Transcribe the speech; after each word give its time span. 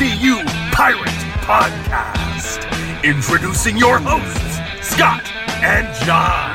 ECU 0.00 0.36
Pirate 0.70 1.08
Podcast. 1.42 2.62
Introducing 3.02 3.76
your 3.76 3.98
hosts, 3.98 4.88
Scott 4.88 5.28
and 5.60 5.92
John. 6.06 6.54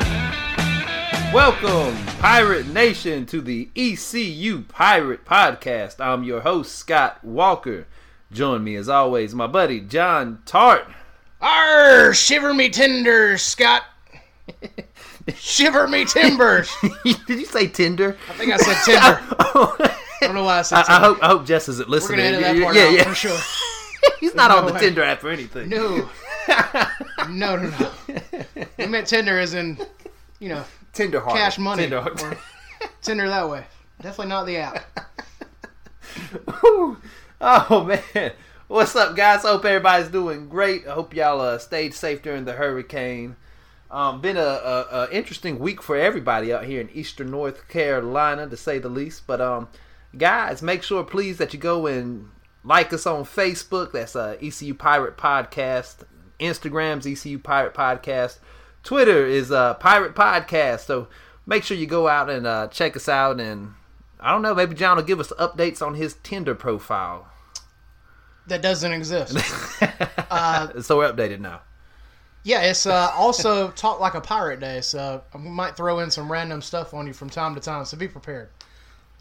Welcome, 1.33 1.93
Pirate 2.19 2.67
Nation, 2.67 3.25
to 3.25 3.41
the 3.41 3.69
ECU 3.75 4.61
Pirate 4.61 5.25
Podcast. 5.25 5.99
I'm 5.99 6.23
your 6.23 6.39
host, 6.39 6.73
Scott 6.73 7.21
Walker. 7.21 7.85
Join 8.31 8.63
me, 8.63 8.77
as 8.77 8.87
always, 8.87 9.35
my 9.35 9.47
buddy 9.47 9.81
John 9.81 10.41
Tart. 10.45 10.87
Arr, 11.41 12.13
shiver 12.13 12.53
me 12.53 12.69
tenders, 12.69 13.41
Scott. 13.41 13.83
shiver 15.35 15.89
me 15.89 16.05
timbers. 16.05 16.73
Did 17.03 17.27
you 17.27 17.45
say 17.45 17.67
Tinder? 17.67 18.15
I 18.29 18.33
think 18.35 18.53
I 18.53 18.57
said 18.57 18.77
tinder. 18.85 19.21
Oh, 19.55 19.75
I 20.23 20.27
don't 20.27 20.35
know 20.35 20.43
why 20.43 20.59
I 20.59 20.61
said 20.63 20.77
I, 20.87 20.97
I 20.97 20.99
hope 20.99 21.19
I 21.23 21.27
hope 21.27 21.45
Jess 21.45 21.69
isn't 21.69 21.87
We're 21.87 21.91
listening. 21.91 22.17
gonna 22.19 22.29
edit 22.29 22.41
that 22.41 22.55
Yeah, 22.57 22.63
part 22.63 22.75
yeah, 22.75 22.83
out 22.83 22.93
yeah. 22.93 23.03
for 23.03 23.15
sure. 23.15 23.37
He's 24.19 24.35
not 24.35 24.51
on 24.51 24.65
the 24.65 24.73
way. 24.73 24.79
Tinder 24.79 25.03
app 25.03 25.23
or 25.23 25.29
anything. 25.29 25.69
No, 25.69 26.09
no, 27.29 27.55
no, 27.55 27.69
no. 27.69 27.91
I 28.79 28.85
meant 28.85 29.07
Tinder 29.07 29.39
as 29.39 29.53
in, 29.53 29.77
you 30.39 30.49
know, 30.49 30.63
Tinder 30.93 31.19
heart. 31.21 31.35
cash 31.37 31.57
money. 31.57 31.83
Tinder 31.83 31.99
or. 31.99 32.37
Tinder 33.01 33.27
that 33.29 33.49
way. 33.49 33.65
Definitely 34.01 34.27
not 34.29 34.45
the 34.45 34.57
app. 34.57 34.99
oh 37.41 37.83
man. 38.13 38.31
What's 38.67 38.95
up, 38.95 39.15
guys? 39.15 39.43
Hope 39.43 39.65
everybody's 39.65 40.07
doing 40.09 40.49
great. 40.49 40.87
I 40.87 40.93
hope 40.93 41.13
y'all 41.13 41.39
uh, 41.41 41.57
stayed 41.59 41.93
safe 41.93 42.21
during 42.21 42.45
the 42.45 42.53
hurricane. 42.53 43.35
Um, 43.91 44.19
been 44.21 44.37
a, 44.37 44.39
a, 44.41 44.87
a 44.91 45.09
interesting 45.11 45.59
week 45.59 45.81
for 45.81 45.95
everybody 45.95 46.51
out 46.51 46.65
here 46.65 46.81
in 46.81 46.89
Eastern 46.91 47.29
North 47.29 47.67
Carolina, 47.67 48.47
to 48.49 48.57
say 48.57 48.79
the 48.79 48.89
least. 48.89 49.27
But 49.27 49.39
um, 49.41 49.67
guys, 50.17 50.61
make 50.61 50.83
sure 50.83 51.03
please 51.03 51.37
that 51.37 51.53
you 51.53 51.59
go 51.59 51.87
and 51.87 52.29
like 52.63 52.93
us 52.93 53.05
on 53.05 53.23
Facebook. 53.23 53.91
That's 53.91 54.15
uh, 54.15 54.37
ECU 54.41 54.73
Pirate 54.73 55.17
Podcast. 55.17 56.03
Instagram's 56.39 57.05
ECU 57.05 57.39
Pirate 57.39 57.73
Podcast. 57.73 58.39
Twitter 58.83 59.25
is 59.25 59.51
uh, 59.51 59.75
Pirate 59.75 60.15
Podcast. 60.15 60.81
So 60.81 61.07
make 61.45 61.63
sure 61.63 61.77
you 61.77 61.85
go 61.85 62.07
out 62.07 62.29
and 62.29 62.45
uh, 62.45 62.67
check 62.67 62.95
us 62.95 63.07
out. 63.07 63.39
And 63.39 63.73
I 64.19 64.31
don't 64.31 64.41
know, 64.41 64.53
maybe 64.55 64.75
John 64.75 64.97
will 64.97 65.03
give 65.03 65.19
us 65.19 65.31
updates 65.39 65.85
on 65.85 65.95
his 65.95 66.15
Tinder 66.23 66.55
profile. 66.55 67.27
That 68.47 68.61
doesn't 68.61 68.91
exist. 68.91 69.37
Uh, 70.29 70.81
so 70.81 70.97
we're 70.97 71.13
updated 71.13 71.39
now. 71.39 71.61
Yeah, 72.41 72.61
it's 72.63 72.87
uh, 72.87 73.11
also 73.15 73.69
Talk 73.69 73.99
Like 73.99 74.15
a 74.15 74.21
Pirate 74.21 74.59
Day, 74.59 74.81
so 74.81 75.23
I 75.31 75.37
might 75.37 75.77
throw 75.77 75.99
in 75.99 76.09
some 76.09 76.31
random 76.31 76.59
stuff 76.59 76.95
on 76.95 77.05
you 77.05 77.13
from 77.13 77.29
time 77.29 77.53
to 77.53 77.61
time, 77.61 77.85
so 77.85 77.97
be 77.97 78.07
prepared. 78.07 78.49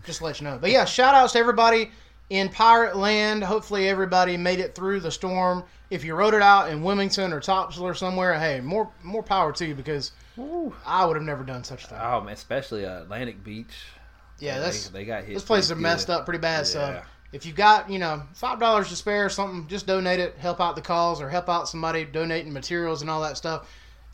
Just 0.05 0.19
to 0.19 0.25
let 0.25 0.41
you 0.41 0.47
know. 0.47 0.59
But 0.61 0.71
yeah, 0.71 0.85
shout 0.85 1.15
outs 1.15 1.33
to 1.35 1.39
everybody 1.39 1.91
in 2.31 2.49
Pirate 2.49 2.97
Land. 2.97 3.45
Hopefully 3.45 3.89
everybody 3.89 4.37
made 4.37 4.59
it 4.59 4.75
through 4.75 5.01
the 5.01 5.11
storm. 5.11 5.65
If 5.91 6.05
you 6.05 6.15
rode 6.15 6.35
it 6.35 6.43
out 6.43 6.71
in 6.71 6.83
Wilmington 6.83 7.33
or 7.33 7.41
Topsail 7.41 7.87
or 7.87 7.95
somewhere, 7.95 8.39
hey, 8.39 8.61
more 8.61 8.91
more 9.03 9.23
power 9.23 9.53
to 9.53 9.67
you 9.67 9.75
because 9.75 10.13
I 10.87 11.05
would 11.05 11.17
have 11.17 11.25
never 11.25 11.45
done 11.45 11.63
such 11.65 11.85
a 11.85 11.87
thing. 11.89 11.99
Oh 12.01 12.21
man, 12.21 12.35
especially 12.35 12.87
uh, 12.87 13.03
Atlantic 13.03 13.45
Beach. 13.45 13.75
Yeah, 14.39 14.59
they, 14.59 14.65
that's 14.65 14.89
they 14.89 15.05
got 15.05 15.25
hit. 15.25 15.45
places 15.45 15.71
are 15.71 15.75
pretty 15.75 15.83
messed 15.83 16.11
up 16.11 16.25
pretty 16.25 16.41
bad. 16.41 16.67
So 16.67 17.03
if 17.33 17.47
you've 17.47 17.57
got 17.57 17.91
you 17.91 17.99
know 17.99 18.23
five 18.35 18.59
dollars 18.59 18.89
to 18.89 18.97
spare 18.97 19.27
or 19.27 19.29
something, 19.29 19.69
just 19.69 19.87
donate 19.87 20.19
it. 20.19 20.37
Help 20.39 20.61
out 20.61 20.75
the 20.75 20.83
cause 20.83 21.21
or 21.21 21.29
help 21.29 21.49
out 21.49 21.69
somebody 21.69 22.05
donating 22.05 22.53
materials 22.53 23.03
and 23.03 23.11
all 23.11 23.21
that 23.21 23.37
stuff. 23.37 23.69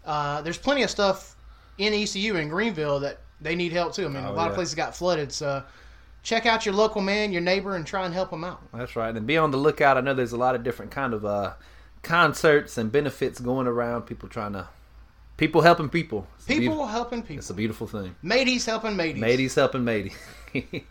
Uh, 0.05 0.43
there's 0.43 0.59
plenty 0.59 0.83
of 0.83 0.91
stuff 0.91 1.37
in 1.79 1.95
ECU 1.95 2.37
in 2.37 2.49
Greenville 2.49 3.01
that 3.01 3.21
they 3.41 3.55
need 3.55 3.73
help 3.73 3.95
too. 3.95 4.05
I 4.07 4.09
mean, 4.09 4.25
a 4.25 4.31
Oh, 4.31 4.35
lot 4.35 4.49
of 4.49 4.55
places 4.55 4.75
got 4.75 4.95
flooded. 4.97 5.33
So 5.33 5.63
check 6.23 6.47
out 6.47 6.67
your 6.67 6.75
local 6.75 7.01
man, 7.03 7.33
your 7.33 7.41
neighbor, 7.43 7.77
and 7.77 7.87
try 7.87 8.05
and 8.05 8.13
help 8.15 8.31
them 8.31 8.45
out. 8.45 8.61
That's 8.73 8.97
right, 8.97 9.15
and 9.17 9.27
be 9.27 9.37
on 9.37 9.51
the 9.51 9.57
lookout. 9.57 9.97
I 9.97 10.01
know 10.01 10.15
there's 10.15 10.33
a 10.33 10.37
lot 10.37 10.55
of 10.55 10.63
different 10.63 10.91
kind 10.91 11.15
of 11.15 11.25
uh, 11.25 11.55
concerts 12.03 12.79
and 12.79 12.91
benefits 12.93 13.41
going 13.41 13.67
around. 13.67 14.03
People 14.03 14.29
trying 14.29 14.53
to, 14.55 14.69
people 15.37 15.61
helping 15.63 15.89
people. 15.89 16.27
It's 16.37 16.47
People 16.47 16.87
helping 16.87 17.23
people. 17.23 17.39
It's 17.39 17.51
a 17.51 17.55
beautiful 17.55 17.87
thing. 17.87 18.15
Mateys 18.23 18.67
helping 18.67 18.97
mateys. 18.97 19.21
Mateys 19.21 19.55
helping 19.55 19.85
matey. 19.85 20.13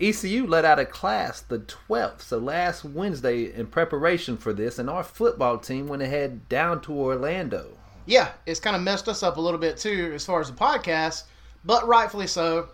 ECU 0.00 0.46
let 0.46 0.64
out 0.64 0.78
a 0.78 0.86
class 0.86 1.42
the 1.42 1.58
12th, 1.58 2.22
so 2.22 2.38
last 2.38 2.84
Wednesday 2.84 3.52
in 3.52 3.66
preparation 3.66 4.36
for 4.38 4.52
this, 4.54 4.78
and 4.78 4.88
our 4.88 5.02
football 5.04 5.58
team 5.58 5.86
went 5.88 6.00
ahead 6.02 6.48
down 6.48 6.80
to 6.82 6.92
Orlando. 6.92 7.76
yeah, 8.06 8.30
it's 8.46 8.60
kind 8.60 8.74
of 8.74 8.80
messed 8.82 9.08
us 9.08 9.22
up 9.22 9.36
a 9.36 9.40
little 9.40 9.60
bit 9.60 9.76
too 9.76 10.10
as 10.14 10.24
far 10.24 10.40
as 10.40 10.50
the 10.50 10.56
podcast, 10.56 11.24
but 11.64 11.86
rightfully 11.86 12.26
so 12.26 12.68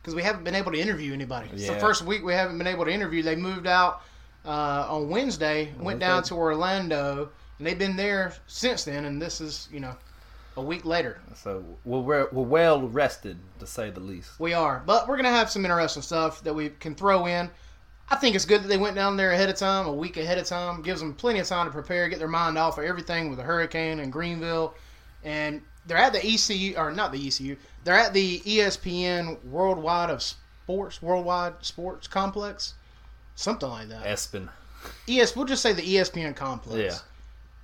because 0.00 0.14
we 0.14 0.22
haven't 0.22 0.44
been 0.44 0.54
able 0.54 0.72
to 0.72 0.78
interview 0.78 1.12
anybody. 1.12 1.50
It's 1.52 1.68
the 1.68 1.74
first 1.74 2.02
week 2.02 2.24
we 2.24 2.32
haven't 2.32 2.58
been 2.58 2.66
able 2.66 2.84
to 2.84 2.90
interview. 2.90 3.22
They 3.22 3.36
moved 3.36 3.66
out 3.66 4.02
uh, 4.44 4.86
on 4.88 5.08
Wednesday, 5.08 5.72
went 5.78 6.00
down 6.00 6.22
to 6.24 6.34
Orlando, 6.34 7.30
and 7.58 7.66
they've 7.66 7.78
been 7.78 7.96
there 7.96 8.34
since 8.46 8.84
then. 8.84 9.04
And 9.04 9.20
this 9.20 9.40
is 9.40 9.68
you 9.72 9.80
know 9.80 9.94
a 10.56 10.62
week 10.62 10.84
later. 10.84 11.20
So 11.34 11.64
we're, 11.84 12.00
we're, 12.00 12.28
we're 12.32 12.42
well 12.42 12.88
rested, 12.88 13.38
to 13.60 13.66
say 13.66 13.90
the 13.90 14.00
least. 14.00 14.38
We 14.40 14.54
are, 14.54 14.82
but 14.86 15.08
we're 15.08 15.16
gonna 15.16 15.30
have 15.30 15.50
some 15.50 15.64
interesting 15.64 16.02
stuff 16.02 16.42
that 16.44 16.54
we 16.54 16.70
can 16.70 16.94
throw 16.94 17.26
in. 17.26 17.50
I 18.10 18.16
think 18.16 18.34
it's 18.34 18.46
good 18.46 18.62
that 18.62 18.68
they 18.68 18.78
went 18.78 18.96
down 18.96 19.16
there 19.18 19.32
ahead 19.32 19.50
of 19.50 19.56
time, 19.56 19.86
a 19.86 19.92
week 19.92 20.16
ahead 20.16 20.38
of 20.38 20.46
time. 20.46 20.80
Gives 20.82 21.00
them 21.00 21.14
plenty 21.14 21.40
of 21.40 21.46
time 21.46 21.66
to 21.66 21.72
prepare, 21.72 22.08
get 22.08 22.18
their 22.18 22.28
mind 22.28 22.56
off 22.56 22.78
of 22.78 22.84
everything 22.84 23.28
with 23.28 23.38
the 23.38 23.44
hurricane 23.44 24.00
and 24.00 24.10
Greenville, 24.10 24.74
and 25.24 25.60
they're 25.88 25.96
at 25.96 26.12
the 26.12 26.24
ECU 26.24 26.76
or 26.76 26.92
not 26.92 27.10
the 27.12 27.26
ECU. 27.26 27.56
They're 27.84 27.96
at 27.98 28.12
the 28.12 28.38
ESPN 28.40 29.42
Worldwide 29.46 30.10
of 30.10 30.22
Sports 30.22 31.02
Worldwide 31.02 31.54
Sports 31.62 32.06
Complex, 32.06 32.74
something 33.34 33.68
like 33.68 33.88
that. 33.88 34.04
Espen. 34.04 34.48
ES, 35.08 35.34
we'll 35.34 35.46
just 35.46 35.62
say 35.62 35.72
the 35.72 35.82
ESPN 35.82 36.36
complex. 36.36 37.02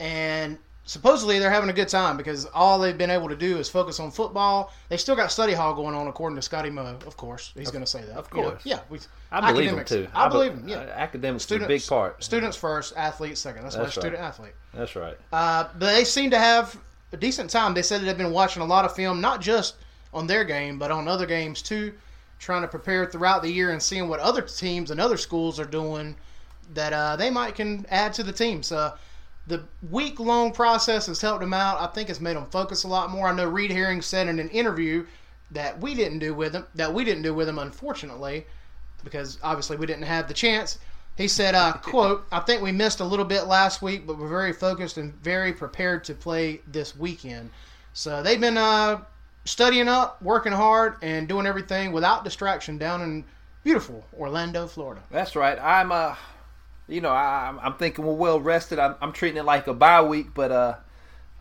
Yeah. 0.01 0.05
And 0.05 0.59
supposedly 0.85 1.39
they're 1.39 1.51
having 1.51 1.71
a 1.71 1.75
good 1.75 1.89
time 1.89 2.17
because 2.17 2.45
all 2.47 2.79
they've 2.79 2.99
been 2.99 3.11
able 3.11 3.29
to 3.29 3.37
do 3.37 3.59
is 3.59 3.69
focus 3.71 4.01
on 4.01 4.11
football. 4.11 4.73
They 4.89 4.97
still 4.97 5.15
got 5.17 5.31
study 5.31 5.53
hall 5.53 5.75
going 5.75 5.95
on, 5.95 6.09
according 6.09 6.37
to 6.37 6.43
Scotty 6.43 6.71
Moe. 6.71 6.99
Of 7.07 7.17
course, 7.17 7.53
he's 7.57 7.71
going 7.71 7.85
to 7.85 7.91
say 7.91 8.03
that. 8.03 8.17
of 8.17 8.29
You 8.35 8.43
know, 8.43 8.51
course. 8.51 8.63
yeah, 8.65 8.81
we, 8.91 8.99
I 9.31 9.53
believe 9.53 9.71
him 9.71 9.85
too. 9.85 10.09
I, 10.15 10.27
be- 10.29 10.33
believe 10.33 10.53
him. 10.55 10.69
Yeah, 10.69 10.77
uh, 10.79 10.87
academics 10.97 11.43
is 11.43 11.45
a 11.45 11.47
Students- 11.55 11.69
big 11.69 11.89
part. 11.89 12.25
students 12.25 12.57
first, 12.57 12.95
athletes 12.97 13.41
second. 13.41 13.63
That's, 13.63 13.77
why 13.77 13.83
That's 13.85 13.95
student 13.95 14.17
athlete. 14.17 14.53
That's 14.73 14.97
right. 14.97 15.17
Uh, 15.33 15.69
but 15.79 15.93
they 15.95 16.05
seem 16.05 16.31
to 16.31 16.39
have 16.39 16.77
a 17.15 17.17
decent 17.17 17.49
time. 17.49 17.73
They 17.73 17.83
said 17.83 18.03
they've 18.03 18.19
been 18.19 18.33
watching 18.33 18.63
a 18.63 18.67
lot 18.67 18.85
of 18.85 18.95
film, 18.95 19.21
not 19.21 19.41
just 19.41 19.77
on 20.13 20.27
their 20.27 20.45
game, 20.45 20.79
but 20.79 20.91
on 20.91 21.09
other 21.09 21.27
games 21.27 21.63
too, 21.63 21.95
trying 22.39 22.63
to 22.63 22.69
prepare 22.69 23.07
throughout 23.07 23.43
the 23.43 23.51
year 23.51 23.71
and 23.71 23.83
seeing 23.83 24.09
what 24.09 24.21
other 24.21 24.43
teams 24.43 24.91
and 24.91 25.01
other 25.01 25.17
schools 25.17 25.59
are 25.59 25.65
doing 25.65 26.17
that 26.73 26.93
uh, 26.93 27.17
they 27.17 27.31
might 27.31 27.55
can 27.55 27.87
add 27.89 28.13
to 28.15 28.23
the 28.23 28.33
team. 28.33 28.63
So 28.63 28.93
the 29.47 29.63
week 29.91 30.19
long 30.21 30.53
process 30.53 31.07
has 31.07 31.21
helped 31.21 31.41
them 31.41 31.55
out. 31.55 31.81
I 31.81 31.87
think 31.87 32.11
it's 32.11 32.21
made 32.21 32.37
them 32.37 32.47
focus 32.47 32.85
a 32.85 32.89
lot 32.89 33.11
more. 33.11 33.29
I 33.29 33.35
know 33.35 33.49
Reid 33.49 33.71
Herring 33.71 34.03
said 34.03 34.29
in 34.29 34.39
an 34.39 34.49
interview 34.51 35.07
that 35.51 35.81
we 35.81 35.95
didn't 35.95 36.19
do 36.19 36.35
with 36.35 36.55
him, 36.55 36.67
that 36.75 36.93
we 36.93 37.05
didn't 37.05 37.23
do 37.23 37.35
with 37.35 37.49
him, 37.49 37.59
unfortunately, 37.59 38.47
because 39.05 39.39
obviously 39.43 39.77
we 39.77 39.87
didn't 39.87 40.05
have 40.05 40.27
the 40.27 40.35
chance. 40.35 40.79
He 41.17 41.29
said, 41.29 41.55
uh, 41.55 41.75
quote, 41.75 42.27
I 42.33 42.41
think 42.41 42.61
we 42.63 42.73
missed 42.73 43.01
a 43.01 43.05
little 43.05 43.25
bit 43.25 43.45
last 43.45 43.83
week, 43.83 44.07
but 44.07 44.19
we're 44.19 44.29
very 44.29 44.53
focused 44.53 44.97
and 44.99 45.15
very 45.23 45.53
prepared 45.53 46.03
to 46.05 46.15
play 46.15 46.61
this 46.67 46.97
weekend. 46.97 47.51
So 47.93 48.23
they've 48.23 48.41
been 48.41 48.59
uh, 48.59 49.03
studying 49.45 49.87
up, 49.87 50.21
working 50.21 50.53
hard, 50.53 50.97
and 51.03 51.29
doing 51.29 51.47
everything 51.47 51.93
without 51.93 52.25
distraction 52.25 52.79
down 52.79 53.01
in 53.03 53.25
beautiful 53.63 54.05
Orlando, 54.19 54.67
Florida. 54.67 55.03
That's 55.11 55.37
right. 55.37 55.57
I'm 55.61 55.93
uh, 55.93 56.17
you 56.89 57.01
know, 57.01 57.11
I, 57.11 57.55
I'm- 57.63 57.75
thinking 57.79 58.05
we're 58.05 58.15
well 58.15 58.41
rested. 58.41 58.79
I'm, 58.81 58.97
I'm 59.01 59.13
treating 59.13 59.39
it 59.39 59.45
like 59.45 59.69
a 59.69 59.75
bye 59.75 60.03
week, 60.03 60.35
but 60.35 60.51
uh, 60.51 60.75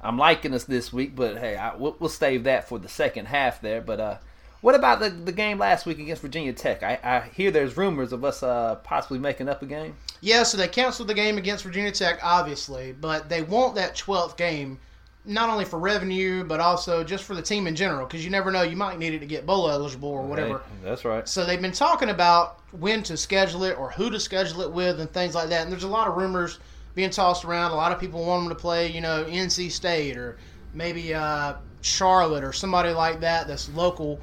I'm 0.01 0.18
liking 0.19 0.53
us 0.53 0.65
this 0.65 0.94
week. 0.94 1.15
But 1.15 1.38
hey, 1.39 1.56
I, 1.57 1.75
we'll, 1.75 1.95
we'll 2.00 2.09
save 2.09 2.44
that 2.44 2.69
for 2.69 2.77
the 2.77 2.89
second 2.89 3.25
half 3.25 3.59
there. 3.62 3.81
But 3.81 4.00
uh, 4.00 4.18
what 4.63 4.75
about 4.75 5.01
the 5.01 5.10
the 5.10 5.33
game 5.33 5.60
last 5.60 5.86
week 5.86 6.00
against 6.00 6.21
Virginia 6.21 6.54
Tech? 6.54 6.83
I, 6.83 6.98
I 7.04 7.30
hear 7.36 7.51
there's 7.51 7.75
rumors 7.75 8.13
of 8.13 8.24
us 8.24 8.42
uh 8.42 8.75
possibly 8.75 9.19
making 9.19 9.50
up 9.50 9.62
a 9.62 9.65
game. 9.65 9.95
Yeah, 10.21 10.44
so 10.44 10.57
they 10.57 10.69
canceled 10.69 11.10
the 11.10 11.13
game 11.13 11.38
against 11.38 11.65
Virginia 11.65 11.92
Tech, 11.92 12.19
obviously, 12.24 12.94
but 12.94 13.27
they 13.27 13.42
want 13.42 13.75
that 13.75 13.94
12th 13.94 14.38
game 14.38 14.80
not 15.25 15.50
only 15.50 15.65
for 15.65 15.80
revenue, 15.80 16.45
but 16.45 16.62
also 16.62 17.04
just 17.04 17.25
for 17.25 17.36
the 17.36 17.42
team 17.42 17.68
in 17.68 17.75
general, 17.75 18.06
because 18.06 18.24
you 18.24 18.31
never 18.31 18.51
know, 18.51 18.62
you 18.62 18.77
might 18.77 18.98
need 19.00 19.13
it 19.13 19.19
to 19.19 19.25
get 19.25 19.45
bowl 19.45 19.69
eligible 19.69 20.10
or 20.10 20.21
whatever. 20.21 20.60
Hey, 20.60 20.63
that's 20.81 21.04
right. 21.04 21.27
So 21.27 21.45
they've 21.45 21.62
been 21.62 21.74
talking 21.74 22.09
about 22.09 22.62
when 22.71 23.04
to 23.04 23.18
schedule 23.18 23.63
it 23.66 23.77
or 23.77 23.92
who 23.92 24.09
to 24.09 24.19
schedule 24.19 24.62
it 24.62 24.71
with 24.71 25.01
and 25.01 25.12
things 25.12 25.36
like 25.36 25.50
that. 25.50 25.63
And 25.63 25.71
there's 25.71 25.83
a 25.83 25.89
lot 25.89 26.07
of 26.07 26.16
rumors 26.16 26.59
being 26.95 27.09
tossed 27.09 27.44
around. 27.44 27.71
A 27.71 27.75
lot 27.75 27.92
of 27.92 28.00
people 28.00 28.25
want 28.25 28.44
them 28.44 28.50
to 28.56 28.62
play, 28.62 28.89
you 28.89 29.01
know, 29.01 29.25
NC 29.25 29.71
State 29.71 30.16
or 30.16 30.38
maybe 30.74 31.13
uh, 31.13 31.56
Charlotte 31.81 32.45
or 32.45 32.54
somebody 32.54 32.92
like 32.92 33.19
that 33.19 33.48
that's 33.48 33.69
local. 33.75 34.19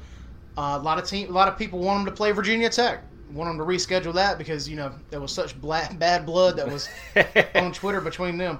Uh, 0.57 0.77
a 0.79 0.83
lot 0.83 0.97
of 0.97 1.05
team, 1.05 1.29
a 1.29 1.31
lot 1.31 1.47
of 1.47 1.57
people 1.57 1.79
want 1.79 1.99
them 1.99 2.13
to 2.13 2.15
play 2.15 2.31
Virginia 2.31 2.69
Tech. 2.69 3.03
Want 3.31 3.49
them 3.49 3.57
to 3.57 3.63
reschedule 3.63 4.13
that 4.15 4.37
because 4.37 4.67
you 4.67 4.75
know 4.75 4.91
there 5.09 5.21
was 5.21 5.31
such 5.31 5.59
black, 5.59 5.97
bad 5.99 6.25
blood 6.25 6.57
that 6.57 6.69
was 6.69 6.89
on 7.55 7.71
Twitter 7.71 8.01
between 8.01 8.37
them. 8.37 8.59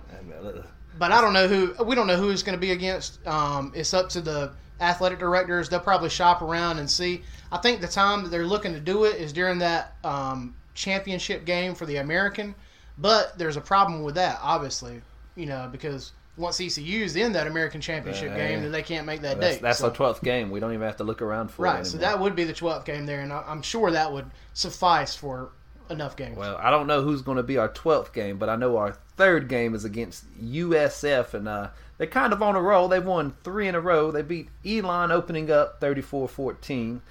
But 0.97 1.11
I 1.11 1.19
don't 1.19 1.33
know 1.33 1.47
who. 1.47 1.83
We 1.83 1.95
don't 1.95 2.07
know 2.07 2.15
who 2.15 2.29
it's 2.29 2.43
going 2.43 2.57
to 2.57 2.61
be 2.61 2.71
against. 2.71 3.25
Um, 3.27 3.73
it's 3.75 3.93
up 3.93 4.09
to 4.09 4.21
the 4.21 4.53
athletic 4.79 5.19
directors. 5.19 5.69
They'll 5.69 5.79
probably 5.79 6.09
shop 6.09 6.41
around 6.41 6.79
and 6.79 6.89
see. 6.89 7.23
I 7.51 7.57
think 7.57 7.81
the 7.81 7.87
time 7.87 8.23
that 8.23 8.29
they're 8.29 8.45
looking 8.45 8.73
to 8.73 8.79
do 8.79 9.03
it 9.05 9.17
is 9.17 9.33
during 9.33 9.59
that 9.59 9.95
um, 10.03 10.55
championship 10.73 11.45
game 11.45 11.75
for 11.75 11.85
the 11.85 11.97
American. 11.97 12.55
But 12.97 13.37
there's 13.37 13.57
a 13.57 13.61
problem 13.61 14.03
with 14.03 14.15
that, 14.15 14.39
obviously, 14.41 15.01
you 15.35 15.45
know, 15.45 15.69
because 15.71 16.11
once 16.37 16.59
ECU's 16.61 17.15
in 17.15 17.33
that 17.33 17.45
American 17.47 17.81
Championship 17.81 18.31
Uh, 18.31 18.35
game, 18.35 18.61
then 18.61 18.71
they 18.71 18.81
can't 18.83 19.05
make 19.05 19.21
that 19.21 19.39
That's, 19.39 19.55
date. 19.55 19.61
that's 19.61 19.79
so- 19.79 19.89
our 19.89 19.93
twelfth 19.93 20.21
game. 20.23 20.49
We 20.49 20.59
don't 20.59 20.73
even 20.73 20.85
have 20.85 20.97
to 20.97 21.03
look 21.03 21.21
around 21.21 21.49
for 21.51 21.65
it 21.65 21.69
right. 21.69 21.85
So 21.87 21.97
that 21.99 22.19
would 22.19 22.35
be 22.35 22.43
the 22.45 22.53
12th 22.53 22.85
game 22.85 23.05
there, 23.05 23.19
and 23.19 23.31
I- 23.33 23.43
I'm 23.47 23.61
sure 23.61 23.91
that 23.91 24.11
would 24.13 24.31
suffice 24.53 25.15
for 25.15 25.49
enough 25.89 26.15
games. 26.15 26.37
Well, 26.37 26.57
I 26.61 26.71
don't 26.71 26.87
know 26.87 27.01
who's 27.01 27.21
going 27.21 27.35
to 27.37 27.43
be 27.43 27.57
our 27.57 27.67
12th 27.67 28.13
game, 28.13 28.37
but 28.37 28.47
I 28.49 28.55
know 28.55 28.77
our 28.77 28.93
third 29.17 29.49
game 29.49 29.75
is 29.75 29.83
against 29.83 30.23
USF, 30.41 31.33
and 31.33 31.47
uh, 31.49 31.67
they're 31.97 32.07
kind 32.07 32.31
of 32.31 32.41
on 32.41 32.55
a 32.55 32.61
roll. 32.61 32.87
They've 32.87 33.03
won 33.03 33.33
three 33.43 33.67
in 33.67 33.75
a 33.75 33.81
row. 33.81 34.09
They 34.09 34.21
beat 34.21 34.47
Elon 34.65 35.11
opening 35.11 35.51
up 35.51 35.81
34-14. 35.81 37.01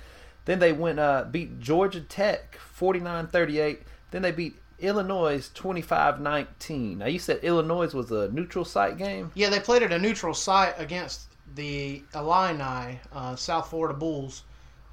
Then 0.47 0.59
they 0.61 0.73
went 0.73 0.99
uh, 0.99 1.27
beat 1.31 1.61
Georgia 1.61 2.01
Tech 2.01 2.59
49-38. 2.79 3.81
Then 4.11 4.23
they 4.23 4.33
beat 4.33 4.57
Illinois 4.81 5.51
25-19. 5.55 6.99
Now, 6.99 7.07
you 7.07 7.19
said 7.19 7.41
Illinois 7.43 7.93
was 7.95 8.11
a 8.11 8.29
neutral 8.31 8.65
site 8.65 8.97
game? 8.99 9.31
Yeah, 9.35 9.51
they 9.51 9.61
played 9.61 9.83
at 9.83 9.93
a 9.93 9.99
neutral 9.99 10.35
site 10.35 10.75
against 10.79 11.23
the 11.55 12.03
Illini, 12.15 13.01
uh, 13.13 13.37
South 13.37 13.71
Florida 13.71 13.95
Bulls. 13.95 14.43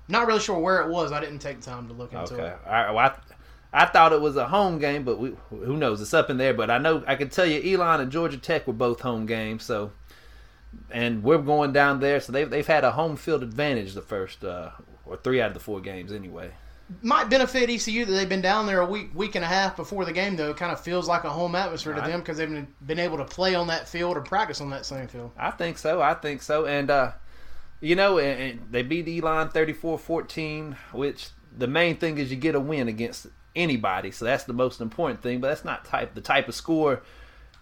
Not 0.08 0.26
really 0.28 0.40
sure 0.40 0.58
where 0.60 0.82
it 0.82 0.90
was. 0.90 1.12
I 1.12 1.20
didn't 1.20 1.40
take 1.40 1.62
time 1.62 1.88
to 1.88 1.94
look 1.94 2.14
into 2.14 2.34
Okay. 2.34 2.48
it. 2.48 2.58
All 2.66 2.72
right. 2.72 2.92
Well, 2.92 3.18
I, 3.74 3.84
I 3.84 3.86
thought 3.86 4.14
it 4.14 4.22
was 4.22 4.38
a 4.38 4.48
home 4.48 4.80
game, 4.80 5.04
but 5.04 5.20
we, 5.20 5.36
who 5.50 5.76
knows? 5.76 6.02
It's 6.02 6.14
up 6.14 6.30
in 6.30 6.38
there. 6.38 6.54
But 6.54 6.72
I 6.72 6.78
know 6.78 7.04
I 7.06 7.16
can 7.16 7.30
tell 7.30 7.46
you, 7.46 7.62
Elon 7.74 8.00
and 8.02 8.12
Georgia 8.12 8.38
Tech 8.38 8.66
were 8.68 8.74
both 8.74 9.02
home 9.02 9.26
games. 9.26 9.64
So, 9.64 9.92
and 10.90 11.24
we're 11.24 11.38
going 11.40 11.74
down 11.74 12.00
there, 12.00 12.20
so 12.22 12.32
they've 12.32 12.50
they've 12.50 12.66
had 12.66 12.84
a 12.86 12.92
home 12.92 13.18
field 13.18 13.44
advantage 13.44 13.94
the 13.94 14.02
first 14.02 14.44
uh, 14.46 14.70
or 15.06 15.18
three 15.18 15.42
out 15.42 15.50
of 15.50 15.54
the 15.54 15.60
four 15.60 15.82
games 15.82 16.12
anyway. 16.14 16.52
Might 17.02 17.30
benefit 17.30 17.70
ECU 17.70 18.06
that 18.06 18.12
they've 18.12 18.30
been 18.30 18.42
down 18.42 18.66
there 18.66 18.80
a 18.80 18.86
week, 18.86 19.10
week 19.14 19.36
and 19.36 19.44
a 19.44 19.48
half 19.48 19.76
before 19.76 20.06
the 20.06 20.14
game, 20.14 20.38
though. 20.38 20.52
It 20.52 20.58
kind 20.58 20.72
of 20.72 20.80
feels 20.80 21.08
like 21.08 21.26
a 21.26 21.30
home 21.30 21.54
atmosphere 21.54 21.94
to 21.94 22.02
them 22.02 22.22
because 22.22 22.38
they've 22.38 22.50
been, 22.50 22.68
been 22.86 23.00
able 23.00 23.18
to 23.18 23.26
play 23.26 23.56
on 23.56 23.68
that 23.68 23.90
field 23.90 24.16
or 24.16 24.22
practice 24.22 24.62
on 24.62 24.70
that 24.70 24.86
same 24.86 25.08
field. 25.08 25.32
I 25.38 25.52
think 25.52 25.78
so. 25.78 26.02
I 26.02 26.14
think 26.14 26.42
so. 26.42 26.66
And 26.66 26.90
uh, 26.90 27.12
you 27.82 27.96
know, 27.96 28.20
and, 28.20 28.42
and 28.42 28.68
they 28.72 28.84
beat 28.84 29.08
Elon 29.08 29.50
34-14, 29.50 30.76
which 30.94 31.30
the 31.56 31.68
main 31.68 31.98
thing 31.98 32.18
is 32.18 32.32
you 32.32 32.38
get 32.38 32.56
a 32.56 32.60
win 32.60 32.88
against 32.88 33.28
anybody. 33.56 34.12
So 34.12 34.26
that's 34.26 34.46
the 34.46 34.54
most 34.54 34.80
important 34.80 35.22
thing. 35.22 35.42
But 35.42 35.50
that's 35.50 35.66
not 35.66 35.86
type 35.86 36.14
the 36.14 36.22
type 36.22 36.48
of 36.48 36.56
score 36.56 37.02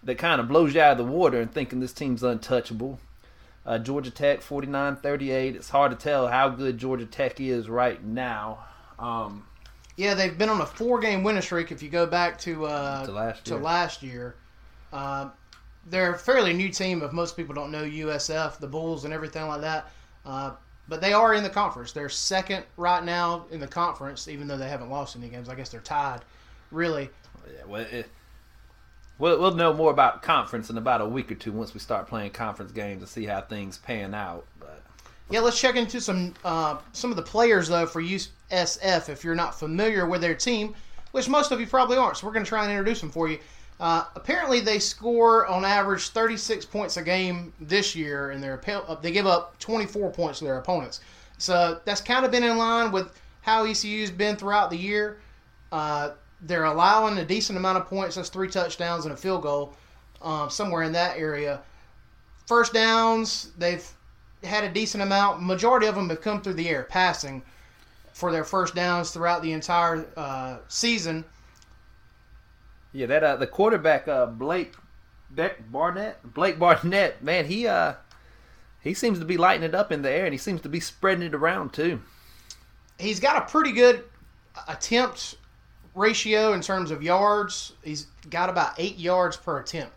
that 0.04 0.18
kind 0.18 0.40
of 0.40 0.48
blows 0.48 0.74
you 0.74 0.80
out 0.80 0.92
of 0.92 0.98
the 0.98 1.12
water 1.12 1.40
and 1.40 1.52
thinking 1.52 1.80
this 1.80 1.92
team's 1.92 2.22
untouchable. 2.22 3.00
Uh, 3.64 3.78
Georgia 3.78 4.12
Tech 4.12 4.40
49-38. 4.40 5.56
It's 5.56 5.70
hard 5.70 5.90
to 5.90 5.96
tell 5.96 6.28
how 6.28 6.48
good 6.48 6.78
Georgia 6.78 7.06
Tech 7.06 7.40
is 7.40 7.68
right 7.68 8.02
now. 8.04 8.64
Um, 8.98 9.46
Yeah, 9.96 10.14
they've 10.14 10.36
been 10.36 10.48
on 10.48 10.60
a 10.60 10.66
four-game 10.66 11.22
winning 11.22 11.42
streak. 11.42 11.72
If 11.72 11.82
you 11.82 11.88
go 11.88 12.06
back 12.06 12.38
to 12.40 12.66
uh, 12.66 13.06
To 13.06 13.12
last 13.12 13.44
to 13.46 13.54
year. 13.54 13.60
last 13.60 14.02
year, 14.02 14.34
uh, 14.92 15.30
they're 15.88 16.14
a 16.14 16.18
fairly 16.18 16.52
new 16.52 16.68
team. 16.68 17.02
If 17.02 17.12
most 17.12 17.36
people 17.36 17.54
don't 17.54 17.70
know 17.70 17.84
USF, 17.84 18.58
the 18.58 18.66
Bulls, 18.66 19.04
and 19.04 19.14
everything 19.14 19.46
like 19.46 19.60
that, 19.62 19.90
uh, 20.24 20.52
but 20.88 21.00
they 21.00 21.12
are 21.12 21.34
in 21.34 21.42
the 21.42 21.50
conference. 21.50 21.92
They're 21.92 22.08
second 22.08 22.64
right 22.76 23.02
now 23.04 23.46
in 23.50 23.60
the 23.60 23.66
conference, 23.66 24.28
even 24.28 24.46
though 24.48 24.56
they 24.58 24.68
haven't 24.68 24.90
lost 24.90 25.16
any 25.16 25.28
games. 25.28 25.48
I 25.48 25.54
guess 25.54 25.68
they're 25.68 25.80
tied. 25.80 26.20
Really, 26.72 27.10
yeah, 27.46 27.64
well, 27.66 27.86
it, 27.90 28.08
we'll, 29.18 29.38
we'll 29.40 29.54
know 29.54 29.72
more 29.72 29.90
about 29.92 30.22
conference 30.22 30.68
in 30.70 30.76
about 30.78 31.00
a 31.00 31.06
week 31.06 31.30
or 31.30 31.36
two 31.36 31.52
once 31.52 31.72
we 31.74 31.80
start 31.80 32.08
playing 32.08 32.32
conference 32.32 32.72
games 32.72 33.02
and 33.02 33.08
see 33.08 33.24
how 33.26 33.40
things 33.40 33.78
pan 33.78 34.14
out. 34.14 34.46
But 34.58 34.82
Yeah, 35.28 35.40
let's 35.40 35.60
check 35.60 35.74
into 35.74 36.00
some 36.00 36.34
uh, 36.44 36.78
some 36.92 37.10
of 37.10 37.16
the 37.16 37.22
players 37.22 37.68
though 37.68 37.86
for 37.86 38.00
USF. 38.00 39.08
If 39.08 39.24
you're 39.24 39.34
not 39.34 39.58
familiar 39.58 40.06
with 40.06 40.20
their 40.20 40.34
team, 40.34 40.74
which 41.10 41.28
most 41.28 41.50
of 41.50 41.60
you 41.60 41.66
probably 41.66 41.96
aren't, 41.96 42.18
so 42.18 42.26
we're 42.26 42.32
going 42.32 42.44
to 42.44 42.48
try 42.48 42.62
and 42.62 42.70
introduce 42.70 43.00
them 43.00 43.10
for 43.10 43.28
you. 43.28 43.38
Uh, 43.78 44.04
apparently, 44.14 44.60
they 44.60 44.78
score 44.78 45.46
on 45.46 45.64
average 45.64 46.08
36 46.08 46.64
points 46.64 46.96
a 46.96 47.02
game 47.02 47.52
this 47.60 47.94
year, 47.94 48.30
and 48.30 48.42
their 48.42 48.60
uh, 48.68 48.94
they 48.94 49.10
give 49.10 49.26
up 49.26 49.58
24 49.58 50.12
points 50.12 50.38
to 50.38 50.44
their 50.44 50.58
opponents. 50.58 51.00
So 51.38 51.80
that's 51.84 52.00
kind 52.00 52.24
of 52.24 52.30
been 52.30 52.44
in 52.44 52.56
line 52.56 52.92
with 52.92 53.12
how 53.42 53.64
ECU's 53.64 54.10
been 54.10 54.36
throughout 54.36 54.70
the 54.70 54.76
year. 54.76 55.18
Uh, 55.72 56.10
they're 56.42 56.64
allowing 56.64 57.18
a 57.18 57.24
decent 57.24 57.58
amount 57.58 57.78
of 57.78 57.86
points. 57.86 58.14
That's 58.14 58.28
three 58.28 58.48
touchdowns 58.48 59.04
and 59.04 59.12
a 59.12 59.16
field 59.16 59.42
goal, 59.42 59.74
um, 60.22 60.48
somewhere 60.48 60.82
in 60.82 60.92
that 60.92 61.18
area. 61.18 61.60
First 62.46 62.72
downs, 62.72 63.52
they've 63.58 63.86
had 64.44 64.64
a 64.64 64.68
decent 64.68 65.02
amount. 65.02 65.42
Majority 65.42 65.86
of 65.86 65.94
them 65.94 66.08
have 66.08 66.20
come 66.20 66.42
through 66.42 66.54
the 66.54 66.68
air, 66.68 66.84
passing 66.84 67.42
for 68.12 68.32
their 68.32 68.44
first 68.44 68.74
downs 68.74 69.10
throughout 69.10 69.42
the 69.42 69.52
entire 69.52 70.06
uh, 70.16 70.58
season. 70.68 71.24
yeah, 72.92 73.06
that 73.06 73.22
uh, 73.22 73.36
the 73.36 73.46
quarterback 73.46 74.08
uh, 74.08 74.26
Blake 74.26 74.74
Beck 75.30 75.70
Barnett, 75.70 76.34
Blake 76.34 76.58
Barnett, 76.58 77.22
man, 77.22 77.44
he 77.46 77.66
uh 77.66 77.94
he 78.80 78.94
seems 78.94 79.18
to 79.18 79.24
be 79.24 79.36
lighting 79.36 79.64
it 79.64 79.74
up 79.74 79.90
in 79.90 80.02
the 80.02 80.10
air, 80.10 80.24
and 80.24 80.32
he 80.32 80.38
seems 80.38 80.60
to 80.60 80.68
be 80.68 80.80
spreading 80.80 81.24
it 81.24 81.34
around 81.34 81.72
too. 81.72 82.00
He's 82.98 83.20
got 83.20 83.36
a 83.42 83.50
pretty 83.50 83.72
good 83.72 84.04
attempt 84.68 85.34
ratio 85.94 86.52
in 86.52 86.60
terms 86.60 86.90
of 86.90 87.02
yards. 87.02 87.72
He's 87.82 88.06
got 88.30 88.48
about 88.48 88.74
eight 88.78 88.96
yards 88.96 89.36
per 89.36 89.58
attempt. 89.58 89.92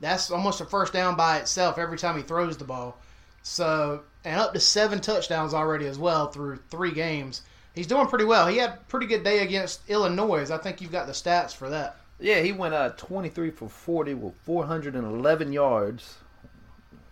That's 0.00 0.30
almost 0.30 0.60
a 0.60 0.66
first 0.66 0.92
down 0.92 1.16
by 1.16 1.38
itself 1.38 1.78
every 1.78 1.96
time 1.96 2.16
he 2.16 2.22
throws 2.22 2.56
the 2.56 2.64
ball. 2.64 2.98
So, 3.44 4.02
and 4.24 4.40
up 4.40 4.54
to 4.54 4.60
seven 4.60 5.00
touchdowns 5.00 5.52
already 5.52 5.86
as 5.86 5.98
well 5.98 6.28
through 6.28 6.56
three 6.70 6.92
games. 6.92 7.42
He's 7.74 7.86
doing 7.86 8.06
pretty 8.06 8.24
well. 8.24 8.46
He 8.48 8.56
had 8.56 8.70
a 8.70 8.78
pretty 8.88 9.06
good 9.06 9.22
day 9.22 9.40
against 9.40 9.88
Illinois. 9.88 10.50
I 10.50 10.56
think 10.56 10.80
you've 10.80 10.90
got 10.90 11.06
the 11.06 11.12
stats 11.12 11.54
for 11.54 11.68
that. 11.68 11.96
Yeah, 12.18 12.40
he 12.40 12.52
went 12.52 12.74
uh 12.74 12.90
23 12.90 13.50
for 13.50 13.68
40 13.68 14.14
with 14.14 14.34
411 14.44 15.52
yards. 15.52 16.16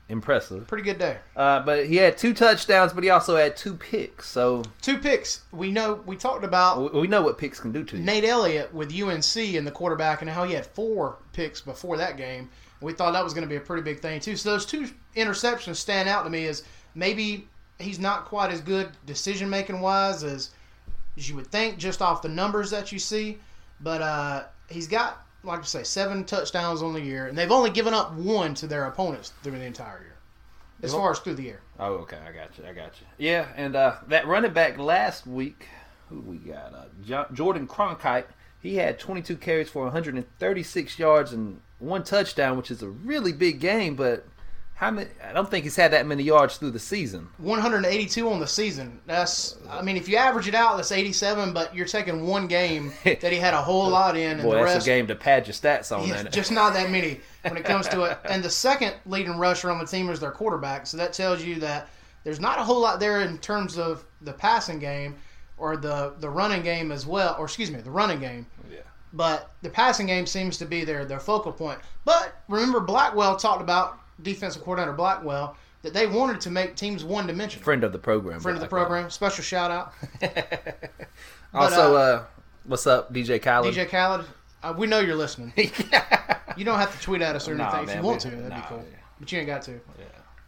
Impressive. 0.09 0.67
Pretty 0.67 0.85
good 0.85 0.99
day. 0.99 1.19
Uh, 1.37 1.61
but 1.61 1.87
he 1.87 1.97
had 1.97 2.17
two 2.17 2.35
touchdowns, 2.35 2.93
but 2.93 3.05
he 3.05 3.11
also 3.11 3.37
had 3.37 3.57
two 3.57 3.75
picks. 3.75 4.29
So 4.29 4.63
Two 4.81 4.99
picks. 4.99 5.43
We 5.53 5.71
know 5.71 6.03
we 6.07 6.17
talked 6.17 6.45
about 6.45 6.95
we, 6.95 7.09
know 7.09 7.23
what 7.23 7.39
picks 7.39 7.61
can 7.61 7.73
do 7.73 7.85
to 7.85 7.97
you. 7.97 8.03
Nate 8.03 8.25
Elliott 8.25 8.73
with 8.73 8.93
UNC 8.93 9.37
in 9.37 9.65
the 9.65 9.71
quarterback 9.71 10.23
and 10.23 10.31
how 10.31 10.45
he 10.45 10.55
had 10.55 10.67
four 10.67 11.17
picks 11.33 11.61
before 11.61 11.97
that 11.99 12.17
game. 12.17 12.49
We 12.83 12.93
thought 12.93 13.13
that 13.13 13.25
was 13.25 13.33
going 13.35 13.47
to 13.47 13.49
be 13.49 13.57
a 13.57 13.61
pretty 13.61 13.83
big 13.83 14.01
thing 14.01 14.21
too. 14.21 14.37
So 14.37 14.51
those 14.51 14.67
two 14.67 14.91
interceptions 15.17 15.77
stand 15.77 16.09
out 16.09 16.25
to 16.25 16.31
me 16.31 16.47
as 16.47 16.65
maybe 16.95 17.49
he's 17.79 17.99
not 17.99 18.25
quite 18.25 18.51
as 18.51 18.61
good 18.61 18.91
decision 19.07 19.49
making 19.49 19.81
wise 19.81 20.23
as 20.25 20.51
as 21.17 21.29
you 21.29 21.37
would 21.37 21.49
think 21.49 21.79
just 21.79 22.01
off 22.01 22.23
the 22.23 22.29
numbers 22.29 22.71
that 22.71 22.91
you 22.91 22.99
see, 22.99 23.39
but 23.81 24.01
uh, 24.01 24.45
he's 24.69 24.89
got 24.89 25.27
like 25.45 25.61
I 25.61 25.65
say 25.65 25.83
seven 25.83 26.25
touchdowns 26.25 26.83
on 26.83 26.93
the 26.93 27.01
year, 27.01 27.27
and 27.27 27.37
they've 27.37 27.51
only 27.51 27.71
given 27.71 27.95
up 27.95 28.13
one 28.15 28.55
to 28.55 28.67
their 28.67 28.85
opponents 28.85 29.33
through 29.43 29.59
the 29.59 29.65
entire 29.65 30.01
year, 30.01 30.17
as 30.83 30.93
far 30.93 31.11
as 31.11 31.19
through 31.19 31.35
the 31.35 31.51
air. 31.51 31.61
Oh, 31.79 31.95
okay, 31.95 32.19
I 32.27 32.33
got 32.33 32.57
you. 32.57 32.65
I 32.65 32.73
got 32.73 32.93
you. 33.01 33.07
Yeah, 33.19 33.49
and 33.57 33.75
uh, 33.75 33.97
that 34.09 34.27
running 34.27 34.53
back 34.53 34.79
last 34.79 35.27
week, 35.27 35.67
who 36.09 36.21
we 36.21 36.37
got? 36.37 36.73
Uh, 36.75 37.25
Jordan 37.33 37.67
Cronkrite. 37.67 38.27
He 38.63 38.77
had 38.77 39.01
22 39.01 39.39
carries 39.39 39.69
for 39.69 39.83
136 39.83 40.99
yards 40.99 41.33
and 41.33 41.61
one 41.83 42.05
touchdown, 42.05 42.57
which 42.57 42.71
is 42.71 42.83
a 42.83 42.89
really 42.89 43.33
big 43.33 43.61
game. 43.61 43.97
But 43.97 44.27
how 44.75 44.91
many? 44.91 45.11
I 45.23 45.33
don't 45.33 45.51
think 45.51 45.65
he's 45.65 45.77
had 45.77 45.93
that 45.93 46.07
many 46.07 46.23
yards 46.23 46.57
through 46.57 46.71
the 46.71 46.79
season. 46.79 47.29
182 47.39 48.29
on 48.29 48.41
the 48.41 48.47
season. 48.47 49.01
That's, 49.07 49.57
I 49.69 49.83
mean, 49.83 49.97
if 49.97 50.09
you 50.09 50.17
average 50.17 50.49
it 50.49 50.55
out, 50.55 50.77
that's 50.77 50.93
87. 50.93 51.53
But 51.53 51.75
you're 51.75 51.87
taking 51.87 52.27
one 52.27 52.47
game 52.47 52.93
that 53.05 53.33
he 53.33 53.37
had 53.39 53.55
a 53.55 53.63
whole 53.63 53.89
lot 53.91 54.17
in, 54.17 54.33
and 54.33 54.43
Boy, 54.43 54.53
the 54.53 54.57
that's 54.59 54.75
rest 54.75 54.87
a 54.87 54.91
game 54.91 55.07
to 55.09 55.15
pad 55.15 55.47
your 55.47 55.55
stats 55.55 55.97
on. 55.97 56.09
Yeah, 56.09 56.23
just 56.25 56.53
not 56.53 56.73
that 56.75 56.91
many 56.91 57.21
when 57.43 57.57
it 57.57 57.65
comes 57.65 57.89
to 57.89 58.05
it. 58.05 58.19
And 58.25 58.43
the 58.43 58.51
second 58.51 58.95
leading 59.07 59.39
rusher 59.39 59.71
on 59.71 59.79
the 59.79 59.87
team 59.87 60.09
is 60.09 60.21
their 60.21 60.31
quarterback. 60.31 60.87
So 60.87 60.97
that 60.97 61.13
tells 61.13 61.43
you 61.43 61.57
that 61.57 61.89
there's 62.25 62.41
not 62.41 62.59
a 62.59 62.63
whole 62.63 62.81
lot 62.81 63.01
there 63.01 63.21
in 63.23 63.39
terms 63.39 63.77
of 63.77 64.05
the 64.21 64.33
passing 64.33 64.79
game 64.79 65.17
or 65.59 65.77
the, 65.77 66.15
the 66.21 66.29
running 66.29 66.63
game 66.63 66.93
as 66.93 67.07
well. 67.07 67.37
Or 67.39 67.45
excuse 67.45 67.71
me, 67.71 67.81
the 67.81 67.91
running 67.91 68.21
game. 68.21 68.47
But 69.13 69.51
the 69.63 69.69
passing 69.69 70.07
game 70.07 70.27
seems 70.27 70.57
to 70.59 70.65
be 70.65 70.85
their, 70.85 71.05
their 71.05 71.21
focal 71.21 71.53
point. 71.53 71.79
But 72.05 72.35
remember, 72.49 72.81
Blackwell 72.81 73.37
talked 73.37 73.61
about 73.61 73.99
defensive 74.23 74.63
coordinator 74.63 74.93
Blackwell 74.95 75.57
that 75.83 75.93
they 75.93 76.07
wanted 76.07 76.41
to 76.43 76.51
make 76.51 76.77
teams 76.77 77.05
one 77.05 77.27
dimensional. 77.27 77.63
Friend 77.65 77.85
of 77.85 77.93
the 77.93 77.99
program. 77.99 78.41
Friend 78.41 78.57
of 78.57 78.63
the 78.63 78.69
program. 78.69 79.11
Special 79.11 79.43
shout 79.45 79.71
out. 79.71 79.93
Also, 81.55 81.95
uh, 81.95 81.99
uh, 81.99 82.25
what's 82.65 82.87
up, 82.87 83.13
DJ 83.13 83.41
Khaled? 83.43 83.75
DJ 83.75 83.87
Khaled. 83.87 84.25
Uh, 84.63 84.73
we 84.77 84.87
know 84.87 85.01
you're 85.01 85.17
listening. 85.17 85.53
You 86.57 86.67
don't 86.67 86.79
have 86.79 86.95
to 86.95 87.01
tweet 87.01 87.23
at 87.23 87.35
us 87.35 87.49
or 87.49 87.55
Nah, 87.55 87.65
anything 87.65 87.81
if 87.83 87.87
man, 87.89 87.97
you 87.97 88.03
want 88.03 88.25
we- 88.25 88.31
to. 88.31 88.37
That'd 88.37 88.51
nah, 88.51 88.57
be 88.61 88.67
cool. 88.69 88.85
yeah. 88.91 88.99
But 89.19 89.33
you 89.33 89.39
ain't 89.39 89.47
got 89.47 89.63
to. 89.63 89.73
Yeah. 89.73 90.05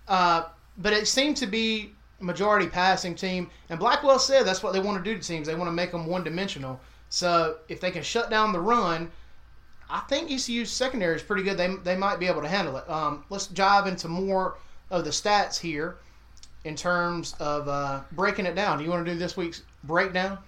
Uh, 0.07 0.45
but 0.77 0.93
it 0.93 1.09
seemed 1.09 1.39
to 1.39 1.47
be 1.47 1.93
majority 2.21 2.67
passing 2.67 3.15
team, 3.15 3.49
and 3.71 3.79
Blackwell 3.81 4.19
said 4.19 4.45
that's 4.45 4.63
what 4.63 4.75
they 4.75 4.81
want 4.81 5.03
to 5.03 5.11
do 5.13 5.19
to 5.19 5.27
teams. 5.27 5.47
They 5.47 5.55
want 5.55 5.69
to 5.69 5.73
make 5.73 5.93
them 5.93 6.05
one 6.07 6.23
dimensional. 6.23 6.79
So 7.09 7.57
if 7.69 7.81
they 7.81 7.91
can 7.91 8.03
shut 8.03 8.31
down 8.31 8.53
the 8.53 8.61
run, 8.61 9.11
I 9.89 10.01
think 10.09 10.31
ECU's 10.31 10.71
secondary 10.71 11.17
is 11.17 11.23
pretty 11.23 11.43
good. 11.43 11.57
They, 11.57 11.75
they 11.85 11.97
might 11.97 12.19
be 12.19 12.27
able 12.27 12.43
to 12.43 12.49
handle 12.49 12.77
it. 12.77 12.89
Um, 12.89 13.25
let's 13.31 13.47
dive 13.47 13.87
into 13.87 14.09
more 14.09 14.57
of 14.91 15.05
the 15.05 15.11
stats 15.11 15.59
here 15.59 15.97
in 16.65 16.75
terms 16.75 17.35
of 17.39 17.69
uh, 17.69 18.01
breaking 18.13 18.47
it 18.47 18.55
down. 18.55 18.79
Do 18.79 18.85
you 18.85 18.91
want 18.91 19.05
to 19.05 19.13
do 19.13 19.19
this 19.19 19.37
week's 19.37 19.63
breakdown? 19.85 20.39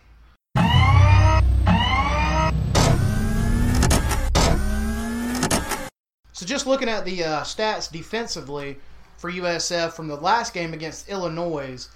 So 6.33 6.45
just 6.45 6.67
looking 6.67 6.89
at 6.89 7.05
the 7.07 7.25
uh, 7.25 7.41
stats 7.43 7.91
defensively 7.91 8.79
for 9.17 9.33
USF 9.33 9.93
from 9.93 10.07
the 10.07 10.17
last 10.17 10.53
game 10.53 10.75
against 10.75 11.09
Illinois, 11.09 11.89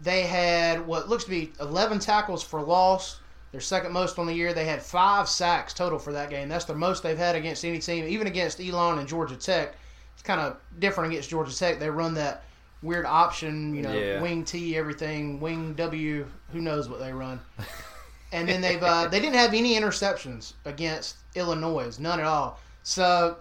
they 0.00 0.22
had 0.22 0.86
what 0.86 1.08
looks 1.08 1.24
to 1.24 1.30
be 1.30 1.52
11 1.60 1.98
tackles 1.98 2.42
for 2.42 2.62
loss. 2.62 3.20
Their 3.54 3.60
second 3.60 3.92
most 3.92 4.18
on 4.18 4.26
the 4.26 4.34
year. 4.34 4.52
They 4.52 4.64
had 4.64 4.82
five 4.82 5.28
sacks 5.28 5.72
total 5.72 6.00
for 6.00 6.12
that 6.12 6.28
game. 6.28 6.48
That's 6.48 6.64
the 6.64 6.74
most 6.74 7.04
they've 7.04 7.16
had 7.16 7.36
against 7.36 7.64
any 7.64 7.78
team, 7.78 8.04
even 8.08 8.26
against 8.26 8.58
Elon 8.60 8.98
and 8.98 9.06
Georgia 9.06 9.36
Tech. 9.36 9.76
It's 10.14 10.24
kind 10.24 10.40
of 10.40 10.56
different 10.80 11.12
against 11.12 11.30
Georgia 11.30 11.56
Tech. 11.56 11.78
They 11.78 11.88
run 11.88 12.14
that 12.14 12.42
weird 12.82 13.06
option, 13.06 13.72
you 13.72 13.82
know, 13.82 13.96
Yeah. 13.96 14.20
wing 14.20 14.44
T, 14.44 14.76
everything, 14.76 15.38
wing 15.38 15.74
W. 15.74 16.26
Who 16.50 16.60
knows 16.60 16.88
what 16.88 16.98
they 16.98 17.12
run? 17.12 17.38
and 18.32 18.48
then 18.48 18.60
they've 18.60 18.82
uh, 18.82 19.06
they 19.06 19.20
didn't 19.20 19.36
have 19.36 19.54
any 19.54 19.78
interceptions 19.78 20.54
against 20.64 21.14
Illinois, 21.36 21.96
none 22.00 22.18
at 22.18 22.26
all. 22.26 22.58
So 22.82 23.36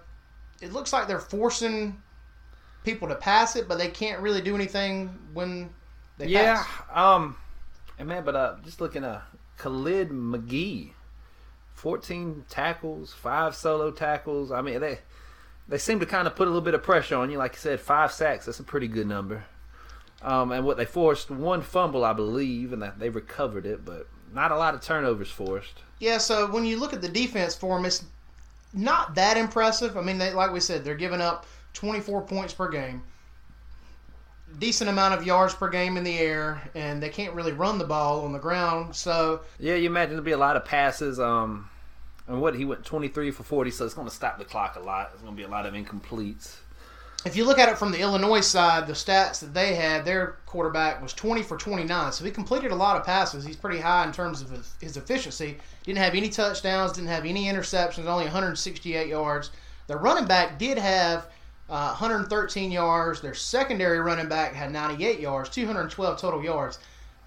it 0.61 0.73
looks 0.73 0.93
like 0.93 1.07
they're 1.07 1.19
forcing 1.19 1.99
people 2.83 3.07
to 3.07 3.15
pass 3.15 3.55
it, 3.55 3.67
but 3.67 3.79
they 3.79 3.87
can't 3.87 4.21
really 4.21 4.41
do 4.41 4.53
anything 4.53 5.07
when 5.33 5.71
they 6.19 6.27
Yeah, 6.27 6.57
pass. 6.63 6.67
um, 6.93 7.35
and 7.97 8.07
man, 8.07 8.23
but 8.23 8.35
uh, 8.35 8.55
just 8.63 8.79
looking 8.79 9.03
at 9.03 9.23
Khalid 9.63 10.09
McGee, 10.09 10.91
fourteen 11.73 12.43
tackles, 12.49 13.13
five 13.13 13.55
solo 13.55 13.91
tackles. 13.91 14.51
I 14.51 14.61
mean, 14.61 14.81
they 14.81 14.99
they 15.69 15.77
seem 15.77 16.01
to 16.01 16.05
kind 16.05 16.27
of 16.27 16.35
put 16.35 16.47
a 16.47 16.51
little 16.51 16.61
bit 16.61 16.73
of 16.73 16.83
pressure 16.83 17.15
on 17.15 17.31
you. 17.31 17.37
Like 17.37 17.53
you 17.53 17.59
said, 17.59 17.79
five 17.79 18.11
sacks. 18.11 18.45
That's 18.45 18.59
a 18.59 18.63
pretty 18.63 18.89
good 18.89 19.07
number. 19.07 19.45
Um, 20.21 20.51
and 20.51 20.65
what 20.65 20.75
they 20.75 20.83
forced 20.83 21.31
one 21.31 21.61
fumble, 21.61 22.03
I 22.03 22.11
believe, 22.11 22.73
and 22.73 22.83
they 22.97 23.09
recovered 23.09 23.65
it, 23.65 23.85
but 23.85 24.09
not 24.33 24.51
a 24.51 24.57
lot 24.57 24.73
of 24.73 24.81
turnovers 24.81 25.31
forced. 25.31 25.79
Yeah, 25.99 26.17
so 26.17 26.51
when 26.51 26.65
you 26.65 26.77
look 26.77 26.91
at 26.91 27.01
the 27.01 27.07
defense 27.07 27.55
for 27.55 27.77
them, 27.77 27.85
it's 27.85 28.03
not 28.73 29.15
that 29.15 29.37
impressive. 29.37 29.95
I 29.95 30.01
mean, 30.01 30.17
they, 30.17 30.33
like 30.33 30.51
we 30.51 30.59
said, 30.59 30.83
they're 30.83 30.95
giving 30.95 31.21
up 31.21 31.45
24 31.71 32.23
points 32.23 32.53
per 32.53 32.67
game, 32.67 33.01
decent 34.59 34.89
amount 34.89 35.13
of 35.13 35.25
yards 35.25 35.53
per 35.53 35.69
game 35.69 35.97
in 35.97 36.03
the 36.03 36.17
air, 36.17 36.61
and 36.75 37.01
they 37.01 37.09
can't 37.09 37.33
really 37.33 37.53
run 37.53 37.77
the 37.77 37.85
ball 37.85 38.23
on 38.25 38.31
the 38.33 38.39
ground. 38.39 38.95
So 38.95 39.41
Yeah, 39.59 39.75
you 39.75 39.87
imagine 39.87 40.11
there'll 40.11 40.23
be 40.23 40.31
a 40.31 40.37
lot 40.37 40.55
of 40.55 40.65
passes. 40.65 41.19
Um, 41.19 41.69
and 42.27 42.41
what 42.41 42.55
he 42.55 42.63
went 42.65 42.85
twenty 42.85 43.07
three 43.09 43.31
for 43.31 43.43
forty, 43.43 43.71
so 43.71 43.85
it's 43.85 43.93
going 43.93 44.07
to 44.07 44.13
stop 44.13 44.37
the 44.37 44.45
clock 44.45 44.75
a 44.75 44.79
lot. 44.79 45.11
It's 45.13 45.21
going 45.21 45.33
to 45.35 45.37
be 45.37 45.43
a 45.43 45.49
lot 45.49 45.65
of 45.65 45.73
incompletes. 45.73 46.55
if 47.25 47.35
you 47.35 47.45
look 47.45 47.59
at 47.59 47.69
it 47.69 47.77
from 47.77 47.91
the 47.91 47.99
Illinois 47.99 48.41
side, 48.41 48.87
the 48.87 48.93
stats 48.93 49.39
that 49.39 49.53
they 49.53 49.75
had, 49.75 50.05
their 50.05 50.37
quarterback 50.45 51.01
was 51.01 51.13
20 51.13 51.41
for 51.43 51.57
29. 51.57 52.11
So 52.11 52.23
he 52.25 52.31
completed 52.31 52.71
a 52.71 52.75
lot 52.75 52.95
of 52.97 53.05
passes. 53.05 53.43
He's 53.45 53.55
pretty 53.55 53.79
high 53.79 54.05
in 54.05 54.11
terms 54.11 54.41
of 54.41 54.49
his, 54.49 54.75
his 54.79 54.97
efficiency. 54.97 55.57
Didn't 55.83 55.99
have 55.99 56.15
any 56.15 56.29
touchdowns, 56.29 56.93
didn't 56.93 57.09
have 57.09 57.25
any 57.25 57.45
interceptions, 57.45 58.05
only 58.05 58.25
168 58.25 59.07
yards. 59.07 59.51
The 59.87 59.97
running 59.97 60.25
back 60.25 60.57
did 60.57 60.77
have 60.77 61.27
uh, 61.73 61.87
113 61.87 62.71
yards. 62.71 63.19
Their 63.19 63.33
secondary 63.33 63.99
running 63.99 64.29
back 64.29 64.53
had 64.53 64.71
98 64.71 65.19
yards, 65.19 65.49
212 65.49 66.21
total 66.21 66.43
yards. 66.43 66.77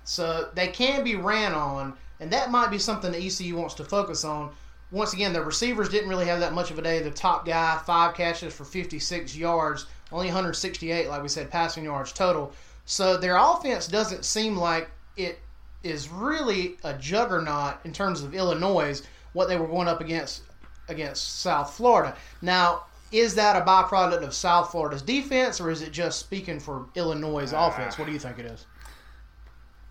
So 0.05 0.49
they 0.55 0.69
can 0.69 1.03
be 1.03 1.17
ran 1.17 1.53
on, 1.53 1.95
and 2.21 2.31
that 2.31 2.53
might 2.53 2.71
be 2.71 2.79
something 2.79 3.11
that 3.11 3.21
ECU 3.21 3.57
wants 3.57 3.75
to 3.75 3.85
focus 3.85 4.25
on. 4.25 4.55
Once 4.93 5.13
again, 5.13 5.33
the 5.33 5.43
receivers 5.43 5.89
didn't 5.89 6.09
really 6.09 6.27
have 6.27 6.39
that 6.39 6.53
much 6.53 6.71
of 6.71 6.79
a 6.79 6.83
day. 6.83 7.03
The 7.03 7.11
top 7.11 7.45
guy, 7.45 7.77
five 7.85 8.15
catches 8.15 8.55
for 8.55 8.65
56 8.65 9.37
yards, 9.37 9.87
only 10.13 10.27
168, 10.27 11.09
like 11.09 11.23
we 11.23 11.29
said, 11.29 11.51
passing 11.51 11.83
yards 11.83 12.13
total. 12.13 12.53
So 12.85 13.17
their 13.17 13.37
offense 13.37 13.89
doesn't 13.89 14.25
seem 14.25 14.57
like 14.57 14.89
it 15.17 15.41
is 15.83 16.09
really 16.09 16.77
a 16.85 16.95
juggernaut 16.95 17.79
in 17.83 17.93
terms 17.93 18.23
of 18.23 18.33
Illinois, 18.33 19.03
what 19.33 19.49
they 19.49 19.57
were 19.57 19.67
going 19.67 19.89
up 19.89 20.01
against 20.01 20.43
against 20.89 21.41
South 21.41 21.75
Florida. 21.75 22.17
Now, 22.43 22.85
is 23.13 23.35
that 23.37 23.57
a 23.57 23.65
byproduct 23.65 24.23
of 24.23 24.35
South 24.35 24.71
Florida's 24.71 25.03
defense, 25.03 25.61
or 25.61 25.71
is 25.71 25.83
it 25.83 25.93
just 25.93 26.19
speaking 26.19 26.59
for 26.59 26.87
Illinois' 26.95 27.53
offense? 27.55 27.99
What 27.99 28.07
do 28.07 28.13
you 28.13 28.19
think 28.19 28.39
it 28.39 28.47
is? 28.47 28.67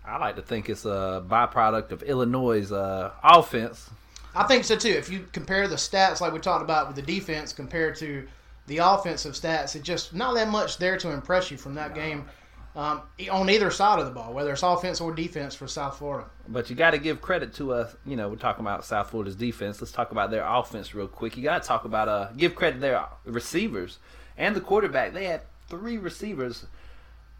I 0.04 0.18
like 0.18 0.36
to 0.36 0.42
think 0.42 0.68
it's 0.68 0.84
a 0.84 1.24
byproduct 1.26 1.90
of 1.90 2.02
Illinois' 2.02 2.70
uh, 2.70 3.12
offense. 3.24 3.90
I 4.34 4.44
think 4.44 4.64
so 4.64 4.76
too. 4.76 4.90
If 4.90 5.10
you 5.10 5.26
compare 5.32 5.66
the 5.66 5.76
stats 5.76 6.20
like 6.20 6.32
we 6.32 6.38
talked 6.38 6.62
about 6.62 6.86
with 6.86 6.96
the 6.96 7.02
defense 7.02 7.52
compared 7.52 7.96
to 7.96 8.28
the 8.66 8.78
offensive 8.78 9.32
stats, 9.32 9.74
it's 9.74 9.86
just 9.86 10.14
not 10.14 10.34
that 10.34 10.48
much 10.48 10.78
there 10.78 10.96
to 10.98 11.10
impress 11.10 11.50
you 11.50 11.56
from 11.56 11.74
that 11.74 11.94
game 11.94 12.26
um, 12.76 13.02
on 13.30 13.48
either 13.48 13.70
side 13.70 13.98
of 13.98 14.04
the 14.04 14.10
ball, 14.12 14.34
whether 14.34 14.52
it's 14.52 14.62
offense 14.62 15.00
or 15.00 15.12
defense 15.14 15.54
for 15.54 15.66
South 15.66 15.96
Florida. 15.96 16.28
But 16.46 16.68
you 16.68 16.76
got 16.76 16.90
to 16.90 16.98
give 16.98 17.22
credit 17.22 17.54
to 17.54 17.72
us. 17.72 17.96
you 18.04 18.16
know, 18.16 18.28
we're 18.28 18.36
talking 18.36 18.60
about 18.60 18.84
South 18.84 19.10
Florida's 19.10 19.34
defense. 19.34 19.80
Let's 19.80 19.92
talk 19.92 20.12
about 20.12 20.30
their 20.30 20.44
offense 20.46 20.94
real 20.94 21.08
quick. 21.08 21.36
You 21.36 21.42
got 21.42 21.62
to 21.62 21.66
talk 21.66 21.86
about 21.86 22.08
uh, 22.08 22.28
give 22.36 22.54
credit 22.54 22.74
to 22.74 22.80
their 22.80 23.04
receivers 23.24 23.98
and 24.36 24.54
the 24.54 24.60
quarterback. 24.60 25.14
They 25.14 25.24
had 25.24 25.40
three 25.68 25.96
receivers 25.96 26.66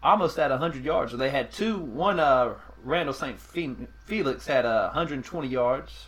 almost 0.01 0.39
at 0.39 0.49
100 0.49 0.83
yards. 0.83 1.13
Or 1.13 1.17
they 1.17 1.29
had 1.29 1.51
two. 1.51 1.77
One, 1.77 2.19
uh, 2.19 2.55
Randall 2.83 3.13
St. 3.13 3.39
Felix 3.39 4.47
had 4.47 4.65
uh, 4.65 4.85
120 4.87 5.47
yards. 5.47 6.07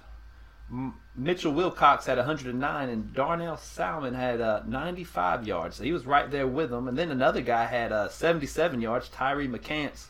Mitchell 1.20 1.52
Wilcox 1.52 2.06
had 2.06 2.18
109, 2.18 2.90
and 2.90 3.14
Darnell 3.14 3.58
Salomon 3.58 4.14
had 4.14 4.40
uh, 4.40 4.62
95 4.66 5.46
yards. 5.46 5.76
So 5.76 5.84
he 5.84 5.92
was 5.92 6.06
right 6.06 6.32
there 6.32 6.48
with 6.48 6.70
them. 6.70 6.88
And 6.88 6.98
then 6.98 7.12
another 7.12 7.42
guy 7.42 7.66
had 7.66 7.92
uh, 7.92 8.08
77 8.08 8.80
yards, 8.80 9.10
Tyre 9.10 9.48
McCants. 9.48 10.08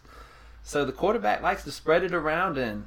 So 0.63 0.85
the 0.85 0.91
quarterback 0.91 1.41
likes 1.41 1.63
to 1.63 1.71
spread 1.71 2.03
it 2.03 2.13
around, 2.13 2.57
and 2.59 2.85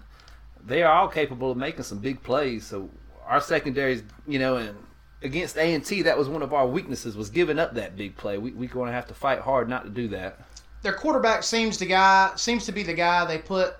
they 0.64 0.82
are 0.82 0.92
all 0.92 1.08
capable 1.08 1.50
of 1.50 1.56
making 1.56 1.82
some 1.82 1.98
big 1.98 2.22
plays. 2.22 2.64
So 2.64 2.88
our 3.26 3.40
secondaries, 3.40 4.04
you 4.26 4.38
know, 4.38 4.56
and 4.56 4.76
against 5.22 5.56
A 5.56 5.74
and 5.74 5.84
T, 5.84 6.02
that 6.02 6.16
was 6.16 6.28
one 6.28 6.42
of 6.42 6.52
our 6.52 6.66
weaknesses 6.66 7.16
was 7.16 7.28
giving 7.28 7.58
up 7.58 7.74
that 7.74 7.96
big 7.96 8.16
play. 8.16 8.38
We 8.38 8.52
we 8.52 8.66
going 8.68 8.86
to 8.86 8.92
have 8.92 9.08
to 9.08 9.14
fight 9.14 9.40
hard 9.40 9.68
not 9.68 9.84
to 9.84 9.90
do 9.90 10.08
that. 10.08 10.38
Their 10.82 10.92
quarterback 10.92 11.42
seems 11.42 11.76
to 11.78 11.86
guy 11.86 12.32
seems 12.36 12.66
to 12.66 12.72
be 12.72 12.82
the 12.82 12.94
guy 12.94 13.24
they 13.24 13.38
put 13.38 13.74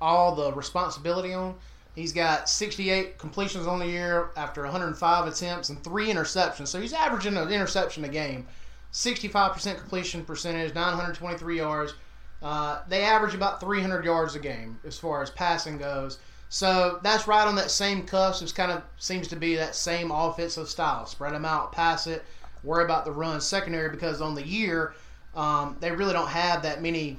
all 0.00 0.34
the 0.34 0.52
responsibility 0.52 1.34
on. 1.34 1.54
He's 1.94 2.12
got 2.12 2.48
68 2.48 3.18
completions 3.18 3.66
on 3.66 3.78
the 3.78 3.86
year 3.86 4.30
after 4.36 4.62
105 4.62 5.26
attempts 5.26 5.68
and 5.68 5.82
three 5.82 6.08
interceptions. 6.08 6.68
So 6.68 6.80
he's 6.80 6.92
averaging 6.92 7.36
an 7.36 7.50
interception 7.50 8.04
a 8.04 8.08
game. 8.08 8.46
65% 8.92 9.78
completion 9.78 10.24
percentage, 10.24 10.74
923 10.74 11.56
yards. 11.56 11.94
Uh, 12.42 12.82
they 12.88 13.02
average 13.02 13.34
about 13.34 13.60
300 13.60 14.04
yards 14.04 14.34
a 14.34 14.38
game 14.38 14.78
as 14.84 14.98
far 14.98 15.22
as 15.22 15.30
passing 15.30 15.78
goes. 15.78 16.18
So 16.48 17.00
that's 17.02 17.26
right 17.26 17.46
on 17.46 17.56
that 17.56 17.70
same 17.70 18.06
cusp. 18.06 18.42
It 18.42 18.54
kind 18.54 18.70
of 18.70 18.82
seems 18.98 19.28
to 19.28 19.36
be 19.36 19.56
that 19.56 19.74
same 19.74 20.10
offensive 20.10 20.68
style. 20.68 21.06
Spread 21.06 21.34
them 21.34 21.44
out, 21.44 21.72
pass 21.72 22.06
it, 22.06 22.24
worry 22.62 22.84
about 22.84 23.04
the 23.04 23.12
run 23.12 23.40
secondary 23.40 23.90
because 23.90 24.20
on 24.20 24.34
the 24.34 24.46
year 24.46 24.94
um, 25.34 25.76
they 25.80 25.90
really 25.90 26.12
don't 26.12 26.28
have 26.28 26.62
that 26.62 26.82
many 26.82 27.18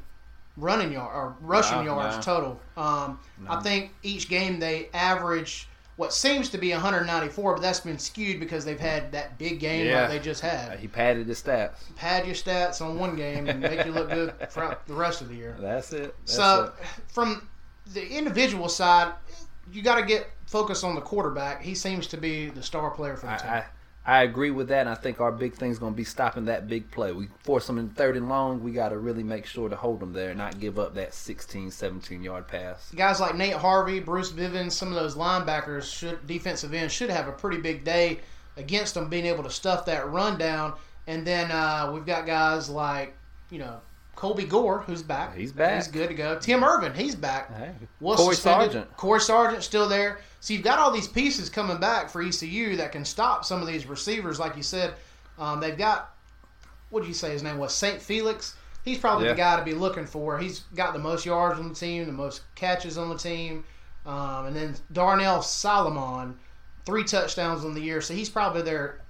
running 0.58 0.92
yard 0.94 1.12
or 1.16 1.36
rushing 1.42 1.84
yards 1.86 2.24
total. 2.26 2.60
Um, 2.78 3.20
I 3.48 3.60
think 3.62 3.94
each 4.04 4.30
game 4.30 4.60
they 4.60 4.90
average 4.94 5.68
what 5.98 6.12
seems 6.14 6.50
to 6.50 6.58
be 6.58 6.72
194, 6.72 7.54
but 7.54 7.62
that's 7.62 7.80
been 7.80 7.98
skewed 7.98 8.38
because 8.40 8.66
they've 8.66 8.80
had 8.80 9.14
that 9.14 9.38
big 9.38 9.60
game 9.62 9.86
Yeah. 9.86 10.02
like 10.02 10.10
they 10.10 10.20
just 10.20 10.42
had. 10.42 10.78
he 10.80 10.88
padded 10.90 11.28
his 11.28 11.42
stats. 11.42 11.76
Pad 11.96 12.26
your 12.26 12.36
stats 12.36 12.82
on 12.82 13.00
one 13.00 13.16
game 13.16 13.48
and 13.48 13.62
make 13.62 13.86
you 13.86 13.94
look 13.94 14.10
good 14.10 14.34
for 14.50 14.78
the 14.88 14.94
rest 14.94 15.22
of 15.22 15.30
the 15.30 15.36
year. 15.36 15.56
That's 15.60 15.94
it. 15.94 16.14
That's 16.20 16.34
So, 16.36 16.74
it. 16.78 16.86
from 17.08 17.48
the 17.94 18.06
individual 18.06 18.68
side, 18.68 19.14
you 19.72 19.82
got 19.82 19.96
to 19.96 20.06
get 20.06 20.28
focused 20.48 20.84
on 20.84 20.96
the 20.96 21.02
quarterback. 21.02 21.62
He 21.62 21.74
seems 21.76 22.08
to 22.08 22.18
be 22.18 22.50
the 22.50 22.62
star 22.62 22.92
player 22.92 23.16
for 23.16 23.28
the 23.28 23.36
team. 23.38 23.50
I, 23.52 23.64
I 24.08 24.22
agree 24.22 24.52
with 24.52 24.68
that, 24.68 24.82
and 24.82 24.90
I 24.90 24.94
think 24.94 25.20
our 25.20 25.32
big 25.32 25.56
thing's 25.56 25.80
going 25.80 25.94
to 25.94 25.98
be 25.98 26.04
stopping 26.04 26.46
that 26.46 26.68
big 26.68 26.92
play. 26.92 27.12
We 27.12 27.28
force 27.40 27.66
them 27.66 27.80
in 27.80 27.90
third 27.90 28.16
and 28.16 28.30
long. 28.30 28.64
We 28.64 28.72
got 28.72 28.90
to 28.90 29.00
really 29.00 29.24
make 29.24 29.48
sure 29.48 29.68
to 29.68 29.76
hold 29.76 30.00
them 30.00 30.14
there, 30.14 30.30
and 30.30 30.38
not 30.38 30.60
give 30.60 30.78
up 30.78 30.94
that 30.94 31.14
16, 31.14 31.72
17 31.72 32.22
yard 32.22 32.48
pass. 32.48 32.92
Guys 32.96 33.20
like 33.20 33.36
Nate 33.36 33.54
Harvey, 33.54 34.00
Bruce 34.00 34.32
Bivens, 34.32 34.74
some 34.74 34.90
of 34.90 34.96
those 34.96 35.16
linebackers, 35.16 35.92
should 35.92 36.28
defensive 36.28 36.74
ends 36.74 36.94
should 36.94 37.10
have 37.10 37.28
a 37.28 37.32
pretty 37.32 37.58
big 37.58 37.84
day 37.84 38.20
against 38.58 38.94
them, 38.94 39.10
being 39.10 39.26
able 39.26 39.44
to 39.44 39.50
stuff 39.50 39.86
that 39.86 40.08
run 40.10 40.38
down. 40.38 40.74
And 41.08 41.26
then 41.26 41.50
uh, 41.52 41.90
we've 41.92 42.06
got 42.06 42.28
guys 42.28 42.70
like 42.70 43.16
you 43.50 43.58
know 43.58 43.80
Colby 44.16 44.46
Gore, 44.46 44.82
who's 44.82 45.04
back. 45.04 45.36
He's 45.36 45.52
back. 45.52 45.76
He's 45.76 45.88
good 45.88 46.10
to 46.10 46.16
go. 46.16 46.40
Tim 46.40 46.64
Irvin, 46.64 46.94
he's 46.94 47.16
back. 47.16 47.56
Hey, 47.56 47.72
was 48.00 48.18
Corey 48.18 48.36
suspended. 48.36 48.72
Sargent. 48.72 48.98
Corey 48.98 49.20
Sargent 49.20 49.64
still 49.64 49.90
there. 49.90 50.20
So 50.46 50.54
you've 50.54 50.62
got 50.62 50.78
all 50.78 50.92
these 50.92 51.08
pieces 51.08 51.50
coming 51.50 51.78
back 51.78 52.08
for 52.08 52.22
ECU 52.22 52.76
that 52.76 52.92
can 52.92 53.04
stop 53.04 53.44
some 53.44 53.62
of 53.62 53.68
these 53.68 53.88
receivers, 53.88 54.40
like 54.40 54.56
you 54.56 54.62
said. 54.62 54.94
Um, 55.40 55.60
they've 55.60 55.76
got 55.76 56.14
what 56.92 57.00
did 57.02 57.08
you 57.08 57.16
say 57.16 57.32
his 57.32 57.42
name 57.42 57.58
was 57.58 57.74
Saint 57.74 58.00
Felix. 58.00 58.56
He's 58.84 59.00
probably 59.00 59.26
Yeah. 59.26 59.32
the 59.32 59.38
guy 59.38 59.58
to 59.58 59.66
be 59.66 59.74
looking 59.74 60.06
for. 60.06 60.38
He's 60.38 60.60
got 60.76 60.94
the 60.94 61.00
most 61.00 61.26
yards 61.26 61.60
on 61.60 61.70
the 61.70 61.74
team, 61.74 62.06
the 62.06 62.12
most 62.12 62.42
catches 62.54 62.96
on 62.96 63.10
the 63.10 63.18
team, 63.18 63.64
um, 64.06 64.46
and 64.46 64.56
then 64.56 64.76
Darnell 64.94 65.42
Salomon, 65.42 66.38
three 66.86 67.04
touchdowns 67.06 67.66
on 67.66 67.74
the 67.74 67.82
year. 67.82 68.00
So 68.00 68.14
he's 68.14 68.30
probably 68.30 68.62
their 68.62 69.02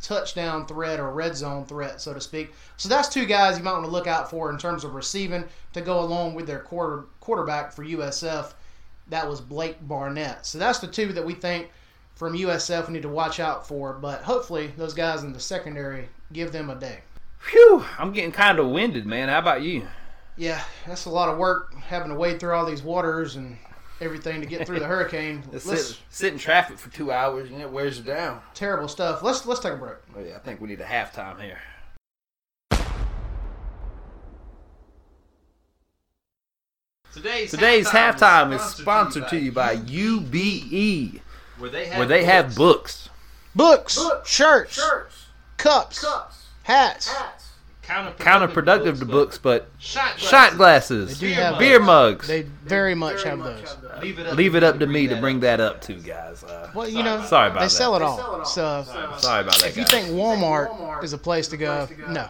touchdown 0.00 0.64
threat 0.64 1.00
or 1.00 1.10
red 1.10 1.36
zone 1.36 1.66
threat, 1.66 2.00
so 2.00 2.14
to 2.14 2.20
speak. 2.20 2.54
So 2.76 2.88
that's 2.88 3.08
two 3.08 3.26
guys 3.26 3.58
you 3.58 3.64
might 3.64 3.72
want 3.72 3.86
to 3.86 3.90
look 3.90 4.06
out 4.06 4.30
for 4.30 4.48
in 4.48 4.58
terms 4.58 4.84
of 4.84 4.94
receiving 4.94 5.44
to 5.72 5.80
go 5.80 5.98
along 5.98 6.34
with 6.36 6.46
their 6.46 6.60
quarter 6.60 7.06
quarterback 7.18 7.72
for 7.72 7.82
USF. 7.82 8.54
That 9.08 9.28
was 9.28 9.40
Blake 9.40 9.76
Barnett. 9.86 10.46
So 10.46 10.58
that's 10.58 10.78
the 10.78 10.86
two 10.86 11.12
that 11.12 11.24
we 11.24 11.34
think 11.34 11.70
from 12.14 12.34
USF 12.34 12.86
we 12.86 12.94
need 12.94 13.02
to 13.02 13.08
watch 13.08 13.40
out 13.40 13.66
for. 13.66 13.92
But 13.92 14.22
hopefully, 14.22 14.72
those 14.76 14.94
guys 14.94 15.22
in 15.22 15.32
the 15.32 15.40
secondary 15.40 16.08
give 16.32 16.52
them 16.52 16.70
a 16.70 16.74
day. 16.74 17.00
Phew, 17.38 17.84
I'm 17.98 18.12
getting 18.12 18.32
kind 18.32 18.58
of 18.58 18.68
winded, 18.70 19.04
man. 19.06 19.28
How 19.28 19.38
about 19.38 19.62
you? 19.62 19.86
Yeah, 20.36 20.62
that's 20.86 21.04
a 21.04 21.10
lot 21.10 21.28
of 21.28 21.38
work 21.38 21.74
having 21.74 22.08
to 22.08 22.14
wade 22.14 22.40
through 22.40 22.54
all 22.54 22.64
these 22.66 22.82
waters 22.82 23.36
and 23.36 23.56
everything 24.00 24.40
to 24.40 24.46
get 24.46 24.66
through 24.66 24.80
the 24.80 24.86
hurricane. 24.88 25.42
Sit, 25.58 25.98
sit 26.08 26.32
in 26.32 26.38
traffic 26.38 26.78
for 26.78 26.90
two 26.90 27.12
hours 27.12 27.50
and 27.50 27.60
it 27.60 27.70
wears 27.70 27.98
you 27.98 28.04
down. 28.04 28.40
terrible 28.54 28.88
stuff. 28.88 29.22
Let's 29.22 29.44
let's 29.46 29.60
take 29.60 29.74
a 29.74 29.76
break. 29.76 29.96
Oh, 30.16 30.20
yeah, 30.20 30.36
I 30.36 30.38
think 30.38 30.60
we 30.60 30.68
need 30.68 30.80
a 30.80 30.84
halftime 30.84 31.40
here. 31.40 31.58
Today's, 37.14 37.50
Today's 37.52 37.88
halftime 37.88 38.52
is 38.54 38.62
sponsored 38.62 39.28
to 39.28 39.38
you 39.38 39.52
by 39.52 39.76
UBE, 39.76 41.20
where 41.58 41.70
they 41.70 41.86
have 41.86 41.98
where 41.98 42.06
they 42.08 42.24
have 42.24 42.54
books. 42.56 43.08
Books, 43.54 43.98
shirts, 44.24 44.80
cups, 45.56 46.04
hats. 46.64 47.14
counterproductive, 47.84 48.16
Counterproductive 48.16 48.98
to 48.98 49.04
books, 49.04 49.38
but 49.38 49.68
Shot 49.78 50.16
glasses. 50.16 50.28
shot 50.28 50.56
glasses, 50.56 51.20
They 51.20 51.28
do 51.28 51.34
have 51.34 51.58
beer 51.58 51.78
those. 51.78 51.86
mugs. 51.86 52.26
They 52.26 52.42
very 52.42 52.94
much 52.96 53.22
have 53.22 53.38
those. 53.44 53.76
Leave 54.02 54.18
it 54.18 54.26
up, 54.26 54.36
Leave 54.36 54.54
it 54.56 54.64
up 54.64 54.78
to 54.80 54.86
me 54.88 55.06
to 55.06 55.14
that 55.14 55.20
bring 55.20 55.36
up. 55.36 55.42
that 55.42 55.60
up 55.60 55.80
too, 55.82 56.00
guys. 56.00 56.42
Uh, 56.42 56.70
Well, 56.74 56.88
you 56.88 57.02
know, 57.04 57.22
Sorry 57.24 57.48
about 57.48 57.54
that. 57.54 57.60
they 57.60 57.64
that. 57.66 57.70
sell 57.70 57.94
it 57.94 58.02
all. 58.02 58.44
So 58.44 58.84
sorry 59.18 59.42
about 59.42 59.58
that, 59.60 59.66
if 59.68 59.76
you 59.76 59.84
think 59.84 60.08
Walmart 60.08 61.04
is 61.04 61.12
a 61.12 61.18
place 61.18 61.46
to 61.48 61.56
go, 61.56 61.88
no. 62.08 62.28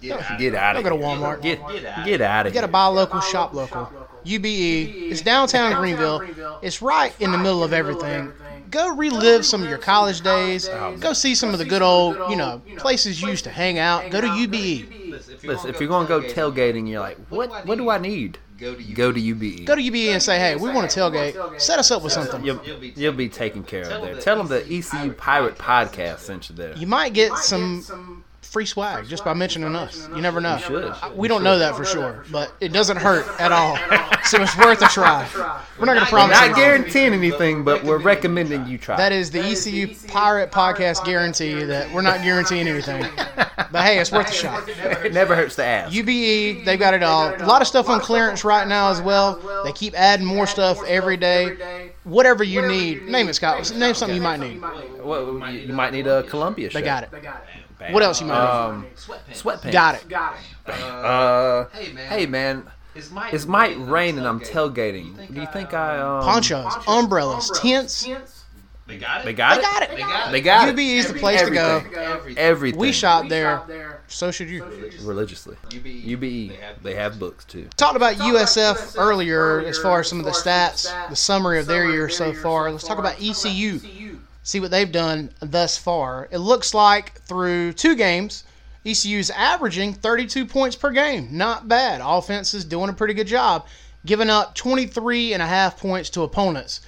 Get 0.00 0.20
out. 0.20 0.38
Get 0.38 0.54
out 0.54 0.76
of 0.76 0.84
Don't 0.84 0.92
here. 0.92 1.00
go 1.02 1.16
to 1.16 1.20
Walmart. 1.20 1.42
Get, 1.42 1.66
Get 1.68 1.84
out. 1.84 2.04
get 2.04 2.20
out 2.20 2.46
of 2.46 2.52
You 2.52 2.60
got 2.60 2.66
to 2.66 2.72
buy 2.72 2.86
local, 2.86 3.20
shop 3.20 3.54
local. 3.54 3.90
UBE. 4.24 5.10
It's 5.10 5.22
downtown 5.22 5.74
Greenville. 5.80 6.58
It's 6.62 6.82
right 6.82 7.14
in 7.20 7.32
the 7.32 7.38
middle 7.38 7.62
of 7.62 7.72
everything. 7.72 8.32
Go 8.70 8.94
relive 8.94 9.46
some 9.46 9.62
of 9.62 9.68
your 9.68 9.78
college 9.78 10.20
days. 10.20 10.68
Go 11.00 11.12
see 11.12 11.34
some 11.34 11.50
of 11.50 11.58
the 11.58 11.64
good 11.64 11.82
old, 11.82 12.16
you 12.30 12.36
know, 12.36 12.60
places 12.76 13.20
you 13.22 13.28
used 13.28 13.44
to 13.44 13.50
hang 13.50 13.78
out. 13.78 14.10
Go 14.10 14.20
to 14.20 14.26
UBE. 14.26 15.08
Listen, 15.42 15.70
if 15.70 15.80
you're 15.80 15.88
going 15.88 16.06
to 16.06 16.20
go 16.20 16.20
tailgating, 16.20 16.88
you're 16.88 17.00
like, 17.00 17.16
what? 17.28 17.66
What 17.66 17.78
do 17.78 17.88
I 17.90 17.98
need? 17.98 18.38
Go 18.58 18.74
to 18.74 18.82
you. 18.82 18.94
Go 18.94 19.12
to 19.12 19.20
UBE. 19.20 19.64
Go 19.66 19.76
to 19.76 19.80
UBE 19.80 20.08
and 20.12 20.22
say, 20.22 20.38
hey, 20.38 20.56
we 20.56 20.68
want 20.70 20.90
to 20.90 21.00
tailgate. 21.00 21.60
Set 21.60 21.78
us 21.78 21.92
up 21.92 22.02
with 22.02 22.12
something. 22.12 22.44
You'll, 22.44 22.60
you'll 22.64 23.12
be 23.12 23.28
taken 23.28 23.62
care 23.62 23.82
of 23.88 24.02
there. 24.02 24.16
Tell 24.20 24.36
them 24.36 24.48
the 24.48 24.62
ECU 24.64 25.12
Pirate 25.12 25.56
Podcast 25.56 26.18
sent 26.20 26.50
you 26.50 26.56
there. 26.56 26.76
You 26.76 26.88
might 26.88 27.14
get 27.14 27.36
some 27.38 28.24
free 28.48 28.66
swag 28.66 29.06
just 29.08 29.24
by 29.24 29.34
mentioning 29.34 29.74
us. 29.76 30.08
You 30.14 30.20
never 30.22 30.40
know. 30.40 30.56
should. 30.58 30.84
I- 30.84 31.10
We 31.10 31.28
don't 31.28 31.42
know 31.42 31.58
that 31.58 31.76
for 31.76 31.84
sure, 31.84 32.24
but 32.32 32.52
it 32.60 32.72
doesn't 32.72 32.96
hurt 32.96 33.26
at 33.40 33.52
all. 33.52 33.76
So 34.24 34.40
it's 34.42 34.56
worth 34.58 34.82
a 34.82 34.86
try. 34.88 35.26
We're 35.78 35.86
not 35.86 35.94
going 35.94 36.00
to 36.00 36.06
promise 36.06 36.34
Not 36.36 36.44
anything. 36.44 36.62
guaranteeing 36.62 37.12
anything, 37.14 37.64
but 37.64 37.84
we're 37.84 37.98
recommending 37.98 38.66
you 38.66 38.78
try. 38.78 38.96
That 38.96 39.12
is 39.12 39.30
the 39.30 39.40
ECU 39.40 39.94
Pirate 40.08 40.50
Podcast 40.50 41.04
guarantee 41.04 41.62
that 41.64 41.92
we're 41.92 42.02
not 42.02 42.22
guaranteeing 42.22 42.66
anything. 42.68 43.04
But 43.70 43.82
hey, 43.82 43.98
it's 43.98 44.10
worth 44.10 44.30
a 44.30 44.32
shot. 44.32 44.66
it 44.68 45.12
never 45.12 45.36
hurts 45.36 45.56
to 45.56 45.64
ask. 45.64 45.92
UBE, 45.92 46.64
they've 46.64 46.78
got 46.78 46.94
it 46.94 47.02
all. 47.02 47.34
A 47.34 47.44
lot 47.44 47.60
of 47.60 47.68
stuff 47.68 47.90
on 47.90 48.00
clearance 48.00 48.42
right 48.42 48.66
now 48.66 48.88
as 48.90 49.02
well. 49.02 49.34
They 49.64 49.72
keep 49.72 49.92
adding 49.94 50.24
more 50.24 50.46
stuff 50.46 50.82
every 50.86 51.18
day. 51.18 51.90
Whatever 52.04 52.44
you 52.44 52.66
need, 52.66 53.02
name 53.08 53.28
it, 53.28 53.34
Scott. 53.34 53.70
Name 53.74 53.92
something 53.94 54.16
you 54.16 54.22
might 54.22 54.40
need. 54.40 54.62
Well, 55.02 55.50
you 55.50 55.72
might 55.74 55.92
need 55.92 56.06
a 56.06 56.22
Columbia 56.22 56.70
shirt. 56.70 56.80
They 56.80 56.86
got 56.86 57.02
it. 57.02 57.10
Bam. 57.78 57.92
What 57.92 58.02
else 58.02 58.20
you 58.20 58.26
might 58.26 58.36
Um, 58.66 58.86
Sweatpants. 58.96 59.42
sweatpants. 59.42 59.72
Got 59.72 59.94
it. 59.94 60.12
Uh, 60.68 61.64
Hey 61.72 61.92
man. 61.92 62.08
hey 62.08 62.26
man, 62.26 62.64
It's 62.94 63.10
might, 63.10 63.32
it's 63.32 63.46
might 63.46 63.76
rain 63.78 64.18
and 64.18 64.26
I'm 64.26 64.40
tailgating. 64.40 65.32
Do 65.32 65.40
you 65.40 65.46
think 65.52 65.72
I 65.74 65.98
um? 65.98 66.22
Ponchos, 66.24 66.74
umbrellas, 66.86 67.50
tents. 67.60 68.06
They 68.86 68.96
got 68.96 69.20
it. 69.20 69.24
They 69.26 69.34
got 69.34 69.56
They 69.56 69.60
it. 69.60 69.62
got 69.62 69.82
it. 69.82 69.90
They 69.90 69.96
got 70.00 70.28
it. 70.28 70.32
They 70.32 70.40
got 70.40 70.68
UBE 70.70 70.78
it. 70.78 70.98
is 70.98 71.12
the 71.12 71.18
place 71.18 71.42
to 71.42 71.50
go. 71.50 71.76
Everything. 71.76 71.98
Everything. 71.98 72.38
Everything. 72.38 72.80
We 72.80 72.90
shop 72.92 73.28
there. 73.28 74.00
So 74.08 74.30
should 74.30 74.48
you. 74.48 74.64
religiously. 75.02 75.56
UBE. 75.70 76.04
UBE. 76.06 76.48
They 76.48 76.56
have 76.56 76.82
They 76.82 76.94
have 76.94 77.18
books 77.18 77.44
too. 77.44 77.68
Talked 77.76 77.96
about 77.96 78.16
USF 78.16 78.94
earlier 78.96 79.60
as 79.60 79.78
far 79.78 80.00
as 80.00 80.08
some 80.08 80.18
of 80.18 80.24
the 80.24 80.30
stats, 80.30 80.90
the 81.10 81.16
summary 81.16 81.58
of 81.58 81.66
their 81.66 81.90
year 81.90 82.08
so 82.08 82.32
far. 82.32 82.70
Let's 82.72 82.84
talk 82.84 82.98
about 82.98 83.20
ECU. 83.22 83.78
See 84.48 84.60
what 84.60 84.70
they've 84.70 84.90
done 84.90 85.28
thus 85.40 85.76
far. 85.76 86.26
It 86.30 86.38
looks 86.38 86.72
like 86.72 87.20
through 87.20 87.74
two 87.74 87.94
games, 87.94 88.44
ECU's 88.82 89.28
averaging 89.28 89.92
32 89.92 90.46
points 90.46 90.74
per 90.74 90.90
game. 90.90 91.28
Not 91.32 91.68
bad. 91.68 92.00
Offense 92.02 92.54
is 92.54 92.64
doing 92.64 92.88
a 92.88 92.94
pretty 92.94 93.12
good 93.12 93.26
job, 93.26 93.66
giving 94.06 94.30
up 94.30 94.54
23 94.54 95.34
and 95.34 95.42
a 95.42 95.46
half 95.46 95.78
points 95.78 96.08
to 96.08 96.22
opponents. 96.22 96.80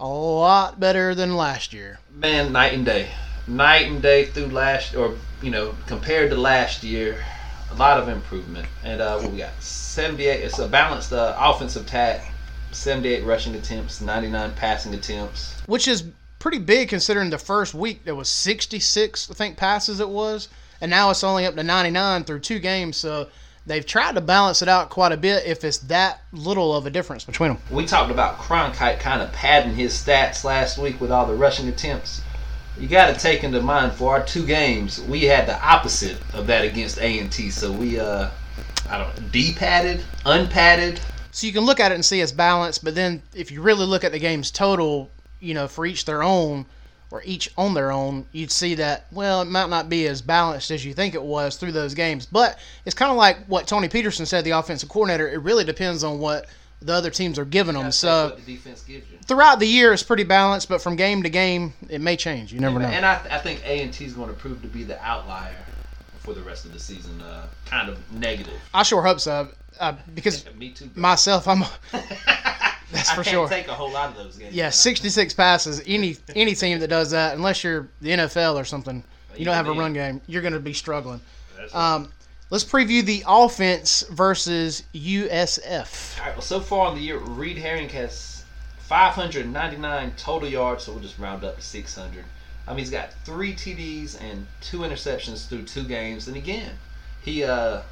A 0.00 0.08
lot 0.08 0.80
better 0.80 1.14
than 1.14 1.36
last 1.36 1.72
year. 1.72 2.00
man, 2.12 2.50
night 2.50 2.74
and 2.74 2.84
day, 2.84 3.10
night 3.46 3.86
and 3.86 4.02
day 4.02 4.24
through 4.24 4.46
last, 4.46 4.96
or 4.96 5.14
you 5.40 5.52
know, 5.52 5.76
compared 5.86 6.30
to 6.30 6.36
last 6.36 6.82
year, 6.82 7.24
a 7.70 7.74
lot 7.76 7.96
of 7.96 8.08
improvement. 8.08 8.66
And 8.82 9.00
uh, 9.00 9.20
what 9.20 9.30
we 9.30 9.38
got, 9.38 9.52
78. 9.62 10.42
It's 10.42 10.58
a 10.58 10.66
balanced 10.66 11.12
uh, 11.12 11.36
offensive 11.38 11.84
attack, 11.84 12.32
78 12.72 13.22
rushing 13.24 13.54
attempts, 13.54 14.00
99 14.00 14.52
passing 14.54 14.94
attempts. 14.94 15.60
which 15.66 15.86
is 15.86 16.02
pretty 16.44 16.58
big 16.58 16.90
considering 16.90 17.30
the 17.30 17.38
first 17.38 17.72
week 17.72 18.04
there 18.04 18.14
was 18.14 18.28
66 18.28 19.30
I 19.30 19.34
think 19.34 19.56
passes 19.56 19.98
it 19.98 20.10
was 20.10 20.50
and 20.82 20.90
now 20.90 21.08
it's 21.08 21.24
only 21.24 21.46
up 21.46 21.54
to 21.54 21.62
99 21.62 22.24
through 22.24 22.40
two 22.40 22.58
games 22.58 22.98
so 22.98 23.28
they've 23.64 23.86
tried 23.86 24.16
to 24.16 24.20
balance 24.20 24.60
it 24.60 24.68
out 24.68 24.90
quite 24.90 25.12
a 25.12 25.16
bit 25.16 25.46
if 25.46 25.64
it's 25.64 25.78
that 25.78 26.20
little 26.32 26.76
of 26.76 26.84
a 26.84 26.90
difference 26.90 27.24
between 27.24 27.54
them 27.54 27.62
We 27.70 27.86
talked 27.86 28.10
about 28.10 28.36
Cronkrite 28.36 29.00
kind 29.00 29.22
of 29.22 29.32
padding 29.32 29.74
his 29.74 29.94
stats 29.94 30.44
last 30.44 30.76
week 30.76 31.00
with 31.00 31.10
all 31.10 31.24
the 31.24 31.32
rushing 31.32 31.66
attempts. 31.68 32.20
You 32.78 32.88
got 32.88 33.14
to 33.14 33.18
take 33.18 33.42
into 33.42 33.62
mind 33.62 33.94
for 33.94 34.12
our 34.12 34.22
two 34.22 34.44
games, 34.44 35.00
we 35.00 35.22
had 35.22 35.48
the 35.48 35.58
opposite 35.66 36.18
of 36.34 36.46
that 36.48 36.62
against 36.62 36.98
A 36.98 37.20
and 37.20 37.32
T. 37.32 37.48
So 37.48 37.72
we, 37.72 37.98
uh, 37.98 38.28
I 38.90 38.98
don't 38.98 39.16
know, 39.16 39.28
D-padded, 39.32 40.04
unpadded. 40.26 41.00
so 41.30 41.46
you 41.46 41.54
can 41.54 41.64
look 41.64 41.80
at 41.80 41.90
it 41.90 41.94
and 41.94 42.04
see 42.04 42.20
it's 42.20 42.32
balanced 42.32 42.84
but 42.84 42.94
then 42.94 43.22
if 43.34 43.50
you 43.50 43.62
really 43.62 43.86
look 43.86 44.04
at 44.04 44.12
the 44.12 44.18
games 44.18 44.50
total 44.50 45.08
you 45.44 45.54
know 45.54 45.68
for 45.68 45.86
each 45.86 46.04
their 46.04 46.22
own 46.22 46.66
or 47.10 47.22
each 47.24 47.50
on 47.56 47.74
their 47.74 47.92
own 47.92 48.26
you'd 48.32 48.50
see 48.50 48.74
that 48.74 49.06
well 49.12 49.42
it 49.42 49.44
might 49.44 49.68
not 49.68 49.88
be 49.88 50.06
as 50.06 50.22
balanced 50.22 50.70
as 50.70 50.84
you 50.84 50.94
think 50.94 51.14
it 51.14 51.22
was 51.22 51.56
through 51.56 51.72
those 51.72 51.94
games 51.94 52.26
but 52.26 52.58
it's 52.84 52.94
kind 52.94 53.10
of 53.10 53.16
like 53.16 53.38
what 53.46 53.66
tony 53.66 53.88
petersen 53.88 54.26
said 54.26 54.44
the 54.44 54.50
offensive 54.50 54.88
coordinator 54.88 55.28
it 55.28 55.38
really 55.42 55.64
depends 55.64 56.02
on 56.02 56.18
what 56.18 56.46
the 56.80 56.92
other 56.92 57.10
teams 57.10 57.38
are 57.38 57.44
giving 57.44 57.74
them 57.74 57.90
so 57.90 58.30
the 58.30 58.42
defense 58.42 58.82
gives 58.82 59.10
you. 59.10 59.18
throughout 59.26 59.58
the 59.58 59.66
year 59.66 59.92
it's 59.92 60.02
pretty 60.02 60.24
balanced, 60.24 60.68
but 60.68 60.82
from 60.82 60.96
game 60.96 61.22
to 61.22 61.30
game 61.30 61.72
it 61.88 62.00
may 62.00 62.16
change. 62.16 62.52
You 62.52 62.60
never 62.60 62.78
know. 62.78 62.88
And 62.88 63.06
I, 63.06 63.20
I 63.30 63.38
think 63.38 63.62
A 63.64 63.82
and 63.82 63.92
T 63.92 64.04
is 64.04 64.12
going 64.12 64.28
to 64.28 64.34
prove 64.34 64.60
to 64.62 64.68
be 64.68 64.84
the 64.84 65.02
outlier 65.02 65.56
for 66.18 66.34
the 66.34 66.42
rest 66.42 66.66
of 66.66 66.72
the 66.72 66.78
season. 66.80 67.22
Uh, 67.22 67.46
kind 67.64 67.88
of 67.88 67.98
negative. 68.12 68.60
I 68.74 68.82
sure 68.82 69.02
hope 69.02 69.20
so, 69.20 69.48
uh, 69.80 69.94
because 70.14 70.44
Me 70.58 70.70
too. 70.70 70.90
myself, 70.94 71.48
I'm 71.48 71.62
that's 72.92 73.10
I 73.10 73.14
for 73.14 73.22
can't 73.24 73.34
sure. 73.34 73.48
take 73.48 73.68
a 73.68 73.74
whole 73.74 73.90
lot 73.90 74.10
of 74.10 74.16
those 74.16 74.36
games. 74.36 74.54
yeah, 74.54 74.70
66 74.70 75.34
passes. 75.34 75.82
Any 75.86 76.16
any 76.34 76.54
team 76.54 76.78
that 76.80 76.88
does 76.88 77.10
that, 77.10 77.36
unless 77.36 77.64
you're 77.64 77.88
the 78.00 78.10
NFL 78.10 78.56
or 78.56 78.64
something, 78.64 79.02
you 79.36 79.44
don't 79.44 79.54
have 79.54 79.68
a 79.68 79.72
run 79.72 79.92
game. 79.92 80.20
You're 80.26 80.42
going 80.42 80.54
to 80.54 80.60
be 80.60 80.72
struggling. 80.72 81.20
Um, 81.72 82.12
let's 82.50 82.64
preview 82.64 83.02
the 83.04 83.24
offense 83.26 84.04
versus 84.10 84.82
USF. 84.94 86.18
All 86.18 86.26
right. 86.26 86.34
Well, 86.34 86.42
so 86.42 86.60
far 86.60 86.90
in 86.90 86.96
the 86.96 87.00
year, 87.00 87.18
Reid 87.18 87.58
Herring 87.58 87.88
has 87.90 88.44
599 88.80 90.12
total 90.16 90.48
yards, 90.48 90.84
so 90.84 90.92
we'll 90.92 91.00
just 91.02 91.18
round 91.18 91.42
up 91.42 91.56
to 91.56 91.62
600. 91.62 92.24
Um, 92.66 92.78
he's 92.78 92.90
got 92.90 93.12
three 93.24 93.54
TDs 93.54 94.20
and 94.20 94.46
two 94.60 94.78
interceptions 94.80 95.48
through 95.48 95.64
two 95.64 95.84
games. 95.84 96.28
And 96.28 96.36
again, 96.36 96.72
he 97.22 97.44
uh, 97.44 97.82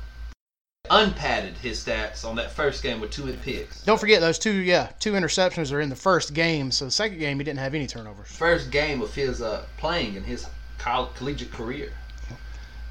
unpadded 0.93 1.57
his 1.57 1.83
stats 1.83 2.25
on 2.25 2.37
that 2.37 2.53
first 2.53 2.83
game 2.83 3.01
with 3.01 3.11
two 3.11 3.25
hit 3.25 3.41
picks. 3.41 3.83
Don't 3.83 3.99
forget 3.99 4.21
those 4.21 4.39
two. 4.39 4.53
Yeah, 4.53 4.91
two 5.01 5.13
interceptions 5.13 5.73
are 5.73 5.81
in 5.81 5.89
the 5.89 5.97
first 5.97 6.35
game. 6.35 6.71
So 6.71 6.85
the 6.85 6.91
second 6.91 7.19
game 7.19 7.39
he 7.39 7.45
didn't 7.45 7.61
have 7.61 7.75
any 7.75 7.87
turnovers. 7.87 8.29
First 8.29 8.71
game 8.71 9.01
of 9.01 9.15
his 9.15 9.41
uh, 9.41 9.65
playing 9.79 10.17
in 10.17 10.23
his 10.25 10.47
collegiate 10.79 11.51
career. 11.51 11.93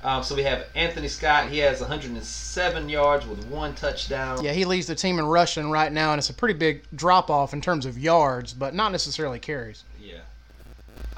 Um, 0.04 0.24
so 0.24 0.34
we 0.36 0.42
have 0.44 0.66
Anthony 0.74 1.08
Scott. 1.08 1.50
He 1.50 1.60
has 1.60 1.80
107 1.80 2.90
yards 2.90 3.28
with 3.28 3.46
one 3.46 3.76
touchdown. 3.76 4.44
Yeah, 4.44 4.52
he 4.52 4.66
leads 4.66 4.88
the 4.88 4.96
team 4.96 5.20
in 5.20 5.26
rushing 5.26 5.70
right 5.70 5.92
now, 5.92 6.12
and 6.12 6.18
it's 6.18 6.32
a 6.32 6.34
pretty 6.34 6.56
big 6.56 6.84
drop 6.96 7.30
off 7.30 7.54
in 7.54 7.62
terms 7.62 7.86
of 7.86 8.00
yards, 8.00 8.52
but 8.52 8.74
not 8.74 8.92
necessarily 8.92 9.38
carries. 9.38 9.84
Yeah. 10.02 10.22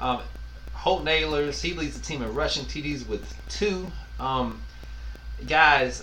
Um, 0.00 0.20
Holton 0.74 1.06
Ahlers, 1.06 1.62
he 1.62 1.72
leads 1.72 1.98
the 1.98 2.04
team 2.04 2.20
in 2.20 2.34
rushing 2.34 2.66
TDs 2.66 3.08
with 3.08 3.34
two. 3.48 3.90
Um, 4.20 4.60
guys, 5.46 6.02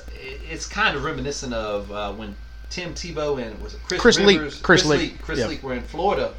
it's 0.49 0.67
kind 0.67 0.95
of 0.95 1.03
reminiscent 1.03 1.53
of 1.53 1.91
uh, 1.91 2.13
when 2.13 2.35
Tim 2.69 2.93
Tebow 2.93 3.41
and 3.41 3.61
was 3.61 3.73
it 3.73 3.81
Chris, 3.83 4.01
Chris 4.01 4.19
Leak. 4.19 4.39
Chris 4.39 4.61
Chris 4.61 4.85
Leak, 4.85 5.21
Chris 5.21 5.39
yeah. 5.39 5.47
Leak 5.47 5.63
were 5.63 5.73
in 5.73 5.83
Florida. 5.83 6.33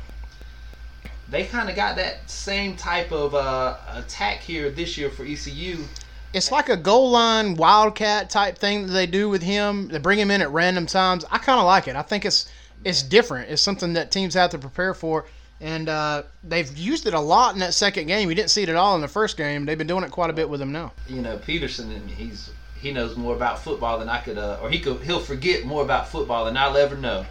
They 1.28 1.44
kind 1.44 1.70
of 1.70 1.76
got 1.76 1.96
that 1.96 2.28
same 2.30 2.76
type 2.76 3.10
of 3.10 3.34
uh, 3.34 3.76
attack 3.94 4.38
here 4.40 4.70
this 4.70 4.98
year 4.98 5.08
for 5.10 5.24
ECU. 5.24 5.78
It's 6.34 6.50
like 6.52 6.68
a 6.68 6.76
goal 6.76 7.10
line 7.10 7.54
wildcat 7.56 8.30
type 8.30 8.56
thing 8.58 8.86
that 8.86 8.92
they 8.92 9.06
do 9.06 9.28
with 9.28 9.42
him. 9.42 9.88
They 9.88 9.98
bring 9.98 10.18
him 10.18 10.30
in 10.30 10.40
at 10.42 10.50
random 10.50 10.86
times. 10.86 11.24
I 11.30 11.38
kind 11.38 11.58
of 11.58 11.66
like 11.66 11.88
it. 11.88 11.96
I 11.96 12.02
think 12.02 12.24
it's 12.24 12.50
it's 12.84 13.02
different. 13.02 13.50
It's 13.50 13.62
something 13.62 13.92
that 13.94 14.10
teams 14.10 14.34
have 14.34 14.50
to 14.50 14.58
prepare 14.58 14.94
for. 14.94 15.26
and 15.60 15.88
uh, 15.88 16.24
they've 16.42 16.76
used 16.76 17.06
it 17.06 17.14
a 17.14 17.20
lot 17.20 17.54
in 17.54 17.60
that 17.60 17.72
second 17.72 18.06
game. 18.06 18.28
You 18.28 18.34
didn't 18.34 18.50
see 18.50 18.64
it 18.64 18.68
at 18.68 18.74
all 18.76 18.96
in 18.96 19.00
the 19.00 19.08
first 19.08 19.36
game. 19.36 19.64
They've 19.64 19.78
been 19.78 19.86
doing 19.86 20.02
it 20.04 20.10
quite 20.10 20.28
a 20.28 20.32
bit 20.32 20.48
with 20.50 20.60
him 20.60 20.72
now. 20.72 20.92
You 21.08 21.22
know, 21.22 21.38
Petersen, 21.38 21.92
and 21.92 22.10
he's 22.10 22.50
he 22.82 22.90
knows 22.90 23.16
more 23.16 23.36
about 23.36 23.60
football 23.60 24.00
than 24.00 24.08
I 24.08 24.18
could, 24.18 24.36
uh, 24.36 24.58
or 24.60 24.68
he 24.68 24.80
could 24.80 25.00
he'll 25.02 25.20
forget 25.20 25.64
more 25.64 25.82
about 25.82 26.08
football 26.08 26.46
than 26.46 26.56
I'll 26.56 26.76
ever 26.76 26.96
know. 26.96 27.24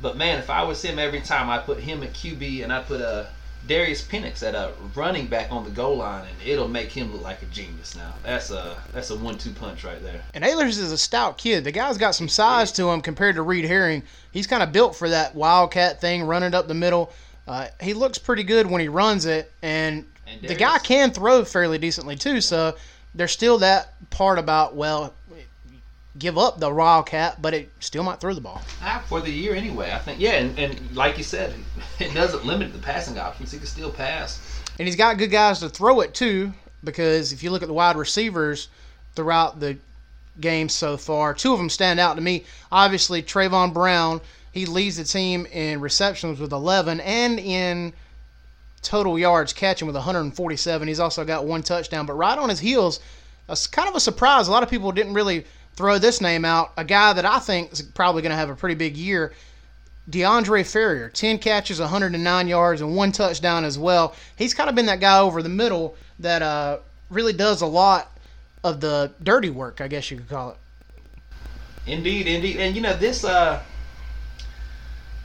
But 0.00 0.16
man, 0.16 0.38
if 0.38 0.48
I 0.48 0.62
was 0.62 0.80
him 0.80 0.98
every 0.98 1.20
time, 1.20 1.50
I 1.50 1.58
put 1.58 1.80
him 1.80 2.04
at 2.04 2.12
QB 2.12 2.62
and 2.62 2.72
I 2.72 2.80
put 2.80 3.00
uh, 3.00 3.26
Darius 3.66 4.02
Pinnix 4.02 4.44
at 4.46 4.54
a 4.54 4.72
running 4.94 5.26
back 5.26 5.50
on 5.50 5.64
the 5.64 5.70
goal 5.70 5.96
line, 5.96 6.24
and 6.24 6.48
it'll 6.48 6.68
make 6.68 6.92
him 6.92 7.12
look 7.12 7.22
like 7.22 7.42
a 7.42 7.46
genius. 7.46 7.96
Now 7.96 8.14
that's 8.22 8.52
a 8.52 8.76
that's 8.92 9.10
a 9.10 9.16
one-two 9.16 9.50
punch 9.50 9.82
right 9.82 10.00
there. 10.00 10.22
And 10.34 10.44
Ahlers 10.44 10.78
is 10.78 10.92
a 10.92 10.98
stout 10.98 11.36
kid. 11.36 11.64
The 11.64 11.72
guy's 11.72 11.98
got 11.98 12.14
some 12.14 12.28
size 12.28 12.70
to 12.72 12.88
him 12.90 13.00
compared 13.00 13.34
to 13.34 13.42
Reid 13.42 13.64
Herring. 13.64 14.04
He's 14.30 14.46
kind 14.46 14.62
of 14.62 14.70
built 14.70 14.94
for 14.94 15.08
that 15.08 15.34
wildcat 15.34 16.00
thing, 16.00 16.22
running 16.22 16.54
up 16.54 16.68
the 16.68 16.74
middle. 16.74 17.12
Uh, 17.48 17.66
he 17.80 17.92
looks 17.92 18.18
pretty 18.18 18.44
good 18.44 18.70
when 18.70 18.80
he 18.80 18.86
runs 18.86 19.26
it, 19.26 19.52
and, 19.62 20.06
And 20.28 20.42
the 20.42 20.54
guy 20.54 20.78
can 20.78 21.10
throw 21.10 21.44
fairly 21.44 21.78
decently 21.78 22.14
too. 22.14 22.40
So 22.40 22.76
there's 23.14 23.32
still 23.32 23.58
that 23.58 23.94
part 24.10 24.38
about 24.38 24.74
well, 24.74 25.14
give 26.18 26.36
up 26.36 26.58
the 26.58 26.72
raw 26.72 26.96
wildcat, 26.96 27.40
but 27.40 27.54
it 27.54 27.70
still 27.80 28.02
might 28.02 28.20
throw 28.20 28.34
the 28.34 28.40
ball. 28.40 28.60
Ah, 28.82 29.02
for 29.08 29.20
the 29.20 29.30
year 29.30 29.54
anyway, 29.54 29.90
I 29.92 29.98
think. 29.98 30.20
Yeah, 30.20 30.32
and, 30.32 30.58
and 30.58 30.96
like 30.96 31.18
you 31.18 31.24
said, 31.24 31.54
it 31.98 32.14
doesn't 32.14 32.44
limit 32.44 32.72
the 32.72 32.78
passing 32.78 33.18
options. 33.18 33.52
He 33.52 33.58
can 33.58 33.66
still 33.66 33.92
pass. 33.92 34.60
And 34.78 34.86
he's 34.86 34.96
got 34.96 35.18
good 35.18 35.30
guys 35.30 35.60
to 35.60 35.68
throw 35.68 36.00
it 36.00 36.14
to 36.14 36.52
because 36.82 37.32
if 37.32 37.42
you 37.42 37.50
look 37.50 37.62
at 37.62 37.68
the 37.68 37.74
wide 37.74 37.96
receivers 37.96 38.68
throughout 39.14 39.60
the 39.60 39.76
game 40.40 40.68
so 40.68 40.96
far, 40.96 41.34
two 41.34 41.52
of 41.52 41.58
them 41.58 41.68
stand 41.68 42.00
out 42.00 42.14
to 42.14 42.22
me. 42.22 42.44
Obviously, 42.72 43.22
Trevon 43.22 43.74
Brown, 43.74 44.20
he 44.52 44.66
leads 44.66 44.96
the 44.96 45.04
team 45.04 45.46
in 45.46 45.80
receptions 45.80 46.40
with 46.40 46.52
11 46.52 47.00
and 47.00 47.38
in 47.38 47.92
total 48.82 49.18
yards 49.18 49.52
catching 49.52 49.86
with 49.86 49.94
147. 49.94 50.88
He's 50.88 51.00
also 51.00 51.24
got 51.24 51.46
one 51.46 51.62
touchdown, 51.62 52.06
but 52.06 52.14
right 52.14 52.38
on 52.38 52.48
his 52.48 52.60
heels, 52.60 53.00
it's 53.48 53.66
kind 53.66 53.88
of 53.88 53.94
a 53.94 54.00
surprise. 54.00 54.48
A 54.48 54.50
lot 54.50 54.62
of 54.62 54.70
people 54.70 54.92
didn't 54.92 55.14
really 55.14 55.44
throw 55.74 55.98
this 55.98 56.20
name 56.20 56.44
out. 56.44 56.72
A 56.76 56.84
guy 56.84 57.12
that 57.12 57.24
I 57.24 57.38
think 57.38 57.72
is 57.72 57.82
probably 57.82 58.22
going 58.22 58.30
to 58.30 58.36
have 58.36 58.50
a 58.50 58.56
pretty 58.56 58.74
big 58.74 58.96
year. 58.96 59.32
Deondre 60.10 60.68
Farrier, 60.70 61.08
10 61.08 61.38
catches, 61.38 61.78
109 61.78 62.48
yards, 62.48 62.80
and 62.80 62.96
one 62.96 63.12
touchdown 63.12 63.64
as 63.64 63.78
well. 63.78 64.14
He's 64.36 64.54
kind 64.54 64.68
of 64.68 64.74
been 64.74 64.86
that 64.86 65.00
guy 65.00 65.20
over 65.20 65.42
the 65.42 65.48
middle 65.48 65.94
that 66.18 66.42
uh, 66.42 66.78
really 67.10 67.32
does 67.32 67.60
a 67.62 67.66
lot 67.66 68.10
of 68.64 68.80
the 68.80 69.12
dirty 69.22 69.50
work, 69.50 69.80
I 69.80 69.88
guess 69.88 70.10
you 70.10 70.16
could 70.16 70.28
call 70.28 70.50
it. 70.50 70.56
Indeed, 71.86 72.26
indeed. 72.26 72.56
And 72.56 72.76
you 72.76 72.82
know, 72.82 72.94
this 72.96 73.24
uh 73.24 73.62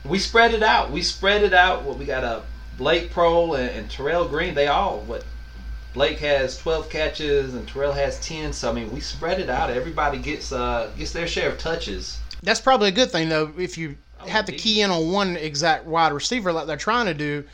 we 0.04 0.18
spread 0.18 0.54
it 0.54 0.62
out. 0.62 0.90
We 0.90 1.02
spread 1.02 1.42
it 1.42 1.52
out. 1.52 1.82
What 1.82 1.98
we 1.98 2.04
got 2.04 2.24
a 2.24 2.42
Blake 2.76 3.12
Proehl 3.12 3.58
and, 3.58 3.70
and 3.70 3.90
Terrell 3.90 4.28
Green, 4.28 4.54
they 4.54 4.66
all 4.66 5.00
what 5.00 5.24
Blake 5.92 6.18
has 6.20 6.58
12 6.58 6.90
catches 6.90 7.54
and 7.54 7.66
Terrell 7.66 7.92
has 7.92 8.20
10. 8.20 8.52
So 8.52 8.70
I 8.70 8.74
mean, 8.74 8.90
we 8.92 9.00
spread 9.00 9.40
it 9.40 9.48
out. 9.48 9.70
Everybody 9.70 10.18
gets 10.18 10.52
uh 10.52 10.90
gets 10.96 11.12
their 11.12 11.26
share 11.26 11.50
of 11.50 11.58
touches. 11.58 12.20
That's 12.42 12.60
probably 12.60 12.88
a 12.88 12.92
good 12.92 13.10
thing, 13.10 13.28
though, 13.28 13.52
if 13.58 13.78
you 13.78 13.96
Oh, 14.18 14.26
have 14.28 14.46
to 14.46 14.52
key 14.52 14.80
in 14.80 14.90
on 14.90 15.12
one 15.12 15.36
exact 15.36 15.84
wide 15.84 16.12
receiver 16.12 16.50
like 16.52 16.66
they're 16.66 16.76
trying 16.76 17.06
to 17.06 17.14
do. 17.14 17.44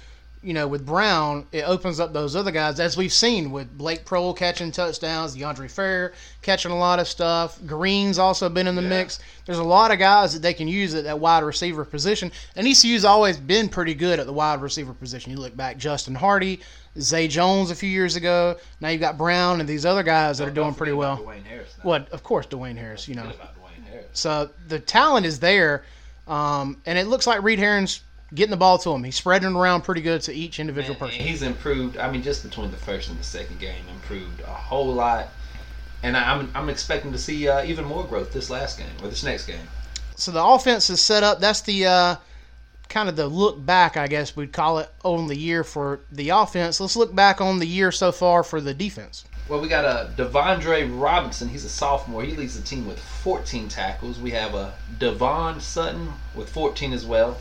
You 0.44 0.54
know, 0.54 0.66
with 0.66 0.84
Brown, 0.84 1.46
it 1.52 1.62
opens 1.62 2.00
up 2.00 2.12
those 2.12 2.34
other 2.34 2.50
guys, 2.50 2.80
as 2.80 2.96
we've 2.96 3.12
seen 3.12 3.52
with 3.52 3.78
Blake 3.78 4.04
Proehl 4.04 4.36
catching 4.36 4.72
touchdowns, 4.72 5.36
Deondre 5.36 5.70
Farrier 5.70 6.14
catching 6.42 6.72
a 6.72 6.76
lot 6.76 6.98
of 6.98 7.06
stuff. 7.06 7.60
Green's 7.64 8.18
also 8.18 8.48
been 8.48 8.66
in 8.66 8.74
the 8.74 8.82
Yeah. 8.82 8.88
mix. 8.88 9.20
There's 9.46 9.58
a 9.58 9.62
lot 9.62 9.92
of 9.92 10.00
guys 10.00 10.32
that 10.32 10.42
they 10.42 10.52
can 10.52 10.66
use 10.66 10.94
at 10.96 11.04
that 11.04 11.20
wide 11.20 11.44
receiver 11.44 11.84
position. 11.84 12.32
And 12.56 12.66
ECU's 12.66 13.04
always 13.04 13.36
been 13.36 13.68
pretty 13.68 13.94
good 13.94 14.18
at 14.18 14.26
the 14.26 14.32
wide 14.32 14.60
receiver 14.60 14.92
position. 14.92 15.30
You 15.30 15.38
look 15.38 15.56
back, 15.56 15.76
Justin 15.78 16.16
Hardy, 16.16 16.58
Zay 16.98 17.28
Jones 17.28 17.70
a 17.70 17.76
few 17.76 17.88
years 17.88 18.16
ago. 18.16 18.56
Now 18.80 18.88
you've 18.88 19.00
got 19.00 19.16
Brown 19.16 19.60
and 19.60 19.68
these 19.68 19.86
other 19.86 20.02
guys 20.02 20.38
that 20.38 20.48
are 20.48 20.50
Don't 20.50 20.64
doing 20.64 20.74
pretty 20.74 20.92
well. 20.92 21.18
Dwayne 21.18 21.44
Harris. 21.44 21.72
now. 21.78 21.84
What, 21.84 22.08
of 22.10 22.24
course, 22.24 22.46
Dwayne 22.46 22.76
Harris. 22.76 23.06
You 23.06 23.14
know, 23.14 23.22
about 23.22 23.54
Dwayne 23.54 23.88
Harris. 23.88 24.06
so 24.12 24.50
the 24.66 24.80
talent 24.80 25.24
is 25.24 25.38
there, 25.38 25.84
um, 26.26 26.78
and 26.84 26.98
it 26.98 27.06
looks 27.06 27.28
like 27.28 27.42
Reid 27.44 27.60
Herring's 27.60 28.00
getting 28.34 28.50
the 28.50 28.56
ball 28.56 28.78
to 28.78 28.90
him. 28.90 29.04
He's 29.04 29.16
spreading 29.16 29.54
around 29.54 29.82
pretty 29.82 30.00
good 30.00 30.22
to 30.22 30.32
each 30.32 30.58
individual 30.58 30.92
And- 30.94 31.00
person. 31.00 31.20
and 31.20 31.28
he's 31.28 31.42
improved. 31.42 31.96
I 31.98 32.10
mean, 32.10 32.22
just 32.22 32.42
between 32.42 32.70
the 32.70 32.76
first 32.76 33.08
and 33.10 33.18
the 33.18 33.24
second 33.24 33.58
game, 33.58 33.84
improved 33.92 34.40
a 34.40 34.46
whole 34.46 34.92
lot. 34.94 35.28
And 36.02 36.16
I'm 36.16 36.50
I'm 36.54 36.68
expecting 36.68 37.12
to 37.12 37.18
see 37.18 37.48
uh, 37.48 37.64
even 37.64 37.84
more 37.84 38.04
growth 38.04 38.32
this 38.32 38.50
last 38.50 38.78
game 38.78 38.88
or 39.02 39.08
this 39.08 39.22
next 39.22 39.46
game. 39.46 39.68
So 40.16 40.30
the 40.32 40.44
offense 40.44 40.90
is 40.90 41.00
set 41.00 41.22
up. 41.22 41.40
That's 41.40 41.60
the 41.60 41.86
uh, 41.86 42.16
kind 42.88 43.08
of 43.08 43.16
the 43.16 43.26
look 43.28 43.64
back, 43.64 43.96
I 43.96 44.08
guess 44.08 44.34
we'd 44.36 44.52
call 44.52 44.78
it, 44.78 44.90
on 45.04 45.28
the 45.28 45.36
year 45.36 45.62
for 45.64 46.00
the 46.10 46.30
offense. 46.30 46.80
Let's 46.80 46.96
look 46.96 47.14
back 47.14 47.40
on 47.40 47.58
the 47.60 47.66
year 47.66 47.92
so 47.92 48.10
far 48.12 48.42
for 48.42 48.60
the 48.60 48.74
defense. 48.74 49.24
Well, 49.48 49.60
we 49.60 49.68
got 49.68 49.84
a 49.84 50.10
Devondre 50.16 50.88
Robinson. 51.00 51.48
He's 51.48 51.64
a 51.64 51.68
sophomore. 51.68 52.22
He 52.22 52.34
leads 52.36 52.56
the 52.58 52.66
team 52.66 52.86
with 52.86 52.98
14 52.98 53.68
tackles. 53.68 54.18
We 54.18 54.30
have 54.32 54.54
a 54.54 54.72
Devon 54.98 55.60
Sutton 55.60 56.12
with 56.34 56.48
14 56.48 56.92
as 56.92 57.04
well. 57.04 57.38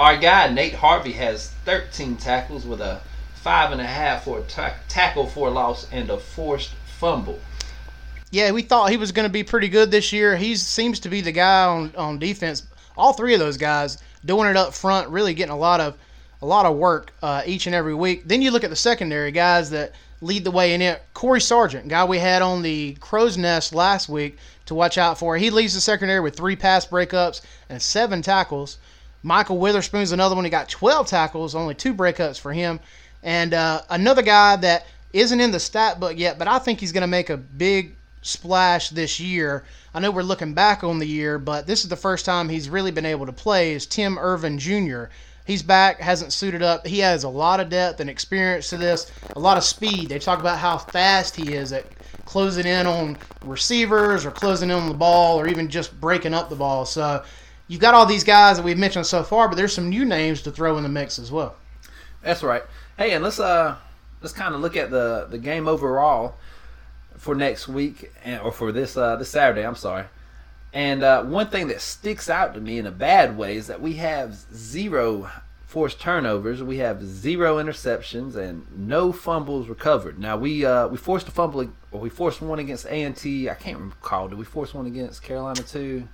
Our 0.00 0.16
guy 0.16 0.48
Nate 0.50 0.76
Harvey 0.76 1.12
has 1.12 1.50
13 1.66 2.16
tackles 2.16 2.64
with 2.64 2.80
a 2.80 3.02
five 3.34 3.70
and 3.70 3.82
a 3.82 3.86
half 3.86 4.24
for 4.24 4.38
a 4.38 4.42
ta- 4.44 4.76
tackle 4.88 5.26
for 5.26 5.48
a 5.48 5.50
loss 5.50 5.86
and 5.92 6.08
a 6.08 6.16
forced 6.16 6.70
fumble. 6.98 7.38
Yeah, 8.30 8.50
we 8.52 8.62
thought 8.62 8.88
he 8.88 8.96
was 8.96 9.12
going 9.12 9.28
to 9.28 9.32
be 9.32 9.42
pretty 9.42 9.68
good 9.68 9.90
this 9.90 10.10
year. 10.10 10.36
He 10.36 10.56
seems 10.56 11.00
to 11.00 11.10
be 11.10 11.20
the 11.20 11.32
guy 11.32 11.66
on, 11.66 11.92
on 11.98 12.18
defense. 12.18 12.62
All 12.96 13.12
three 13.12 13.34
of 13.34 13.40
those 13.40 13.58
guys 13.58 13.98
doing 14.24 14.48
it 14.48 14.56
up 14.56 14.72
front, 14.72 15.10
really 15.10 15.34
getting 15.34 15.52
a 15.52 15.58
lot 15.58 15.80
of 15.80 15.98
a 16.40 16.46
lot 16.46 16.64
of 16.64 16.76
work 16.76 17.12
uh, 17.22 17.42
each 17.44 17.66
and 17.66 17.74
every 17.74 17.94
week. 17.94 18.22
Then 18.24 18.40
you 18.40 18.52
look 18.52 18.64
at 18.64 18.70
the 18.70 18.76
secondary 18.76 19.32
guys 19.32 19.68
that 19.68 19.92
lead 20.22 20.44
the 20.44 20.50
way 20.50 20.72
in 20.72 20.80
it. 20.80 21.02
Corey 21.12 21.42
Sargent, 21.42 21.88
guy 21.88 22.06
we 22.06 22.20
had 22.20 22.40
on 22.40 22.62
the 22.62 22.96
crow's 23.00 23.36
nest 23.36 23.74
last 23.74 24.08
week 24.08 24.38
to 24.64 24.74
watch 24.74 24.96
out 24.96 25.18
for. 25.18 25.36
He 25.36 25.50
leads 25.50 25.74
the 25.74 25.80
secondary 25.82 26.20
with 26.20 26.38
three 26.38 26.56
pass 26.56 26.86
breakups 26.86 27.42
and 27.68 27.82
seven 27.82 28.22
tackles. 28.22 28.78
Michael 29.22 29.58
Witherspoon's 29.58 30.12
another 30.12 30.34
one. 30.34 30.44
He 30.44 30.50
got 30.50 30.68
12 30.68 31.06
tackles, 31.06 31.54
only 31.54 31.74
two 31.74 31.94
breakups 31.94 32.40
for 32.40 32.52
him. 32.52 32.80
And 33.22 33.52
uh, 33.52 33.82
another 33.90 34.22
guy 34.22 34.56
that 34.56 34.86
isn't 35.12 35.40
in 35.40 35.50
the 35.50 35.60
stat 35.60 36.00
book 36.00 36.16
yet, 36.16 36.38
but 36.38 36.48
I 36.48 36.58
think 36.58 36.80
he's 36.80 36.92
going 36.92 37.02
to 37.02 37.06
make 37.06 37.30
a 37.30 37.36
big 37.36 37.96
splash 38.22 38.90
this 38.90 39.20
year. 39.20 39.64
I 39.94 40.00
know 40.00 40.10
we're 40.10 40.22
looking 40.22 40.54
back 40.54 40.84
on 40.84 40.98
the 40.98 41.06
year, 41.06 41.38
but 41.38 41.66
this 41.66 41.82
is 41.82 41.88
the 41.88 41.96
first 41.96 42.24
time 42.24 42.48
he's 42.48 42.68
really 42.68 42.90
been 42.90 43.06
able 43.06 43.26
to 43.26 43.32
play. 43.32 43.72
Is 43.72 43.86
Tim 43.86 44.18
Irvin 44.18 44.58
Jr. 44.58 45.04
He's 45.46 45.62
back, 45.62 46.00
hasn't 46.00 46.32
suited 46.32 46.62
up. 46.62 46.86
He 46.86 47.00
has 47.00 47.24
a 47.24 47.28
lot 47.28 47.60
of 47.60 47.70
depth 47.70 48.00
and 48.00 48.08
experience 48.08 48.70
to 48.70 48.76
this, 48.76 49.10
a 49.34 49.40
lot 49.40 49.56
of 49.56 49.64
speed. 49.64 50.08
They 50.08 50.18
talk 50.18 50.38
about 50.38 50.58
how 50.58 50.78
fast 50.78 51.34
he 51.34 51.54
is 51.54 51.72
at 51.72 51.86
closing 52.24 52.66
in 52.66 52.86
on 52.86 53.18
receivers 53.44 54.24
or 54.24 54.30
closing 54.30 54.70
in 54.70 54.76
on 54.76 54.88
the 54.88 54.94
ball 54.94 55.40
or 55.40 55.48
even 55.48 55.68
just 55.68 55.98
breaking 56.00 56.34
up 56.34 56.50
the 56.50 56.56
ball. 56.56 56.84
So 56.84 57.24
you've 57.70 57.80
got 57.80 57.94
all 57.94 58.04
these 58.04 58.24
guys 58.24 58.56
that 58.56 58.64
we've 58.64 58.76
mentioned 58.76 59.06
so 59.06 59.22
far, 59.22 59.48
but 59.48 59.54
there's 59.54 59.72
some 59.72 59.88
new 59.88 60.04
names 60.04 60.42
to 60.42 60.50
throw 60.50 60.76
in 60.76 60.82
the 60.82 60.88
mix 60.88 61.20
as 61.20 61.30
well. 61.30 61.54
That's 62.20 62.42
right. 62.42 62.64
Hey, 62.98 63.12
and 63.12 63.22
let's 63.22 63.38
uh 63.38 63.76
let's 64.20 64.34
kind 64.34 64.54
of 64.54 64.60
look 64.60 64.76
at 64.76 64.90
the 64.90 65.28
the 65.30 65.38
game 65.38 65.68
overall 65.68 66.34
for 67.16 67.34
next 67.34 67.68
week 67.68 68.12
and, 68.24 68.40
or 68.42 68.50
for 68.50 68.72
this 68.72 68.96
uh 68.96 69.16
this 69.16 69.30
Saturday. 69.30 69.64
I'm 69.64 69.76
sorry. 69.76 70.06
And 70.72 71.02
uh, 71.02 71.24
one 71.24 71.48
thing 71.48 71.66
that 71.68 71.80
sticks 71.80 72.30
out 72.30 72.54
to 72.54 72.60
me 72.60 72.78
in 72.78 72.86
a 72.86 72.92
bad 72.92 73.36
way 73.36 73.56
is 73.56 73.66
that 73.66 73.80
we 73.80 73.94
have 73.94 74.34
zero 74.54 75.28
forced 75.66 76.00
turnovers. 76.00 76.62
We 76.62 76.78
have 76.78 77.04
zero 77.04 77.56
interceptions 77.56 78.36
and 78.36 78.66
no 78.76 79.12
fumbles 79.12 79.68
recovered. 79.68 80.18
Now 80.18 80.36
we 80.36 80.64
uh, 80.64 80.88
we 80.88 80.96
forced 80.96 81.28
a 81.28 81.30
fumble 81.30 81.72
or 81.92 82.00
we 82.00 82.08
forced 82.08 82.40
one 82.40 82.58
against 82.58 82.86
A 82.86 83.02
and 83.02 83.16
T. 83.16 83.48
I 83.48 83.54
can't 83.54 83.78
recall. 83.78 84.28
Did 84.28 84.38
we 84.38 84.44
force 84.44 84.74
one 84.74 84.86
against 84.86 85.22
Carolina 85.22 85.62
too? 85.62 86.08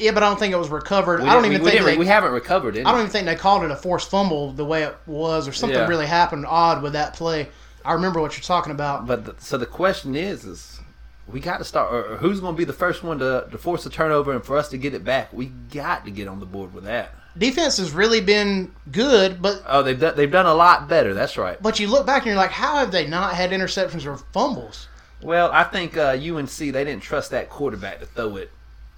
Yeah, 0.00 0.12
but 0.12 0.22
I 0.22 0.28
don't 0.28 0.38
think 0.38 0.52
it 0.54 0.58
was 0.58 0.68
recovered. 0.70 1.22
We 1.22 1.28
I 1.28 1.34
don't 1.34 1.44
even 1.46 1.62
we, 1.62 1.70
think 1.70 1.80
didn't- 1.84 1.94
they, 1.94 1.98
we 1.98 2.06
haven't 2.06 2.32
recovered 2.32 2.76
it. 2.76 2.86
I 2.86 2.90
don't 2.90 3.00
even 3.00 3.10
think 3.10 3.26
they 3.26 3.34
called 3.36 3.64
it 3.64 3.70
a 3.70 3.76
forced 3.76 4.10
fumble 4.10 4.52
the 4.52 4.64
way 4.64 4.82
it 4.84 4.96
was, 5.06 5.46
or 5.46 5.52
something 5.52 5.78
Yeah. 5.78 5.86
really 5.88 6.06
happened 6.06 6.46
odd 6.48 6.82
with 6.82 6.94
that 6.94 7.14
play. 7.14 7.48
I 7.84 7.92
remember 7.94 8.20
what 8.20 8.34
you're 8.36 8.42
talking 8.42 8.72
about. 8.72 9.06
But 9.06 9.24
the, 9.24 9.34
so 9.38 9.56
the 9.58 9.66
question 9.66 10.14
is, 10.14 10.44
is 10.44 10.80
we 11.28 11.40
got 11.40 11.58
to 11.58 11.64
start. 11.64 12.18
Who's 12.18 12.40
going 12.40 12.54
to 12.54 12.58
be 12.58 12.64
the 12.64 12.72
first 12.72 13.02
one 13.02 13.18
to, 13.20 13.46
to 13.50 13.58
force 13.58 13.86
a 13.86 13.90
turnover 13.90 14.32
and 14.32 14.44
for 14.44 14.56
us 14.56 14.68
to 14.70 14.78
get 14.78 14.92
it 14.94 15.04
back? 15.04 15.32
We 15.32 15.46
got 15.46 16.04
to 16.04 16.10
get 16.10 16.28
on 16.28 16.40
the 16.40 16.46
board 16.46 16.74
with 16.74 16.84
that. 16.84 17.14
Defense 17.38 17.76
has 17.76 17.92
really 17.92 18.20
been 18.20 18.72
good, 18.90 19.40
but 19.40 19.62
Oh, 19.66 19.82
they've 19.84 19.98
done 19.98 20.16
they've 20.16 20.30
done 20.30 20.46
a 20.46 20.54
lot 20.54 20.88
better. 20.88 21.14
That's 21.14 21.38
right. 21.38 21.62
but 21.62 21.78
you 21.78 21.86
look 21.86 22.04
back 22.04 22.22
and 22.22 22.26
you're 22.26 22.36
like, 22.36 22.50
how 22.50 22.76
have 22.78 22.90
they 22.90 23.06
not 23.06 23.34
had 23.34 23.50
interceptions 23.50 24.04
or 24.04 24.16
fumbles? 24.32 24.88
Well, 25.22 25.50
I 25.52 25.62
think 25.64 25.96
uh, 25.96 26.16
UNC 26.20 26.50
they 26.50 26.72
didn't 26.72 27.00
trust 27.00 27.30
that 27.30 27.48
quarterback 27.48 28.00
to 28.00 28.06
throw 28.06 28.36
it 28.36 28.50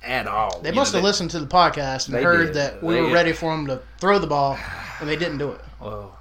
at 0.05 0.27
all. 0.27 0.61
They 0.61 0.73
must 0.73 0.93
know, 0.93 0.99
have 0.99 1.05
listened 1.05 1.31
to 1.33 1.41
the 1.41 1.47
podcast 1.47 2.09
and 2.09 2.17
heard 2.23 2.47
did. 2.49 2.55
that 2.57 2.83
we 2.83 2.95
They- 2.95 3.01
were 3.03 3.13
ready 3.13 3.33
for 3.33 3.51
them 3.55 3.67
to 3.69 3.81
throw 3.99 4.19
the 4.19 4.27
ball, 4.27 4.59
and 5.01 5.09
they 5.09 5.17
didn't 5.17 5.39
do 5.39 5.51
it. 5.53 5.61
Well, 5.81 6.19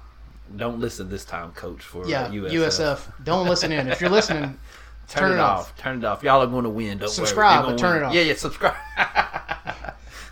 don't 0.56 0.78
listen 0.80 1.08
this 1.08 1.24
time, 1.24 1.52
Coach. 1.52 1.82
For 1.82 2.06
Yeah, 2.06 2.28
USF. 2.28 2.50
USF. 2.52 3.24
Don't 3.24 3.48
listen 3.48 3.72
in. 3.72 3.88
If 3.88 4.00
you're 4.00 4.10
listening, 4.10 4.58
Turn, 5.08 5.32
it 5.32 5.38
off. 5.40 5.76
Turn 5.76 5.98
it 5.98 6.04
off. 6.04 6.22
Y'all 6.22 6.40
are 6.42 6.46
going 6.46 6.64
to 6.64 6.70
win. 6.70 6.96
Don't 6.98 7.10
Subscribe, 7.10 7.64
worry. 7.64 7.72
But 7.74 7.78
turn 7.80 7.92
win. 7.94 8.02
it 8.02 8.06
off. 8.06 8.14
Yeah, 8.14 8.22
yeah. 8.22 8.34
Subscribe. 8.34 8.74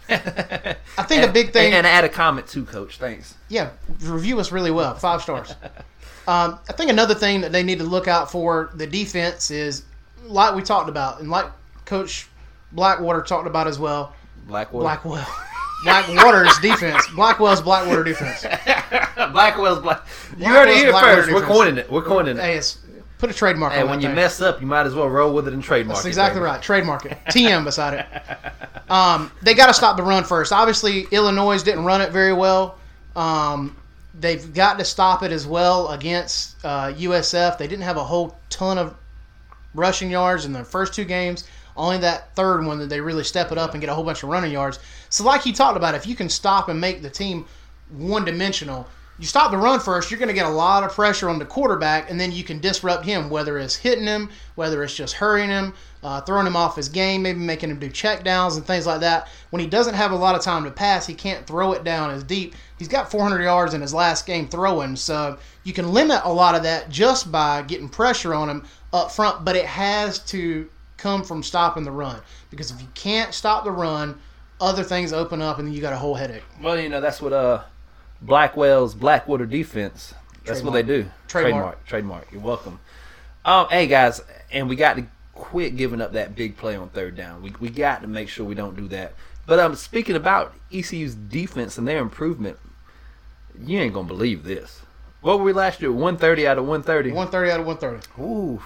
I 0.09 1.03
think 1.07 1.23
a 1.29 1.33
big 1.33 1.53
thing. 1.53 1.67
And, 1.71 1.75
and 1.75 1.87
add 1.87 2.05
a 2.05 2.09
comment 2.09 2.47
too, 2.47 2.65
Coach. 2.65 2.99
Thanks. 2.99 3.35
yeah, 3.49 3.71
review 4.01 4.41
us 4.41 4.51
really 4.53 4.71
well. 4.71 4.95
Five 4.95 5.23
stars. 5.23 5.55
Um, 6.27 6.59
I 6.69 6.73
think 6.73 6.91
another 6.91 7.15
thing 7.15 7.41
that 7.43 7.53
they 7.53 7.63
need 7.63 7.79
to 7.79 7.85
look 7.85 8.09
out 8.09 8.31
for 8.31 8.71
the 8.75 8.87
defense 8.87 9.51
is, 9.51 9.85
like 10.25 10.55
we 10.55 10.63
talked 10.63 10.89
about, 10.89 11.21
and 11.21 11.31
like 11.31 11.47
Coach 11.85 12.29
Blackwater 12.73 13.23
talked 13.23 13.47
about 13.47 13.67
as 13.67 13.79
well. 13.79 14.15
Blackwater. 14.47 14.83
Blackwell, 14.85 15.27
Blackwater's 15.85 16.59
defense. 16.59 17.07
Blackwell's 17.15 17.61
Blackwater 17.61 18.05
defense. 18.05 18.43
Blackwell's 19.33 19.81
Black. 19.81 20.07
You 20.37 20.47
heard 20.47 20.69
it 20.69 20.77
here 20.77 20.91
Blackwater 20.91 21.23
first. 21.23 21.35
We're 21.35 21.47
coining 21.47 21.77
it. 21.79 21.91
We're 21.91 22.03
coining 22.03 22.37
it. 22.37 22.41
Hey, 22.41 22.57
it's, 22.57 22.79
put 23.19 23.31
a 23.31 23.35
trademark 23.35 23.73
Hey, 23.73 23.83
on 23.83 23.91
when 23.91 24.01
you 24.01 24.09
thing. 24.09 24.17
mess 24.17 24.41
up, 24.41 24.61
you 24.61 24.67
might 24.67 24.87
as 24.87 24.95
well 24.95 25.09
roll 25.09 25.33
with 25.33 25.47
it 25.47 25.55
and 25.55 25.63
trademark 25.63 25.97
That's 25.99 26.07
exactly 26.07 26.41
baby. 26.41 26.47
right. 26.47 26.63
Trademark 26.63 27.07
it. 27.07 27.19
TM 27.29 27.65
beside 27.65 27.95
it. 27.95 28.91
Um, 28.91 29.31
they 29.43 29.55
got 29.55 29.67
to 29.67 29.75
stop 29.75 29.97
the 29.97 30.03
run 30.03 30.25
first. 30.25 30.53
Obviously, 30.53 31.03
Illinois 31.13 31.63
didn't 31.63 31.85
run 31.85 32.01
it 32.01 32.11
very 32.13 32.33
well. 32.33 32.79
Um, 33.15 33.77
they've 34.19 34.53
got 34.53 34.79
to 34.79 34.85
stop 34.85 35.23
it 35.23 35.33
as 35.33 35.47
well 35.47 35.89
against 35.91 36.57
uh, 36.65 36.93
USF. 36.95 37.59
They 37.59 37.67
didn't 37.69 37.85
have 37.85 37.97
a 37.97 38.05
whole 38.05 38.37
ton 38.49 38.79
of 38.79 38.95
rushing 39.75 40.11
yards 40.11 40.45
in 40.47 40.53
their 40.53 40.65
first 40.65 40.95
two 40.95 41.05
games. 41.05 41.45
Only 41.81 41.99
that 41.99 42.35
third 42.37 42.64
one 42.64 42.79
that 42.79 42.90
they 42.90 43.01
really 43.01 43.25
step 43.25 43.51
it 43.51 43.59
up 43.59 43.73
and 43.73 43.81
get 43.81 43.88
a 43.88 43.95
whole 43.95 44.05
bunch 44.05 44.23
of 44.23 44.29
running 44.29 44.53
yards. 44.53 44.79
So, 45.09 45.25
like 45.25 45.47
you 45.47 45.53
talked 45.55 45.79
about, 45.79 45.95
if 45.95 46.07
you 46.07 46.14
can 46.14 46.29
stop 46.29 46.69
and 46.69 46.81
make 46.81 47.01
the 47.01 47.09
team 47.09 47.47
one 47.90 48.25
dimensional, 48.25 48.87
you 49.19 49.27
stop 49.27 49.51
the 49.51 49.57
run 49.57 49.81
first, 49.81 50.11
you're 50.11 50.19
going 50.19 50.29
to 50.29 50.35
get 50.35 50.47
a 50.47 50.51
lot 50.51 50.83
of 50.83 50.93
pressure 50.93 51.29
on 51.29 51.38
the 51.38 51.45
quarterback, 51.45 52.11
and 52.11 52.19
then 52.19 52.33
you 52.33 52.45
can 52.45 52.59
disrupt 52.59 53.05
him, 53.05 53.31
whether 53.31 53.59
it's 53.59 53.77
hitting 53.77 54.07
him, 54.07 54.31
whether 54.55 54.83
it's 54.83 54.95
just 54.95 55.14
hurrying 55.14 55.49
him, 55.49 55.75
uh, 56.03 56.21
throwing 56.23 56.47
him 56.47 56.57
off 56.57 56.77
his 56.77 56.88
game, 56.88 57.23
maybe 57.23 57.38
making 57.38 57.71
him 57.71 57.79
do 57.79 57.88
check 57.88 58.25
downs 58.25 58.57
and 58.57 58.66
things 58.66 58.87
like 58.87 59.01
that. 59.01 59.29
When 59.51 59.61
he 59.61 59.66
doesn't 59.66 59.95
have 59.95 60.12
a 60.12 60.16
lot 60.16 60.35
of 60.35 60.43
time 60.43 60.64
to 60.64 60.71
pass, 60.71 61.07
he 61.07 61.14
can't 61.14 61.47
throw 61.47 61.73
it 61.73 61.85
down 61.85 62.11
as 62.11 62.25
deep. 62.25 62.55
He's 62.79 62.88
got 62.88 63.11
400 63.11 63.43
yards 63.43 63.75
in 63.75 63.81
his 63.81 63.95
last 63.95 64.27
game 64.27 64.49
throwing, 64.49 64.97
so 64.97 65.38
you 65.64 65.73
can 65.73 65.93
limit 65.93 66.23
a 66.25 66.33
lot 66.33 66.55
of 66.55 66.62
that 66.62 66.90
just 66.90 67.31
by 67.31 67.62
getting 67.62 67.88
pressure 67.88 68.35
on 68.35 68.49
him 68.49 68.64
up 68.93 69.12
front, 69.12 69.45
but 69.45 69.57
it 69.57 69.66
has 69.66 70.19
to 70.19 70.69
come 71.01 71.25
from 71.25 71.43
stopping 71.43 71.85
the 71.85 71.91
run. 71.91 72.21
Because 72.51 72.71
if 72.71 72.81
you 72.81 72.89
can't 72.95 73.33
stop 73.35 73.65
the 73.65 73.71
run, 73.71 74.21
other 74.61 74.85
things 74.85 75.13
open 75.13 75.41
up 75.41 75.59
and 75.59 75.67
then 75.67 75.75
you 75.75 75.81
got 75.81 75.93
a 75.93 75.97
whole 75.97 76.15
headache. 76.15 76.45
Well, 76.63 76.79
you 76.79 76.89
know 76.89 77.01
that's 77.01 77.21
what 77.21 77.33
uh 77.33 77.63
Blackwell's 78.21 78.95
Blackwater 78.95 79.47
defense. 79.47 80.15
That's 80.45 80.63
what 80.63 80.73
they 80.73 80.83
do. 80.83 81.07
Trademark. 81.29 81.85
Trademark. 81.87 81.87
Trademark. 81.87 82.33
You're 82.33 82.43
welcome. 82.43 82.81
Um, 83.45 83.69
hey 83.71 83.87
guys, 83.87 84.21
and 84.53 84.69
we 84.69 84.77
got 84.77 84.97
to 84.97 85.07
quit 85.35 85.77
giving 85.77 86.01
up 86.01 86.13
that 86.13 86.35
big 86.37 86.57
play 86.57 86.77
on 86.77 86.91
third 86.91 87.17
down. 87.17 87.43
We 87.43 87.55
we 87.61 87.71
got 87.71 88.03
to 88.03 88.09
make 88.09 88.29
sure 88.29 88.45
we 88.45 88.55
don't 88.55 88.77
do 88.77 88.89
that. 88.89 89.15
But 89.47 89.59
um, 89.59 89.75
speaking 89.75 90.17
about 90.17 90.55
ECU's 90.73 91.15
defense 91.15 91.79
and 91.79 91.89
their 91.89 91.99
improvement, 91.99 92.59
you 93.59 93.79
ain't 93.79 93.95
gonna 93.95 94.07
believe 94.07 94.45
this. 94.45 94.83
What 95.23 95.39
were 95.39 95.45
we 95.45 95.53
last 95.53 95.81
year? 95.81 95.93
One 95.93 96.17
thirty 96.19 96.47
out 96.47 96.59
of 96.59 96.67
one 96.67 96.83
thirty. 96.83 97.11
130 97.11 97.51
out 97.51 97.61
of 97.61 97.67
130. 97.67 98.23
Ooh. 98.23 98.63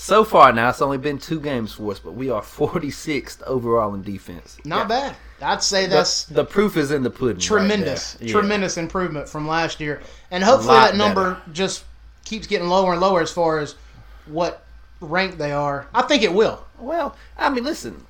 So 0.00 0.22
far 0.22 0.52
now, 0.52 0.68
it's 0.68 0.80
only 0.80 0.96
been 0.96 1.18
two 1.18 1.40
games 1.40 1.72
for 1.72 1.90
us, 1.90 1.98
but 1.98 2.12
we 2.12 2.30
are 2.30 2.40
46th 2.40 3.42
overall 3.42 3.94
in 3.94 4.02
defense. 4.02 4.56
Not 4.64 4.82
Yeah. 4.88 5.10
bad. 5.10 5.16
I'd 5.42 5.62
say 5.62 5.86
that's 5.86 6.22
the, 6.22 6.44
proof 6.44 6.76
is 6.76 6.92
in 6.92 7.02
the 7.02 7.10
pudding. 7.10 7.40
tremendous, 7.40 8.12
there. 8.12 8.28
Yeah. 8.28 8.32
tremendous 8.32 8.76
improvement 8.76 9.28
from 9.28 9.48
last 9.48 9.80
year, 9.80 10.00
and 10.30 10.44
hopefully 10.44 10.76
that 10.76 10.94
number 10.94 11.38
just 11.52 11.82
keeps 12.24 12.46
getting 12.46 12.68
lower 12.68 12.92
and 12.92 13.00
lower 13.00 13.20
as 13.22 13.32
far 13.32 13.58
as 13.58 13.74
what 14.26 14.64
rank 15.00 15.36
they 15.36 15.50
are. 15.50 15.88
I 15.92 16.02
think 16.02 16.22
it 16.22 16.32
will. 16.32 16.64
Well, 16.78 17.16
I 17.36 17.48
mean, 17.50 17.64
listen, 17.64 18.06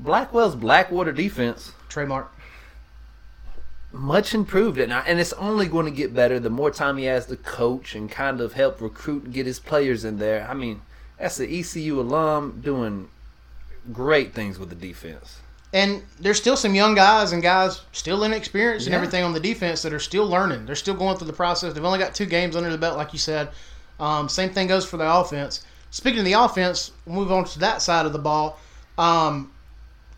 Blackwell's 0.00 0.56
Blackwater 0.56 1.12
defense 1.12 1.70
Trademark. 1.88 2.32
much 3.92 4.34
improved, 4.34 4.78
and 4.78 4.92
I, 4.92 5.00
and 5.06 5.20
it's 5.20 5.32
only 5.34 5.68
going 5.68 5.86
to 5.86 5.92
get 5.92 6.12
better 6.12 6.40
the 6.40 6.50
more 6.50 6.72
time 6.72 6.96
he 6.96 7.04
has 7.04 7.26
to 7.26 7.36
coach 7.36 7.94
and 7.94 8.10
kind 8.10 8.40
of 8.40 8.54
help 8.54 8.80
recruit 8.80 9.22
and 9.22 9.32
get 9.32 9.46
his 9.46 9.60
players 9.60 10.04
in 10.04 10.18
there. 10.18 10.44
I 10.50 10.54
mean, 10.54 10.82
that's 11.18 11.36
the 11.36 11.60
ECU 11.60 12.00
alum 12.00 12.60
doing 12.62 13.08
great 13.92 14.34
things 14.34 14.58
with 14.58 14.68
the 14.68 14.74
defense. 14.74 15.38
And 15.72 16.02
there's 16.20 16.38
still 16.38 16.56
some 16.56 16.74
young 16.74 16.94
guys 16.94 17.32
and 17.32 17.42
guys 17.42 17.82
still 17.92 18.24
inexperienced 18.24 18.86
and 18.86 18.94
everything 18.94 19.24
on 19.24 19.32
the 19.32 19.40
defense 19.40 19.82
that 19.82 19.92
are 19.92 19.98
still 19.98 20.26
learning. 20.26 20.64
They're 20.64 20.74
still 20.74 20.94
going 20.94 21.18
through 21.18 21.26
the 21.26 21.32
process. 21.32 21.72
They've 21.72 21.84
only 21.84 21.98
got 21.98 22.14
two 22.14 22.26
games 22.26 22.56
under 22.56 22.70
the 22.70 22.78
belt, 22.78 22.96
like 22.96 23.12
you 23.12 23.18
said. 23.18 23.50
Um, 23.98 24.28
same 24.28 24.50
thing 24.50 24.68
goes 24.68 24.86
for 24.86 24.96
the 24.96 25.10
offense. 25.10 25.64
Speaking 25.90 26.20
of 26.20 26.24
the 26.24 26.34
offense, 26.34 26.92
we'll 27.04 27.16
move 27.16 27.32
on 27.32 27.44
to 27.44 27.58
that 27.60 27.82
side 27.82 28.06
of 28.06 28.12
the 28.12 28.18
ball. 28.18 28.58
Um, 28.98 29.52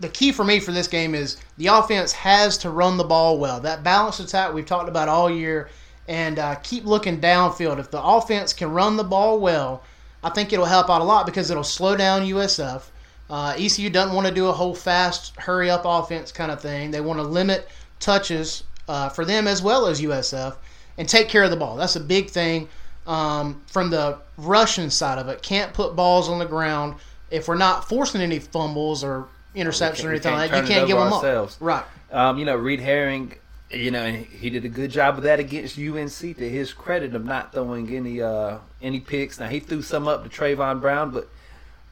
the 0.01 0.09
key 0.09 0.33
for 0.33 0.45
me 0.45 0.61
for 0.61 0.73
this 0.73 0.87
game 0.87 1.15
is 1.15 1.39
the 1.57 1.69
offense 1.69 2.13
has 2.13 2.59
to 2.59 2.71
run 2.71 2.97
the 2.97 3.05
ball 3.05 3.39
well. 3.39 3.61
That 3.61 3.83
balanced 3.83 4.21
attack 4.21 4.53
we've 4.53 4.67
talked 4.67 4.89
about 4.89 5.09
all 5.09 5.31
year, 5.31 5.71
and 6.07 6.39
uh, 6.39 6.55
keep 6.57 6.85
looking 6.85 7.21
downfield. 7.21 7.79
If 7.79 7.91
the 7.91 8.03
offense 8.03 8.53
can 8.53 8.71
run 8.71 8.97
the 8.97 9.05
ball 9.05 9.41
well, 9.41 9.83
I 10.23 10.31
think 10.31 10.53
it'll 10.53 10.65
help 10.65 10.91
out 10.91 11.01
a 11.01 11.05
lot 11.05 11.27
because 11.27 11.51
it'll 11.51 11.65
slow 11.65 11.97
down 11.97 12.23
USF. 12.23 12.83
Uh, 13.31 13.55
ECU 13.59 13.91
doesn't 13.91 14.15
want 14.15 14.27
to 14.27 14.33
do 14.33 14.47
a 14.47 14.53
whole 14.53 14.75
fast, 14.75 15.37
hurry 15.37 15.71
up 15.71 15.83
offense 15.85 16.33
kind 16.33 16.51
of 16.51 16.61
thing. 16.61 16.91
They 16.91 17.01
want 17.01 17.19
to 17.19 17.23
limit 17.23 17.69
touches 18.01 18.65
uh, 18.89 19.11
for 19.11 19.25
them 19.25 19.47
as 19.47 19.63
well 19.63 19.87
as 19.87 20.01
USF 20.01 20.57
and 20.97 21.09
take 21.09 21.29
care 21.29 21.45
of 21.45 21.51
the 21.51 21.57
ball. 21.57 21.77
That's 21.77 21.97
a 21.97 22.01
big 22.01 22.31
thing 22.31 22.69
um, 23.07 23.63
from 23.67 23.91
the 23.91 24.19
Russian 24.37 24.91
side 24.91 25.19
of 25.19 25.29
it. 25.29 25.43
Can't 25.43 25.73
put 25.75 25.95
balls 25.95 26.29
on 26.29 26.39
the 26.39 26.47
ground 26.47 26.97
if 27.31 27.49
we're 27.49 27.57
not 27.57 27.89
forcing 27.89 28.21
any 28.21 28.39
fumbles 28.39 29.05
or 29.05 29.29
interceptions 29.55 30.05
or 30.05 30.11
anything 30.11 30.33
like 30.33 30.51
that. 30.51 30.63
You 30.63 30.69
can't 30.69 30.87
give 30.87 30.97
them 30.97 31.13
ourselves. 31.13 31.57
up. 31.57 31.63
Right. 31.63 31.85
Um, 32.11 32.39
you 32.39 32.45
know, 32.45 32.57
Reid 32.57 32.81
Herring, 32.81 33.35
you 33.71 33.91
know, 33.91 34.11
he 34.11 34.51
did 34.51 34.65
a 34.65 34.69
good 34.69 34.91
job 34.91 35.19
of 35.19 35.25
that 35.25 35.41
against 35.41 35.79
UNC 35.79 36.37
to 36.39 36.49
his 36.49 36.73
credit 36.73 37.15
of 37.15 37.25
not 37.25 37.53
throwing 37.53 37.95
any 37.95 38.23
uh 38.23 38.59
any 38.81 39.01
picks. 39.01 39.39
Now 39.39 39.49
he 39.49 39.61
threw 39.61 39.83
some 39.83 40.09
up 40.09 40.23
to 40.25 40.29
Trevon 40.29 40.81
Brown, 40.81 41.11
but 41.11 41.29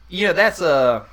you 0.09 0.27
know 0.27 0.33
that's 0.33 0.61
a 0.61 1.05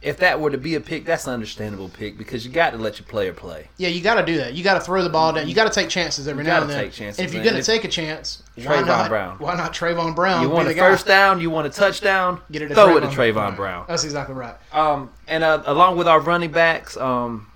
if 0.00 0.18
that 0.18 0.40
were 0.40 0.50
to 0.50 0.58
be 0.58 0.76
a 0.76 0.80
pick, 0.80 1.04
that's 1.04 1.26
an 1.26 1.34
understandable 1.34 1.88
pick 1.88 2.16
because 2.16 2.46
you 2.46 2.52
got 2.52 2.70
to 2.70 2.78
let 2.78 3.00
your 3.00 3.06
player 3.08 3.32
play. 3.32 3.68
Yeah, 3.78 3.88
you 3.88 4.00
got 4.00 4.14
to 4.14 4.24
do 4.24 4.36
that. 4.38 4.54
You 4.54 4.62
got 4.62 4.74
to 4.74 4.80
throw 4.80 5.02
the 5.02 5.08
ball 5.10 5.32
down. 5.32 5.48
You 5.48 5.56
got 5.56 5.64
to 5.72 5.74
take 5.74 5.88
chances 5.88 6.28
every 6.28 6.44
You 6.44 6.50
now 6.50 6.60
and 6.62 6.70
then. 6.70 6.84
take 6.84 6.92
chances, 6.92 7.18
and 7.18 7.26
if 7.26 7.34
you're 7.34 7.42
going 7.42 7.56
to 7.56 7.62
take 7.64 7.82
a 7.82 7.88
chance, 7.88 8.42
why 8.54 8.62
Trevon 8.62 8.86
not? 8.86 9.08
Brown. 9.08 9.38
Why 9.38 9.56
not 9.56 9.74
Trevon 9.74 10.14
Brown? 10.14 10.42
You 10.42 10.50
want 10.50 10.66
a 10.66 10.68
the 10.68 10.74
guy? 10.74 10.88
first 10.88 11.06
down, 11.06 11.40
you 11.40 11.50
want 11.50 11.66
a 11.66 11.70
touchdown, 11.70 12.40
Get 12.52 12.62
it 12.62 12.68
to 12.68 12.74
throw 12.74 12.96
it 12.96 13.00
to 13.00 13.08
Trevon. 13.08 13.34
Trevon 13.34 13.56
Brown. 13.56 13.86
That's 13.88 14.04
exactly 14.04 14.36
right. 14.36 14.54
Um, 14.72 15.10
and 15.26 15.42
uh, 15.42 15.64
along 15.66 15.98
with 15.98 16.06
our 16.06 16.20
running 16.20 16.52
backs, 16.52 16.96
um, 16.96 17.48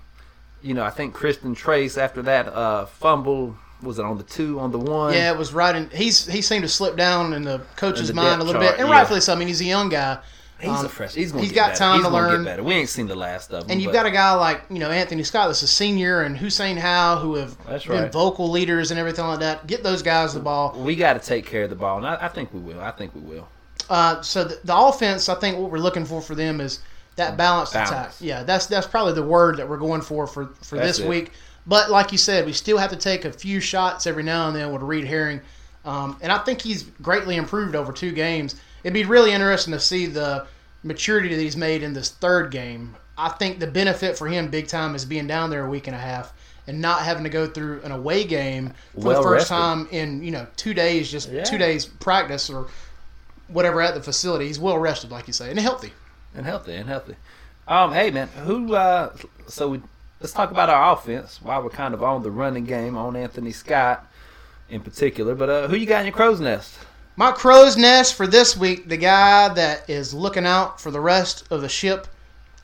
you 0.63 0.73
know, 0.73 0.83
I 0.83 0.89
think 0.89 1.13
Kristen 1.13 1.53
Trace 1.53 1.97
after 1.97 2.21
that 2.23 2.47
uh, 2.47 2.85
fumble 2.85 3.55
was 3.81 3.99
it 3.99 4.05
on 4.05 4.17
the 4.17 4.23
two, 4.23 4.59
on 4.59 4.71
the 4.71 4.79
one? 4.79 5.13
Yeah, 5.13 5.31
it 5.31 5.37
was 5.37 5.53
right 5.53 5.75
And 5.75 5.91
He's 5.91 6.25
he 6.25 6.41
seemed 6.41 6.63
to 6.63 6.69
slip 6.69 6.95
down 6.95 7.33
in 7.33 7.43
the 7.43 7.59
coach's 7.75 8.09
In 8.09 8.15
the 8.15 8.21
mind 8.21 8.41
a 8.41 8.45
little 8.45 8.61
chart, 8.61 8.75
bit, 8.75 8.79
and 8.79 8.89
yeah. 8.89 8.95
rightfully 8.95 9.19
so. 9.19 9.33
I 9.33 9.35
mean, 9.35 9.49
he's 9.49 9.59
a 9.61 9.65
young 9.65 9.89
guy. 9.89 10.19
He's 10.59 10.69
Um, 10.69 10.85
a 10.85 10.89
fresh. 10.89 11.13
He's 11.13 11.33
he's 11.33 11.51
got 11.51 11.69
better. 11.71 11.79
time 11.79 11.95
he's 11.97 12.05
to 12.07 12.13
learn. 12.13 12.43
Get 12.43 12.51
better. 12.51 12.63
We 12.63 12.75
ain't 12.75 12.87
seen 12.87 13.07
the 13.07 13.15
last 13.15 13.51
of 13.51 13.65
him. 13.65 13.71
And 13.71 13.81
you've 13.81 13.91
but 13.91 13.97
got 13.99 14.05
a 14.05 14.11
guy 14.11 14.33
like 14.35 14.61
you 14.69 14.79
know 14.79 14.89
Anthony 14.89 15.23
Scott, 15.23 15.49
that's 15.49 15.61
a 15.63 15.67
senior, 15.67 16.21
and 16.21 16.37
Hussein 16.37 16.77
Howe, 16.77 17.17
who 17.17 17.35
have 17.35 17.57
That's 17.67 17.85
been 17.85 18.03
right. 18.03 18.11
vocal 18.13 18.49
leaders 18.49 18.89
and 18.91 18.97
everything 18.97 19.25
like 19.25 19.39
that. 19.39 19.67
Get 19.67 19.83
those 19.83 20.01
guys 20.01 20.33
the 20.33 20.39
ball. 20.39 20.71
we 20.79 20.95
got 20.95 21.13
to 21.13 21.19
take 21.19 21.45
care 21.45 21.63
of 21.63 21.69
the 21.69 21.75
ball, 21.75 21.97
and 21.97 22.07
I, 22.07 22.15
I 22.21 22.27
think 22.29 22.53
we 22.53 22.61
will. 22.61 22.79
I 22.79 22.91
think 22.91 23.13
we 23.13 23.19
will. 23.21 23.49
Uh, 23.89 24.21
so 24.21 24.45
the, 24.45 24.57
the 24.63 24.73
offense, 24.77 25.27
I 25.27 25.35
think 25.35 25.57
what 25.57 25.69
we're 25.69 25.79
looking 25.79 26.05
for 26.05 26.21
for 26.21 26.35
them 26.35 26.61
is 26.61 26.79
that 27.15 27.37
balanced 27.37 27.73
Balance. 27.73 27.91
attack. 27.91 28.13
Yeah, 28.19 28.43
that's 28.43 28.65
that's 28.65 28.87
probably 28.87 29.13
the 29.13 29.23
word 29.23 29.57
that 29.57 29.67
we're 29.69 29.77
going 29.77 30.01
for 30.01 30.25
for, 30.27 30.47
for 30.61 30.75
That's 30.77 30.97
this 30.97 30.99
it. 30.99 31.07
week. 31.09 31.31
But 31.65 31.89
like 31.89 32.11
you 32.11 32.17
said, 32.17 32.45
we 32.45 32.53
still 32.53 32.77
have 32.77 32.89
to 32.89 32.95
take 32.97 33.23
a 33.25 33.31
few 33.31 33.59
shots 33.59 34.05
every 34.07 34.23
now 34.23 34.47
and 34.47 34.55
then 34.55 34.73
with 34.73 34.81
Reid 34.81 35.05
Herring, 35.05 35.39
um, 35.85 36.17
and 36.21 36.31
I 36.31 36.39
think 36.39 36.61
he's 36.61 36.83
greatly 37.01 37.35
improved 37.37 37.75
over 37.75 37.91
two 37.93 38.11
games. 38.11 38.55
It'd 38.83 38.93
be 38.93 39.05
really 39.05 39.31
interesting 39.31 39.71
to 39.73 39.79
see 39.79 40.07
the 40.07 40.45
maturity 40.83 41.29
that 41.33 41.41
he's 41.41 41.55
made 41.55 41.81
in 41.83 41.93
this 41.93 42.09
third 42.09 42.51
game. 42.51 42.95
I 43.17 43.29
think 43.29 43.59
the 43.59 43.67
benefit 43.67 44.17
for 44.17 44.27
him 44.27 44.49
big 44.49 44.67
time 44.67 44.93
is 44.95 45.05
being 45.05 45.27
down 45.27 45.49
there 45.49 45.65
a 45.65 45.69
week 45.69 45.87
and 45.87 45.95
a 45.95 45.99
half 45.99 46.33
and 46.67 46.81
not 46.81 47.01
having 47.03 47.23
to 47.23 47.29
go 47.29 47.45
through 47.47 47.79
an 47.83 47.91
away 47.91 48.23
game 48.25 48.73
for 48.95 49.13
the 49.13 49.21
first 49.21 49.49
rested. 49.49 49.53
time 49.53 49.87
in 49.91 50.21
you 50.23 50.31
know 50.31 50.47
two 50.57 50.73
days, 50.73 51.09
just 51.11 51.29
Yeah. 51.29 51.43
two 51.43 51.57
days 51.57 51.85
practice 51.85 52.49
or 52.49 52.67
whatever 53.47 53.81
at 53.81 53.93
the 53.93 54.01
facility. 54.01 54.47
He's 54.47 54.59
well 54.59 54.77
rested, 54.79 55.11
like 55.11 55.27
you 55.27 55.33
say, 55.33 55.49
and 55.49 55.59
healthy. 55.59 55.93
And 56.35 56.45
healthy 56.45 56.75
and 56.75 56.87
healthy. 56.87 57.15
Um, 57.67 57.93
hey 57.93 58.11
man, 58.11 58.27
who? 58.45 58.75
Uh, 58.75 59.15
so 59.47 59.69
we, 59.69 59.81
let's 60.19 60.33
talk 60.33 60.51
about 60.51 60.69
our 60.69 60.93
offense 60.93 61.41
while 61.41 61.63
we're 61.63 61.69
kind 61.69 61.93
of 61.93 62.03
on 62.03 62.23
the 62.23 62.31
running 62.31 62.65
game 62.65 62.97
on 62.97 63.15
Anthony 63.15 63.51
Scott 63.51 64.05
in 64.69 64.81
particular. 64.81 65.35
But 65.35 65.49
uh, 65.49 65.67
who 65.67 65.75
you 65.75 65.85
got 65.85 65.99
in 65.99 66.07
your 66.07 66.15
crow's 66.15 66.39
nest? 66.39 66.77
My 67.15 67.31
crow's 67.31 67.77
nest 67.77 68.15
for 68.15 68.25
this 68.25 68.57
week, 68.57 68.89
the 68.89 68.97
guy 68.97 69.53
that 69.53 69.89
is 69.89 70.13
looking 70.13 70.45
out 70.45 70.81
for 70.81 70.89
the 70.89 70.99
rest 70.99 71.45
of 71.51 71.61
the 71.61 71.69
ship, 71.69 72.07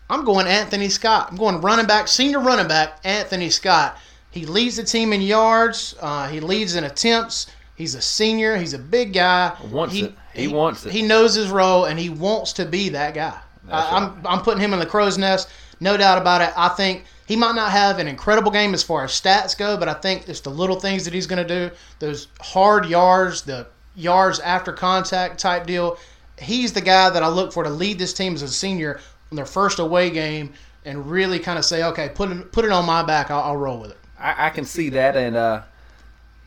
I'm 0.09 0.25
going 0.25 0.47
Anthony 0.47 0.89
Scott. 0.89 1.27
I'm 1.29 1.37
going 1.37 1.61
running 1.61 1.85
back, 1.85 2.07
senior 2.07 2.39
running 2.39 2.67
back, 2.67 2.99
Anthony 3.03 3.51
Scott. 3.51 3.97
He 4.31 4.45
leads 4.45 4.77
the 4.77 4.83
team 4.83 5.13
in 5.13 5.21
yards. 5.21 5.95
Uh, 5.99 6.27
he 6.27 6.39
leads 6.39 6.75
in 6.75 6.83
attempts. 6.83 7.47
He's 7.75 7.95
a 7.95 8.01
senior. 8.01 8.57
He's 8.57 8.73
a 8.73 8.79
big 8.79 9.13
guy. 9.13 9.55
Wants 9.71 9.95
it. 9.95 10.13
He 10.33 10.47
wants 10.47 10.85
it. 10.85 10.91
He 10.91 11.03
knows 11.03 11.35
his 11.35 11.49
role, 11.49 11.85
and 11.85 11.99
he 11.99 12.09
wants 12.09 12.53
to 12.53 12.65
be 12.65 12.89
that 12.89 13.13
guy. 13.13 13.39
I, 13.71 13.97
I'm 13.97 14.25
I'm 14.25 14.41
putting 14.41 14.61
him 14.61 14.73
in 14.73 14.79
the 14.79 14.85
crow's 14.85 15.17
nest, 15.17 15.49
no 15.79 15.97
doubt 15.97 16.17
about 16.17 16.41
it. 16.41 16.51
I 16.55 16.69
think 16.69 17.05
He 17.29 17.35
might 17.35 17.53
not 17.53 17.71
have 17.71 17.99
an 17.99 18.07
incredible 18.07 18.51
game 18.51 18.73
as 18.73 18.81
far 18.81 19.03
as 19.03 19.11
stats 19.11 19.55
go, 19.55 19.77
but 19.77 19.87
I 19.87 19.93
think 19.93 20.27
it's 20.27 20.39
the 20.39 20.49
little 20.49 20.79
things 20.79 21.05
that 21.05 21.13
he's 21.13 21.27
going 21.27 21.47
to 21.47 21.69
do. 21.69 21.75
Those 21.99 22.27
hard 22.41 22.87
yards, 22.87 23.43
the 23.43 23.67
yards 23.95 24.39
after 24.39 24.73
contact 24.73 25.39
type 25.39 25.67
deal. 25.67 25.99
He's 26.39 26.73
the 26.73 26.81
guy 26.81 27.11
that 27.11 27.21
I 27.21 27.27
look 27.27 27.53
for 27.53 27.63
to 27.63 27.69
lead 27.69 27.99
this 27.99 28.13
team 28.13 28.33
as 28.33 28.41
a 28.41 28.47
senior 28.47 28.99
on 29.29 29.35
their 29.35 29.45
first 29.45 29.77
away 29.77 30.09
game 30.09 30.53
and 30.85 31.05
really 31.11 31.37
kind 31.37 31.59
of 31.59 31.65
say, 31.65 31.83
okay, 31.83 32.09
put 32.09 32.31
it, 32.31 32.51
put 32.51 32.65
it 32.65 32.71
on 32.71 32.87
my 32.87 33.03
back. 33.03 33.29
I'll, 33.29 33.41
I'll 33.41 33.57
roll 33.57 33.79
with 33.79 33.91
it. 33.91 33.97
I, 34.17 34.47
I 34.47 34.49
can 34.49 34.65
see 34.65 34.89
that, 34.89 35.15
and 35.15 35.35
uh, 35.35 35.61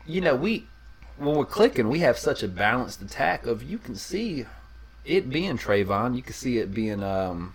you 0.05 0.19
know, 0.19 0.35
we 0.35 0.67
when 1.17 1.35
we're 1.35 1.45
clicking, 1.45 1.87
we 1.87 1.99
have 1.99 2.17
such 2.17 2.43
a 2.43 2.49
balanced 2.49 3.01
attack. 3.01 3.45
Of 3.45 3.63
you 3.63 3.77
can 3.77 3.95
see 3.95 4.47
it 5.05 5.29
being 5.29 5.57
Trevon, 5.57 6.15
you 6.15 6.21
can 6.21 6.33
see 6.33 6.57
it 6.57 6.73
being 6.73 7.03
um, 7.03 7.53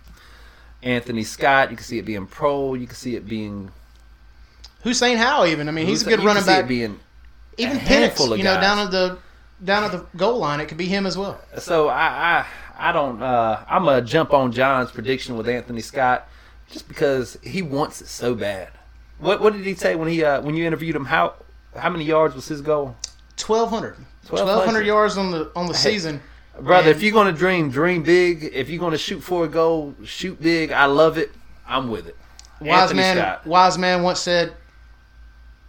Anthony 0.83 1.23
Scott, 1.23 1.71
you 1.71 1.77
can 1.77 1.85
see 1.85 1.97
it 1.99 2.05
being 2.05 2.27
Pro, 2.27 2.73
you 2.73 2.87
can 2.87 2.95
see 2.95 3.15
it 3.15 3.27
being 3.27 3.71
Hussein 4.83 5.17
Howe, 5.17 5.45
even. 5.45 5.67
I 5.67 5.71
mean, 5.71 5.87
he's 5.87 6.01
a 6.01 6.05
you 6.05 6.09
good 6.11 6.19
can 6.19 6.27
running 6.27 6.45
back. 6.45 6.67
being 6.67 6.99
Even 7.57 7.77
a 7.77 7.79
Pinnix, 7.79 8.19
you 8.37 8.43
know, 8.43 8.55
guys. 8.55 8.61
down 8.61 8.79
at 8.79 8.91
the 8.91 9.17
down 9.63 9.83
at 9.83 9.91
the 9.91 10.05
goal 10.15 10.37
line, 10.37 10.59
it 10.59 10.67
could 10.67 10.77
be 10.77 10.85
him 10.85 11.05
as 11.05 11.17
well. 11.17 11.39
So 11.57 11.89
I 11.89 12.45
I, 12.77 12.89
I 12.89 12.91
don't 12.91 13.21
uh, 13.21 13.63
I'm 13.67 13.85
gonna 13.85 14.01
jump 14.01 14.33
on 14.33 14.51
John's 14.51 14.91
prediction 14.91 15.35
with 15.35 15.49
Anthony 15.49 15.81
Scott 15.81 16.27
just 16.71 16.87
because 16.87 17.37
he 17.43 17.61
wants 17.61 18.01
it 18.01 18.07
so 18.07 18.35
bad. 18.35 18.69
What 19.17 19.41
what 19.41 19.53
did 19.53 19.65
he 19.65 19.75
say 19.75 19.95
when 19.95 20.07
he 20.07 20.23
uh, 20.23 20.41
when 20.41 20.55
you 20.55 20.65
interviewed 20.65 20.95
him? 20.95 21.05
How 21.05 21.33
how 21.75 21.89
many 21.89 22.05
yards 22.05 22.35
was 22.35 22.47
his 22.47 22.61
goal? 22.61 22.95
1,200. 23.45 23.95
1,200. 24.27 24.45
1,200 24.45 24.85
yards 24.85 25.17
on 25.17 25.31
the 25.31 25.51
on 25.55 25.67
the 25.67 25.73
season. 25.73 26.21
Brother, 26.61 26.89
if 26.91 27.01
you're 27.01 27.13
gonna 27.13 27.31
dream, 27.31 27.69
dream 27.71 28.03
big. 28.03 28.43
If 28.53 28.69
you're 28.69 28.79
gonna 28.79 28.97
shoot 28.97 29.21
for 29.21 29.45
a 29.45 29.47
goal, 29.47 29.95
shoot 30.03 30.41
big. 30.41 30.71
I 30.71 30.85
love 30.85 31.17
it. 31.17 31.31
I'm 31.67 31.89
with 31.89 32.07
it. 32.07 32.15
Wise 32.61 32.81
Anthony 32.91 32.99
man, 32.99 33.17
Scott. 33.17 33.47
wise 33.47 33.77
man 33.77 34.03
once 34.03 34.19
said, 34.19 34.53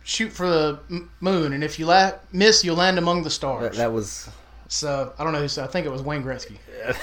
"Shoot 0.03 0.33
for 0.33 0.49
the 0.49 0.81
moon, 1.21 1.53
and 1.53 1.63
if 1.63 1.79
you 1.79 1.87
la- 1.87 2.13
miss, 2.33 2.65
you'll 2.65 2.77
land 2.77 2.99
among 2.99 3.23
the 3.23 3.31
stars." 3.31 3.63
That, 3.63 3.77
that 3.77 3.93
was 3.93 4.29
so 4.69 5.13
I 5.19 5.25
don't 5.25 5.33
know 5.33 5.41
who 5.41 5.49
said. 5.49 5.65
I 5.65 5.69
think 5.69 5.87
it 5.87 5.91
was 5.91 6.03
Wayne 6.03 6.23
Gretzky. 6.25 6.57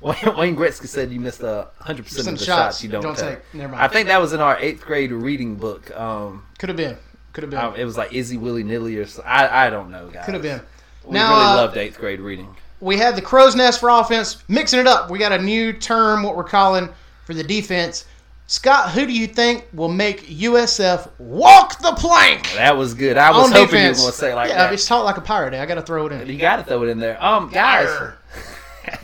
Wayne, 0.00 0.36
Wayne 0.36 0.56
Gretzky 0.56 0.86
said 0.86 1.10
you 1.10 1.20
missed 1.20 1.42
a 1.42 1.68
hundred 1.80 2.04
percent 2.04 2.28
of 2.28 2.38
the 2.38 2.44
shots 2.44 2.76
shots 2.76 2.82
you 2.84 2.90
don't, 2.90 3.02
don't 3.02 3.16
take. 3.18 3.38
Never 3.54 3.72
mind. 3.72 3.82
I 3.82 3.88
think 3.88 4.08
that 4.08 4.20
was 4.20 4.32
in 4.32 4.40
our 4.40 4.58
eighth 4.58 4.84
grade 4.84 5.12
reading 5.12 5.56
book. 5.56 5.94
Um, 5.98 6.44
Could 6.58 6.68
have 6.68 6.76
been. 6.76 6.96
Could 7.32 7.42
have 7.42 7.50
been. 7.50 7.60
um, 7.60 7.74
it 7.74 7.84
was 7.84 7.96
like 7.96 8.12
Izzy 8.12 8.36
Willy 8.36 8.62
Nilly 8.62 8.96
or 8.96 9.06
so, 9.06 9.22
I 9.22 9.66
I 9.66 9.70
don't 9.70 9.90
know, 9.90 10.08
guys. 10.08 10.24
Could 10.24 10.34
have 10.34 10.42
been. 10.42 10.60
We 11.04 11.14
Now, 11.14 11.30
really 11.32 11.44
uh, 11.44 11.56
loved 11.56 11.76
eighth 11.76 11.98
grade 11.98 12.20
reading. 12.20 12.54
We 12.84 12.98
had 12.98 13.16
the 13.16 13.22
crow's 13.22 13.56
nest 13.56 13.80
for 13.80 13.88
offense, 13.88 14.44
mixing 14.46 14.78
it 14.78 14.86
up. 14.86 15.10
We 15.10 15.18
got 15.18 15.32
a 15.32 15.38
new 15.38 15.72
term, 15.72 16.22
what 16.22 16.36
we're 16.36 16.44
calling 16.44 16.90
for 17.24 17.32
the 17.32 17.42
defense. 17.42 18.04
Scott, 18.46 18.90
who 18.90 19.06
do 19.06 19.12
you 19.12 19.26
think 19.26 19.66
will 19.72 19.88
make 19.88 20.26
USF 20.26 21.08
walk 21.18 21.80
the 21.80 21.92
plank 21.92 22.52
That 22.52 22.76
was 22.76 22.92
good. 22.92 23.16
I 23.16 23.30
was 23.30 23.50
hoping 23.50 23.64
defense? 23.64 23.98
you 23.98 24.04
were 24.04 24.10
gonna 24.10 24.16
say 24.18 24.34
like 24.34 24.50
yeah, 24.50 24.58
that. 24.58 24.74
it's 24.74 24.86
taught 24.86 25.06
like 25.06 25.16
a 25.16 25.22
pirate. 25.22 25.54
I 25.54 25.64
got 25.64 25.76
to 25.76 25.82
throw 25.82 26.06
it 26.06 26.12
in. 26.12 26.28
You 26.28 26.36
got 26.36 26.56
to 26.56 26.62
throw 26.62 26.82
it 26.82 26.90
in 26.90 26.98
there. 26.98 27.22
Um, 27.24 27.48
guys, 27.48 28.12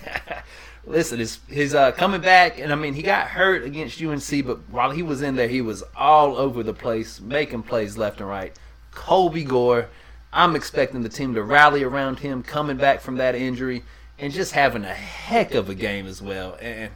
listen, 0.84 1.18
he's, 1.18 1.40
he's 1.48 1.74
uh, 1.74 1.92
coming 1.92 2.20
back, 2.20 2.58
and 2.58 2.70
I 2.70 2.74
mean, 2.74 2.92
he 2.92 3.00
got 3.00 3.28
hurt 3.28 3.64
against 3.64 4.02
UNC, 4.02 4.44
but 4.44 4.58
while 4.68 4.90
he 4.90 5.02
was 5.02 5.22
in 5.22 5.36
there, 5.36 5.48
he 5.48 5.62
was 5.62 5.82
all 5.96 6.36
over 6.36 6.62
the 6.62 6.74
place, 6.74 7.18
making 7.18 7.62
plays 7.62 7.96
left 7.96 8.20
and 8.20 8.28
right. 8.28 8.54
Colby 8.90 9.44
Gore, 9.44 9.88
I'm 10.32 10.54
expecting 10.56 11.02
the 11.02 11.08
team 11.08 11.34
to 11.34 11.42
rally 11.42 11.82
around 11.82 12.20
him, 12.20 12.42
coming 12.42 12.76
back 12.76 13.00
from 13.00 13.16
that 13.16 13.34
injury, 13.34 13.82
and 14.18 14.32
just 14.32 14.52
having 14.52 14.84
a 14.84 14.94
heck 14.94 15.54
of 15.54 15.68
a 15.68 15.74
game 15.74 16.06
as 16.06 16.22
well, 16.22 16.56
and 16.60 16.90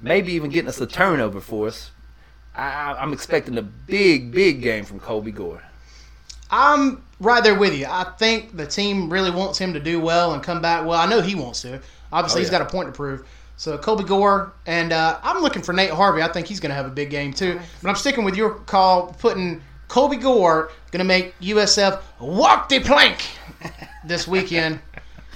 maybe 0.00 0.32
even 0.32 0.50
getting 0.50 0.68
us 0.68 0.80
a 0.80 0.86
turnover 0.86 1.40
for 1.40 1.66
us. 1.66 1.90
I, 2.54 2.96
I'm 2.98 3.12
expecting 3.12 3.56
a 3.58 3.62
big, 3.62 4.32
big 4.32 4.62
game 4.62 4.84
from 4.84 5.00
Kobe 5.00 5.30
Gore. 5.30 5.62
I'm 6.50 7.02
right 7.20 7.42
there 7.44 7.54
with 7.58 7.74
you. 7.74 7.86
I 7.88 8.04
think 8.18 8.56
the 8.56 8.66
team 8.66 9.12
really 9.12 9.30
wants 9.30 9.58
him 9.58 9.74
to 9.74 9.80
do 9.80 10.00
well 10.00 10.32
and 10.32 10.42
come 10.42 10.62
back 10.62 10.84
well. 10.86 10.98
I 10.98 11.06
know 11.06 11.20
he 11.20 11.34
wants 11.34 11.62
to. 11.62 11.80
Obviously, 12.12 12.38
Oh, 12.40 12.42
he's 12.42 12.50
yeah. 12.52 12.58
got 12.58 12.68
a 12.68 12.70
point 12.70 12.88
to 12.88 12.92
prove. 12.92 13.26
So 13.56 13.76
Kobe 13.76 14.04
Gore 14.04 14.52
and 14.66 14.92
uh, 14.92 15.18
I'm 15.22 15.42
looking 15.42 15.62
for 15.62 15.72
Nate 15.72 15.90
Harvey. 15.90 16.22
I 16.22 16.28
think 16.28 16.46
he's 16.46 16.60
going 16.60 16.70
to 16.70 16.76
have 16.76 16.86
a 16.86 16.90
big 16.90 17.10
game 17.10 17.32
too. 17.32 17.60
But 17.82 17.88
I'm 17.88 17.96
sticking 17.96 18.24
with 18.24 18.36
your 18.36 18.50
call, 18.54 19.14
putting 19.18 19.62
Colby 19.88 20.16
Gore 20.16 20.70
going 20.90 21.00
to 21.00 21.04
make 21.04 21.38
USF 21.40 22.00
walk 22.20 22.68
the 22.68 22.80
plank 22.80 23.24
this 24.04 24.28
weekend. 24.28 24.80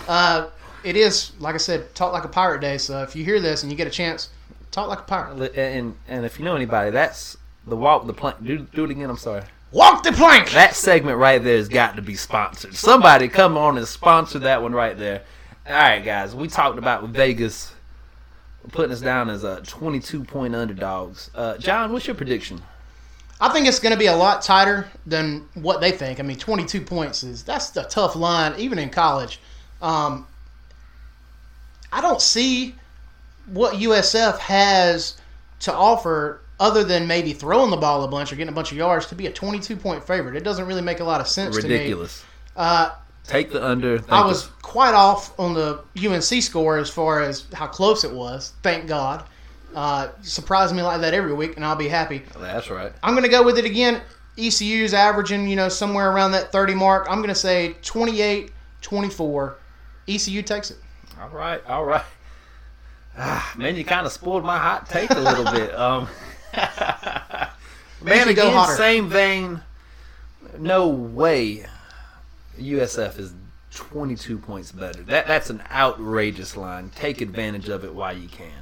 Uh, 0.09 0.49
it 0.83 0.97
is, 0.97 1.31
like 1.39 1.55
I 1.55 1.59
said, 1.59 1.95
talk 1.95 2.13
like 2.13 2.25
a 2.25 2.29
pirate 2.29 2.61
day. 2.61 2.77
So 2.77 3.05
if 3.05 3.15
you 3.15 3.25
hear 3.25 3.39
this 3.39 3.63
and 3.63 3.71
you 3.71 3.79
get 3.79 3.87
a 3.87 3.91
chance, 3.91 4.31
talk 4.73 4.89
like 4.89 4.99
a 4.99 5.03
pirate. 5.03 5.55
And 5.57 5.95
and 6.09 6.25
if 6.25 6.41
you 6.41 6.45
know 6.45 6.57
anybody, 6.57 6.91
that's 6.91 7.37
the 7.69 7.77
walk 7.77 8.05
the 8.09 8.13
plank. 8.13 8.45
Do, 8.45 8.67
do 8.75 8.83
it 8.83 8.91
again. 8.91 9.09
I'm 9.09 9.17
sorry. 9.17 9.45
Walk 9.71 10.03
the 10.03 10.11
plank. 10.11 10.51
That 10.51 10.75
segment 10.75 11.19
right 11.19 11.43
there 11.43 11.57
has 11.57 11.69
got 11.69 11.95
to 11.95 12.03
be 12.03 12.17
sponsored. 12.17 12.75
Somebody 12.75 13.29
come 13.29 13.57
on 13.57 13.79
and 13.79 13.87
sponsor 13.87 14.41
that 14.41 14.61
one 14.61 14.73
right 14.73 14.99
there. 14.99 15.23
All 15.69 15.75
right, 15.75 16.05
guys. 16.05 16.35
We 16.35 16.49
talked 16.49 16.79
about 16.79 17.05
Vegas 17.11 17.73
putting 18.71 18.93
us 18.93 19.01
down 19.01 19.31
as 19.31 19.45
a 19.45 19.61
22 19.63 20.25
point 20.25 20.55
underdogs. 20.55 21.31
Uh, 21.35 21.57
John, 21.59 21.93
what's 21.93 22.07
your 22.07 22.17
prediction? 22.17 22.61
I 23.43 23.49
think 23.49 23.67
it's 23.67 23.81
going 23.81 23.93
to 23.93 23.99
be 23.99 24.07
a 24.07 24.15
lot 24.15 24.41
tighter 24.41 24.87
than 25.05 25.49
what 25.55 25.81
they 25.81 25.91
think. 25.91 26.21
I 26.21 26.23
mean, 26.23 26.39
22 26.39 26.81
points 26.81 27.25
is 27.25 27.43
that's 27.43 27.77
a 27.77 27.83
tough 27.83 28.15
line, 28.15 28.55
even 28.57 28.79
in 28.79 28.89
college. 28.89 29.41
Um, 29.83 30.29
I 31.93 32.01
don't 32.01 32.23
see 32.23 32.77
what 33.47 33.75
USF 33.75 34.39
has 34.39 35.17
to 35.59 35.75
offer 35.75 36.43
other 36.61 36.85
than 36.85 37.09
maybe 37.09 37.33
throwing 37.33 37.73
the 37.73 37.77
ball 37.77 38.05
a 38.05 38.09
bunch 38.09 38.33
or 38.33 38.37
getting 38.37 38.53
a 38.53 38.55
bunch 38.55 38.71
of 38.71 38.79
yards 38.79 39.07
to 39.07 39.17
be 39.17 39.27
a 39.27 39.33
22 39.33 39.75
point 39.75 40.07
favorite. 40.07 40.37
It 40.37 40.45
doesn't 40.45 40.67
really 40.67 40.81
make 40.81 41.01
a 41.01 41.05
lot 41.05 41.21
of 41.21 41.27
sense 41.27 41.57
to 41.57 41.67
me. 41.67 41.75
Ridiculous. 41.75 42.25
Uh, 42.55 42.91
Take 43.25 43.51
the 43.51 43.65
under. 43.65 44.05
I 44.09 44.25
was 44.25 44.45
us. 44.45 44.51
quite 44.63 44.95
off 44.95 45.39
on 45.41 45.55
the 45.55 45.83
UNC 46.01 46.43
score 46.45 46.79
as 46.79 46.89
far 46.89 47.21
as 47.23 47.47
how 47.53 47.67
close 47.67 48.05
it 48.05 48.13
was. 48.13 48.53
Thank 48.63 48.87
God. 48.87 49.25
Uh, 49.75 50.09
surprise 50.23 50.73
me 50.73 50.83
like 50.83 51.01
that 51.01 51.15
every 51.15 51.33
week, 51.35 51.57
and 51.57 51.65
I'll 51.65 51.77
be 51.77 51.89
happy. 51.89 52.23
That's 52.39 52.71
right. 52.71 52.93
I'm 53.03 53.15
going 53.15 53.25
to 53.25 53.31
go 53.31 53.43
with 53.43 53.59
it 53.59 53.65
again. 53.65 54.03
ECU's 54.39 54.95
averaging, 54.95 55.47
you 55.49 55.57
know, 55.57 55.69
somewhere 55.69 56.11
around 56.11 56.33
that 56.33 56.53
30 56.53 56.75
mark. 56.75 57.07
I'm 57.11 57.19
going 57.19 57.29
to 57.29 57.35
say 57.35 57.75
28 57.83 58.51
24. 58.81 59.59
ECU 60.09 60.43
takes 60.43 60.71
it. 60.71 60.79
All 61.21 61.29
right. 61.29 61.65
All 61.67 61.85
right. 61.85 62.05
Ah, 63.17 63.53
man, 63.57 63.77
you 63.77 63.85
kind 63.85 64.07
of 64.07 64.13
spoiled 64.13 64.45
my 64.45 64.59
hot 64.59 64.89
take 64.89 65.11
a 65.11 65.21
little 65.21 65.51
bit. 65.51 65.75
Um, 65.79 66.09
man, 68.03 68.29
again, 68.29 68.77
same 68.77 69.09
vein. 69.09 69.63
No 70.59 70.89
way. 70.89 71.65
USF 72.61 73.19
is 73.19 73.33
22 73.75 74.39
points 74.39 74.71
better. 74.71 75.03
That 75.03 75.27
that's 75.27 75.49
an 75.49 75.63
outrageous 75.71 76.57
line. 76.57 76.91
Take 76.95 77.23
advantage 77.23 77.69
of 77.71 77.85
it 77.85 77.95
while 77.95 78.17
you 78.17 78.29
can. 78.29 78.62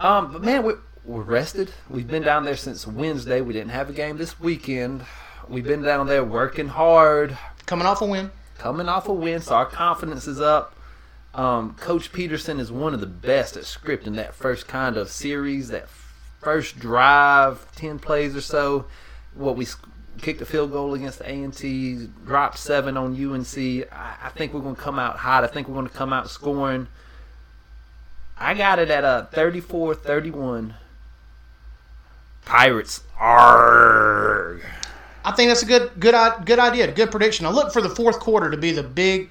Um, 0.00 0.32
but 0.32 0.42
man, 0.44 0.62
we're, 0.62 0.78
we're 1.04 1.22
rested. 1.22 1.72
We've 1.90 2.06
been 2.06 2.22
down 2.22 2.44
there 2.44 2.56
since 2.56 2.86
Wednesday. 2.86 3.40
We 3.40 3.52
didn't 3.52 3.70
have 3.70 3.90
a 3.90 3.92
game 3.92 4.16
this 4.16 4.38
weekend. 4.38 5.02
We've 5.48 5.64
been 5.64 5.82
down 5.82 6.06
there 6.06 6.24
working 6.24 6.68
hard, 6.68 7.36
Coming 7.66 7.86
off 7.86 8.00
a 8.00 8.06
win. 8.06 8.30
coming 8.58 8.88
off 8.88 9.08
a 9.08 9.12
win, 9.12 9.40
so 9.40 9.54
our 9.54 9.66
confidence 9.66 10.26
is 10.26 10.40
up. 10.40 10.74
Um, 11.34 11.74
Coach 11.74 12.12
Petersen 12.12 12.58
is 12.60 12.72
one 12.72 12.94
of 12.94 13.00
the 13.00 13.06
best 13.06 13.56
at 13.56 13.64
scripting 13.64 14.16
that 14.16 14.34
first 14.34 14.66
kind 14.68 14.96
of 14.96 15.10
series, 15.10 15.68
that 15.68 15.88
first 16.40 16.78
drive, 16.78 17.70
ten 17.74 17.98
plays 17.98 18.34
or 18.36 18.40
so. 18.40 18.86
What 19.34 19.56
we 19.56 19.66
kicked 20.20 20.40
a 20.40 20.46
field 20.46 20.72
goal 20.72 20.94
against 20.94 21.20
A 21.20 21.28
and 21.28 21.52
T, 21.52 22.08
dropped 22.24 22.58
seven 22.58 22.96
on 22.96 23.12
UNC. 23.14 23.56
I, 23.92 24.16
I 24.24 24.28
think 24.34 24.52
we're 24.54 24.60
going 24.60 24.76
to 24.76 24.80
come 24.80 24.98
out 24.98 25.16
hot. 25.18 25.44
I 25.44 25.46
think 25.46 25.68
we're 25.68 25.74
going 25.74 25.88
to 25.88 25.94
come 25.94 26.12
out 26.12 26.28
scoring. 26.30 26.88
I 28.40 28.54
got 28.54 28.78
it 28.78 28.90
at 28.90 29.04
uh, 29.04 29.26
a 29.30 29.36
34-31. 29.36 30.74
Pirates. 32.44 33.02
Arrgh. 33.20 34.62
I 35.24 35.32
think 35.32 35.50
that's 35.50 35.62
a 35.62 35.66
good 35.66 35.90
good 36.00 36.14
good 36.46 36.58
idea, 36.58 36.90
good 36.90 37.10
prediction. 37.10 37.44
I 37.44 37.50
look 37.50 37.72
for 37.72 37.82
the 37.82 37.90
fourth 37.90 38.18
quarter 38.18 38.50
to 38.50 38.56
be 38.56 38.72
the 38.72 38.82
big 38.82 39.30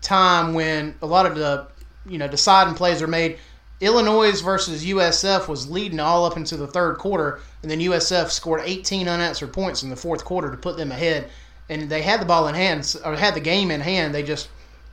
time 0.00 0.54
when 0.54 0.94
a 1.02 1.06
lot 1.06 1.26
of 1.26 1.36
the 1.36 1.66
you 2.06 2.16
know 2.16 2.28
deciding 2.28 2.74
plays 2.74 3.02
are 3.02 3.06
made. 3.06 3.38
Illinois 3.80 4.40
versus 4.40 4.86
USF 4.86 5.48
was 5.48 5.68
leading 5.68 6.00
all 6.00 6.24
up 6.24 6.38
into 6.38 6.56
the 6.56 6.66
third 6.66 6.96
quarter, 6.96 7.40
and 7.60 7.70
then 7.70 7.80
USF 7.80 8.30
scored 8.30 8.62
18 8.64 9.06
unanswered 9.06 9.52
points 9.52 9.82
in 9.82 9.90
the 9.90 9.96
fourth 9.96 10.24
quarter 10.24 10.50
to 10.50 10.56
put 10.56 10.78
them 10.78 10.90
ahead. 10.90 11.28
And 11.68 11.90
they 11.90 12.00
had 12.00 12.22
the 12.22 12.24
ball 12.24 12.48
in 12.48 12.54
hand, 12.54 12.96
or 13.04 13.14
had 13.16 13.34
the 13.34 13.40
game 13.40 13.70
in 13.70 13.82
hand. 13.82 14.14
They 14.14 14.22
just, 14.22 14.48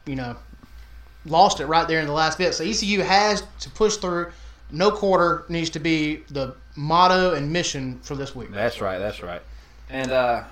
you 0.05 0.17
know, 0.17 0.35
lost 1.25 1.59
it 1.59 1.65
right 1.65 1.87
there 1.87 1.99
in 1.99 2.07
the 2.07 2.13
last 2.13 2.37
bit. 2.37 2.53
So 2.53 2.63
ECU 2.63 3.01
has 3.01 3.43
to 3.61 3.69
push 3.69 3.97
through. 3.97 4.31
No 4.71 4.91
quarter 4.91 5.45
needs 5.49 5.69
to 5.71 5.79
be 5.79 6.23
the 6.29 6.55
motto 6.75 7.33
and 7.33 7.51
mission 7.51 7.99
for 8.01 8.15
this 8.15 8.35
week. 8.35 8.51
That's 8.51 8.81
right. 8.81 8.97
That's 8.97 9.21
right. 9.21 9.41
And 9.89 10.11
uh, 10.11 10.43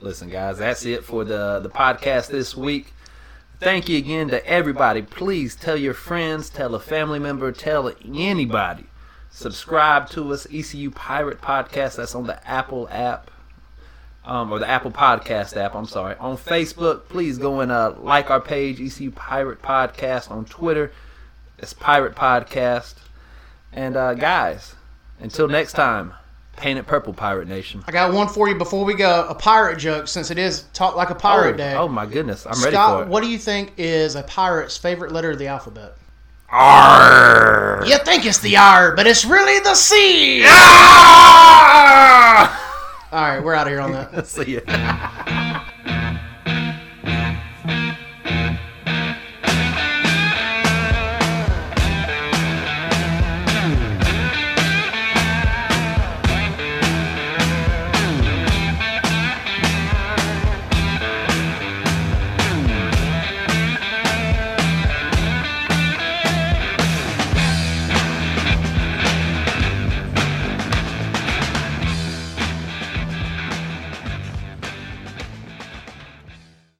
listen, 0.00 0.28
guys, 0.28 0.58
that's 0.58 0.84
it 0.84 1.04
for 1.04 1.24
the 1.24 1.60
the 1.60 1.70
podcast 1.70 2.28
this 2.28 2.56
week. 2.56 2.92
Thank 3.60 3.88
you 3.88 3.96
again 3.96 4.28
to 4.28 4.44
everybody. 4.46 5.00
Please 5.00 5.54
tell 5.54 5.76
your 5.76 5.94
friends, 5.94 6.50
tell 6.50 6.74
a 6.74 6.80
family 6.80 7.18
member, 7.18 7.50
tell 7.52 7.90
anybody. 8.04 8.84
Subscribe 9.30 10.10
to 10.10 10.32
us, 10.32 10.46
ECU 10.52 10.90
Pirate 10.90 11.40
Podcast. 11.40 11.96
That's 11.96 12.14
on 12.14 12.26
the 12.26 12.46
Apple 12.48 12.88
app. 12.90 13.30
Um, 14.26 14.50
or 14.50 14.58
the 14.58 14.68
Apple 14.68 14.90
Podcast 14.90 15.54
app, 15.56 15.74
I'm 15.74 15.86
sorry. 15.86 16.16
On 16.16 16.38
Facebook, 16.38 17.08
please 17.10 17.36
go 17.36 17.60
and 17.60 17.70
uh, 17.70 17.94
like 17.98 18.30
our 18.30 18.40
page, 18.40 18.80
ECU 18.80 19.10
Pirate 19.10 19.60
Podcast. 19.60 20.30
On 20.30 20.46
Twitter, 20.46 20.92
it's 21.58 21.74
Pirate 21.74 22.14
Podcast. 22.14 22.94
And 23.72 23.96
uh, 23.96 24.14
guys, 24.14 24.76
until 25.20 25.46
next 25.46 25.72
time, 25.72 26.14
paint 26.56 26.78
it 26.78 26.86
purple, 26.86 27.12
Pirate 27.12 27.48
Nation. 27.48 27.84
I 27.86 27.92
got 27.92 28.12
one 28.12 28.28
for 28.28 28.48
you 28.48 28.54
before 28.54 28.84
we 28.84 28.94
go. 28.94 29.26
A 29.28 29.34
pirate 29.34 29.78
joke, 29.78 30.08
since 30.08 30.30
it 30.30 30.38
is 30.38 30.64
Talk 30.72 30.96
Like 30.96 31.10
a 31.10 31.14
Pirate 31.14 31.54
oh, 31.54 31.58
Day. 31.58 31.74
oh 31.74 31.88
my 31.88 32.06
goodness, 32.06 32.46
I'm 32.46 32.62
ready 32.62 32.76
for 32.76 33.02
it. 33.02 33.08
what 33.08 33.22
do 33.22 33.28
you 33.28 33.38
think 33.38 33.72
is 33.76 34.14
a 34.14 34.22
pirate's 34.22 34.76
favorite 34.76 35.12
letter 35.12 35.32
of 35.32 35.38
the 35.38 35.48
alphabet? 35.48 35.96
Arr! 36.50 37.84
You 37.86 37.98
think 37.98 38.24
it's 38.26 38.38
the 38.38 38.56
R, 38.56 38.94
but 38.94 39.06
it's 39.06 39.24
really 39.24 39.58
the 39.60 39.74
C. 39.74 40.44
All 43.14 43.20
right, 43.20 43.38
we're 43.38 43.54
out 43.54 43.68
of 43.68 43.72
here 43.72 43.80
on 43.80 43.92
that. 43.92 44.26
See 44.26 44.54
ya. 44.56 44.60